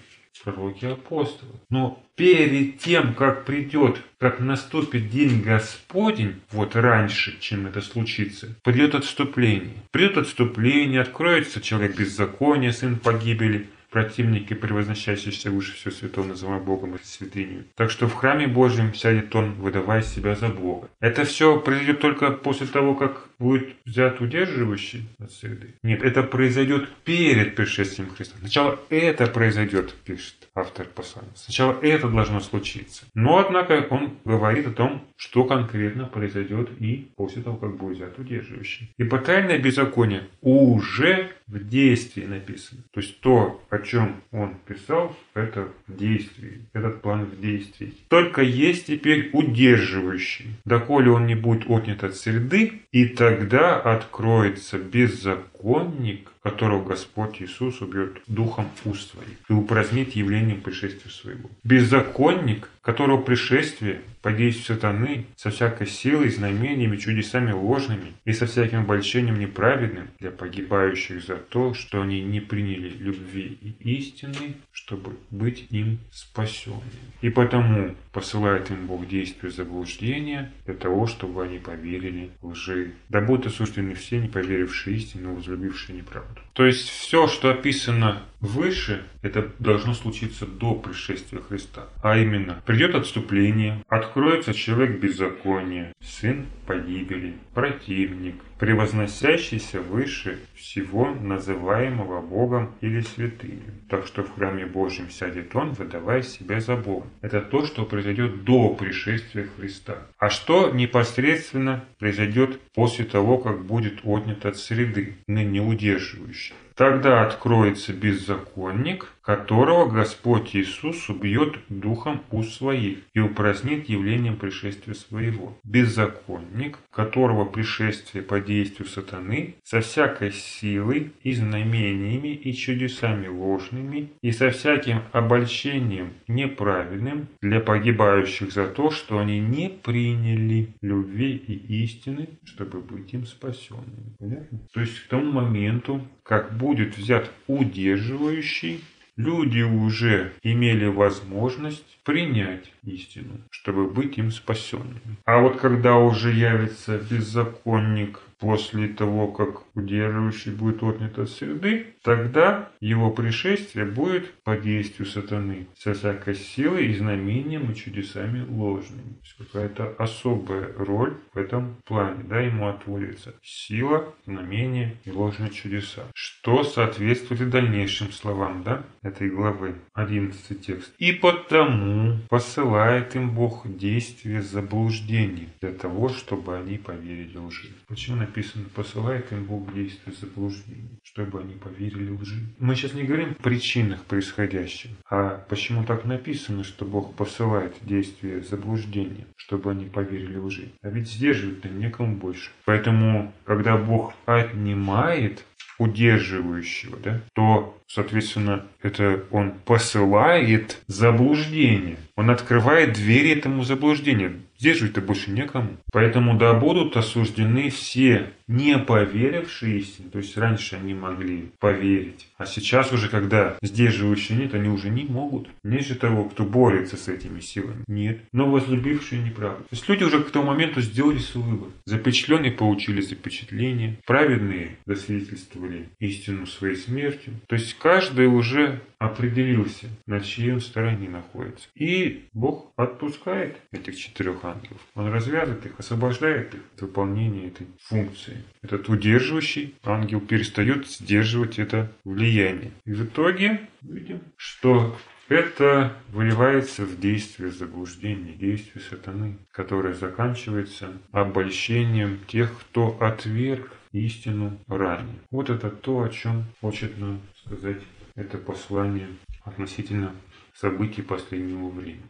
пророки 0.41 0.86
апостолы. 0.86 1.51
Но 1.70 2.01
перед 2.16 2.80
тем, 2.80 3.14
как 3.14 3.43
придет, 3.43 4.01
как 4.20 4.39
наступит 4.39 5.10
день 5.10 5.41
Господень, 5.41 6.36
вот 6.51 6.78
раньше, 6.78 7.38
чем 7.41 7.68
это 7.68 7.82
случится, 7.82 8.55
придет 8.64 8.95
отступление. 8.95 9.84
Придет 9.91 10.18
отступление, 10.18 11.01
откроется 11.01 11.60
человек 11.60 11.97
беззакония, 11.97 12.72
сын 12.72 12.97
погибели, 12.97 13.68
противники, 13.90 14.54
превозносящиеся 14.54 15.52
выше 15.52 15.76
всего 15.76 15.92
святого, 15.92 16.28
называя 16.28 16.60
Богом 16.60 16.96
и 16.96 17.00
святыню. 17.04 17.66
Так 17.76 17.92
что 17.92 18.08
в 18.08 18.14
храме 18.14 18.48
Божьем 18.48 18.94
сядет 18.94 19.36
он, 19.36 19.54
выдавая 19.54 20.02
себя 20.02 20.36
за 20.36 20.50
Бога. 20.50 20.90
Это 21.00 21.26
все 21.26 21.60
произойдет 21.60 22.00
только 22.00 22.32
после 22.32 22.68
того, 22.68 22.96
как 22.96 23.30
будет 23.40 23.76
взят 23.86 24.22
удерживающий 24.22 25.08
от 25.20 25.32
среды. 25.32 25.76
Нет, 25.84 26.04
это 26.04 26.24
произойдет 26.24 26.90
перед 27.04 27.56
пришествием 27.56 28.10
Христа. 28.10 28.36
Сначала 28.40 28.80
это 28.90 29.28
произойдет, 29.28 29.94
пишет 30.06 30.39
автор 30.60 30.88
послания. 30.88 31.32
Сначала 31.36 31.80
это 31.82 32.10
должно 32.10 32.39
случиться. 32.39 33.05
Но, 33.14 33.38
однако, 33.38 33.88
он 33.89 34.18
говорит 34.26 34.68
о 34.68 34.72
том, 34.72 35.01
что 35.16 35.43
конкретно 35.43 36.05
произойдет 36.05 36.70
и 36.80 37.10
после 37.16 37.41
того, 37.41 37.57
как 37.57 37.78
будет 37.78 37.97
взят 37.97 38.20
удерживающий. 38.20 38.91
Ибо 38.97 39.20
тайное 39.20 39.60
беззаконие 39.60 40.24
уже 40.41 41.32
в 41.47 41.68
действии 41.68 42.26
написано. 42.26 42.82
То 42.91 43.01
есть 43.01 43.20
то, 43.22 43.62
о 43.70 43.80
чем 43.80 44.22
он 44.32 44.55
писал, 44.68 45.16
это 45.34 45.68
в 45.88 45.97
действии. 45.97 46.62
Этот 46.74 47.01
план 47.01 47.26
в 47.26 47.39
действии. 47.41 47.93
Только 48.07 48.41
есть 48.41 48.88
теперь 48.88 49.30
удерживающий. 49.34 50.57
Доколе 50.66 51.12
он 51.12 51.26
не 51.26 51.36
будет 51.36 51.70
отнят 51.70 52.03
от 52.03 52.16
среды, 52.16 52.82
и 52.91 53.05
тогда 53.05 53.80
откроется 53.80 54.78
беззаконник, 54.78 56.28
которого 56.44 56.84
Господь 56.84 57.42
Иисус 57.42 57.82
убьет 57.82 58.22
духом 58.28 58.70
уст 58.86 59.12
своих 59.12 59.38
и 59.50 59.54
упразднит 59.54 60.16
явлением 60.16 60.62
пришествия 60.62 61.12
своего. 61.12 61.50
Беззаконник, 61.64 62.70
которого 62.82 63.21
пришествие 63.21 64.01
по 64.21 64.32
действию 64.32 64.75
сатаны 64.75 65.25
со 65.36 65.49
всякой 65.49 65.88
силой, 65.88 66.30
знамениями, 66.30 66.97
чудесами 66.97 67.51
ложными 67.51 68.13
и 68.25 68.34
со 68.34 68.45
всяким 68.47 68.80
обольщением 68.80 69.39
неправедным 69.39 70.09
для 70.19 70.32
погибающих 70.32 71.23
за 71.23 71.36
то, 71.36 71.73
что 71.73 72.01
они 72.01 72.21
не 72.21 72.39
приняли 72.39 72.89
любви 72.89 73.57
и 73.61 73.97
истины, 73.97 74.55
чтобы 74.71 75.17
быть 75.30 75.67
им 75.69 75.99
спасенными. 76.11 76.82
И 77.21 77.30
потому 77.30 77.95
посылает 78.11 78.69
им 78.71 78.88
Бог 78.88 79.07
действие 79.07 79.51
заблуждения 79.51 80.51
для 80.65 80.73
того, 80.73 81.07
чтобы 81.07 81.43
они 81.43 81.59
поверили 81.59 82.32
лжи. 82.41 82.93
Да 83.09 83.21
будут 83.21 83.47
осуждены 83.47 83.93
все, 83.93 84.19
не 84.19 84.27
поверившие 84.27 84.97
истину, 84.97 85.36
возлюбившие 85.36 85.97
неправду. 85.97 86.41
То 86.60 86.66
есть 86.66 86.89
все, 86.89 87.28
что 87.28 87.51
описано 87.51 88.24
выше, 88.41 89.03
это 89.22 89.49
должно 89.60 89.93
случиться 89.93 90.45
до 90.45 90.76
пришествия 90.76 91.39
Христа. 91.41 91.88
А 92.03 92.18
именно, 92.18 92.62
придет 92.66 92.95
отступление, 92.95 93.84
откроется 93.88 94.53
человек 94.53 94.99
беззакония, 94.99 95.93
сын 96.01 96.47
погибели, 96.66 97.36
противник, 97.53 98.36
превозносящийся 98.60 99.82
выше 99.82 100.39
всего 100.55 101.12
называемого 101.12 102.22
Богом 102.22 102.76
или 102.82 103.01
святыню. 103.01 103.74
Так 103.89 104.05
что 104.05 104.24
в 104.24 104.36
храме 104.36 104.66
Божьем 104.66 105.10
сядет 105.10 105.55
он, 105.55 105.72
выдавая 105.72 106.22
себя 106.22 106.60
за 106.60 106.76
Бога. 106.76 107.07
Это 107.22 107.41
то, 107.41 107.66
что 107.66 107.86
произойдет 107.86 108.43
до 108.43 108.70
пришествия 108.76 109.47
Христа. 109.57 109.97
А 110.18 110.30
что 110.30 110.70
непосредственно 110.72 111.86
произойдет 111.99 112.60
после 112.74 113.05
того, 113.05 113.38
как 113.38 113.66
будет 113.66 113.99
отнят 114.03 114.45
от 114.45 114.57
среды, 114.57 115.16
ныне 115.28 115.62
удерживающий? 115.62 116.49
Тогда 116.80 117.23
откроется 117.23 117.91
беззаконник, 117.91 119.09
которого 119.30 119.88
Господь 119.88 120.55
Иисус 120.55 121.07
убьет 121.07 121.59
духом 121.69 122.23
у 122.32 122.41
своих 122.41 122.97
и 123.13 123.19
упразднит 123.19 123.88
явлением 123.88 124.38
пришествия 124.38 124.95
своего. 124.95 125.55
Беззаконник, 125.63 126.80
которого 126.91 127.45
пришествие 127.45 128.23
по 128.23 128.39
действию 128.39 128.88
сатаны 128.88 129.53
со 129.63 129.82
всякой 129.82 130.32
силой 130.32 131.11
и 131.21 131.34
знамениями 131.34 132.30
и 132.30 132.51
чудесами 132.53 133.27
ложными 133.27 134.09
и 134.23 134.32
со 134.32 134.49
всяким 134.49 135.03
обольщением 135.11 136.13
неправедным 136.27 137.27
для 137.39 137.59
погибающих 137.59 138.51
за 138.51 138.65
то, 138.65 138.89
что 138.89 139.19
они 139.19 139.39
не 139.39 139.69
приняли 139.69 140.69
любви 140.82 141.36
и 141.36 141.84
истины, 141.84 142.30
чтобы 142.45 142.82
быть 142.82 143.13
им 143.13 143.27
спасенными. 143.27 144.15
Понятно? 144.17 144.59
То 144.73 144.82
есть 144.82 144.99
к 145.01 145.07
тому 145.07 145.32
моменту, 145.32 146.01
как 146.23 146.57
будет 146.57 146.97
взят 146.97 147.30
удерживающий, 147.45 148.80
люди 149.20 149.61
уже 149.61 150.32
имели 150.43 150.86
возможность 150.88 151.99
принять 152.05 152.72
истину, 152.86 153.41
чтобы 153.51 153.89
быть 153.89 154.17
им 154.17 154.32
спасенными. 154.32 155.17
А 155.26 155.41
вот 155.41 155.57
когда 155.57 155.97
уже 155.97 156.32
явится 156.32 156.97
беззаконник 156.97 158.22
после 158.39 158.88
того, 158.88 159.28
как 159.28 159.63
удерживающий 159.76 160.53
будет 160.53 160.82
отнят 160.82 161.20
от 161.20 161.30
среды, 161.30 161.88
тогда 162.04 162.70
его 162.80 163.12
пришествие 163.12 163.86
будет 163.86 164.34
по 164.43 164.58
действию 164.58 165.08
сатаны 165.08 165.68
со 165.78 165.93
всякой 165.93 166.36
силой 166.36 166.88
и 166.88 166.95
знамением 166.95 167.72
и 167.72 167.76
чудесами 167.76 168.45
ложными. 168.47 169.20
Какая-то 169.38 169.95
особая 169.97 170.74
роль 170.78 171.18
в 171.34 171.38
этом 171.38 171.78
плане, 171.86 172.24
да, 172.24 172.39
ему 172.39 172.68
отводится 172.68 173.34
сила, 173.41 174.14
знамение 174.26 174.95
и 175.06 175.12
ложные 175.12 175.50
чудеса, 175.50 176.04
что 176.14 176.64
соответствует 176.64 177.41
и 177.41 177.45
дальнейшим 177.45 178.12
словам, 178.12 178.64
да, 178.64 178.84
этой 179.02 179.30
главы, 179.30 179.76
11 179.93 180.66
текст. 180.66 180.93
И 181.00 181.12
потому 181.12 182.20
посылает 182.30 183.16
им 183.16 183.32
Бог 183.32 183.64
действие 183.66 184.41
заблуждений 184.41 185.50
для 185.62 185.72
того, 185.72 186.10
чтобы 186.10 186.58
они 186.58 186.78
поверили 186.78 187.38
лжи. 187.38 187.70
Почему 187.88 188.18
написано, 188.18 188.66
посылает 188.74 189.32
им 189.32 189.45
Бог 189.45 189.74
действие 189.74 190.16
заблуждений, 190.16 191.00
чтобы 191.04 191.39
они 191.41 191.56
поверили 191.56 191.89
лжи. 191.96 192.40
Мы 192.60 192.76
сейчас 192.76 192.94
не 192.94 193.04
говорим 193.04 193.32
о 193.32 193.44
причинах 193.44 194.04
происходящего, 194.06 194.94
а 195.10 195.46
почему 195.50 195.84
так 195.84 196.06
написано, 196.06 196.64
что 196.64 196.86
Бог 196.86 197.16
посылает 197.16 197.76
действие 197.82 198.42
заблуждения, 198.42 199.26
чтобы 199.36 199.72
они 199.72 199.86
поверили 199.86 200.38
лжи. 200.38 200.70
А 200.82 200.90
ведь 200.90 201.10
сдерживать-то 201.10 201.70
некому 201.70 202.16
больше. 202.16 202.52
Поэтому, 202.66 203.34
когда 203.46 203.78
Бог 203.78 204.14
отнимает 204.26 205.44
удерживающего, 205.78 206.98
да, 206.98 207.22
то, 207.34 207.78
соответственно, 207.90 208.66
это 208.82 209.24
он 209.32 209.52
посылает 209.66 210.78
заблуждение. 210.88 211.98
Он 212.16 212.30
открывает 212.30 212.94
двери 212.94 213.32
этому 213.32 213.64
заблуждению. 213.64 214.42
Сдерживать-то 214.58 215.00
больше 215.00 215.32
некому. 215.32 215.78
Поэтому 215.94 216.38
да 216.38 216.54
будут 216.54 216.98
осуждены 216.98 217.70
все 217.70 218.34
не 218.50 218.78
поверившие 218.78 219.80
истине. 219.80 220.10
То 220.12 220.18
есть 220.18 220.36
раньше 220.38 220.76
они 220.76 220.94
могли 220.94 221.52
поверить. 221.60 222.28
А 222.38 222.46
сейчас 222.46 222.92
уже, 222.92 223.08
когда 223.08 223.56
сдерживающие 223.62 224.38
нет, 224.38 224.54
они 224.54 224.68
уже 224.68 224.90
не 224.90 225.06
могут. 225.06 225.48
Нет 225.64 225.86
же 225.86 225.96
того, 225.96 226.26
кто 226.26 226.44
борется 226.44 226.98
с 226.98 227.08
этими 227.08 227.40
силами. 227.40 227.86
Нет. 227.88 228.20
Но 228.34 228.52
возлюбившие 228.52 229.22
неправду. 229.22 229.64
То 229.64 229.76
есть 229.76 229.88
люди 229.88 230.04
уже 230.04 230.22
к 230.22 230.32
тому 230.32 230.48
моменту 230.48 230.82
сделали 230.82 231.20
свой 231.20 231.46
вывод. 231.46 231.70
Запечатленные 231.86 232.52
получили 232.52 233.00
запечатление. 233.00 233.98
Праведные 234.06 234.78
засвидетельствовали 234.86 235.86
истину 236.00 236.46
своей 236.46 236.76
смертью. 236.76 237.36
То 237.48 237.56
есть 237.56 237.76
каждый 237.80 238.27
уже 238.27 238.82
определился, 238.99 239.88
на 240.05 240.19
чьей 240.19 240.53
он 240.53 240.61
стороне 240.61 241.09
находится. 241.09 241.67
И 241.75 242.27
Бог 242.34 242.71
отпускает 242.75 243.57
этих 243.71 243.97
четырех 243.97 244.43
ангелов. 244.43 244.82
Он 244.95 245.07
развязывает 245.11 245.65
их, 245.65 245.80
освобождает 245.80 246.53
их 246.53 246.61
от 246.75 246.82
выполнения 246.82 247.47
этой 247.47 247.67
функции. 247.82 248.43
Этот 248.61 248.89
удерживающий 248.89 249.75
ангел 249.84 250.19
перестает 250.19 250.88
сдерживать 250.88 251.59
это 251.59 251.91
влияние. 252.03 252.71
И 252.86 252.91
в 252.91 253.05
итоге 253.05 253.61
видим, 253.82 254.19
что 254.36 254.97
это 255.30 255.93
выливается 256.09 256.86
в 256.86 256.99
действие 256.99 257.51
заблуждения, 257.51 258.34
действие 258.34 258.84
сатаны, 258.84 259.38
которое 259.51 259.93
заканчивается 259.93 260.91
обольщением 261.11 262.19
тех, 262.27 262.51
кто 262.59 262.97
отверг 262.99 263.71
истину 263.92 264.58
ранее. 264.68 265.20
Вот 265.32 265.50
это 265.50 265.70
то, 265.70 266.04
о 266.04 266.10
чем 266.10 266.46
хочет 266.62 266.98
нам 267.00 267.22
сказать 267.46 267.82
это 268.16 268.38
послание 268.38 269.08
относительно 269.44 270.14
событий 270.54 271.02
последнего 271.02 271.70
времени. 271.70 272.02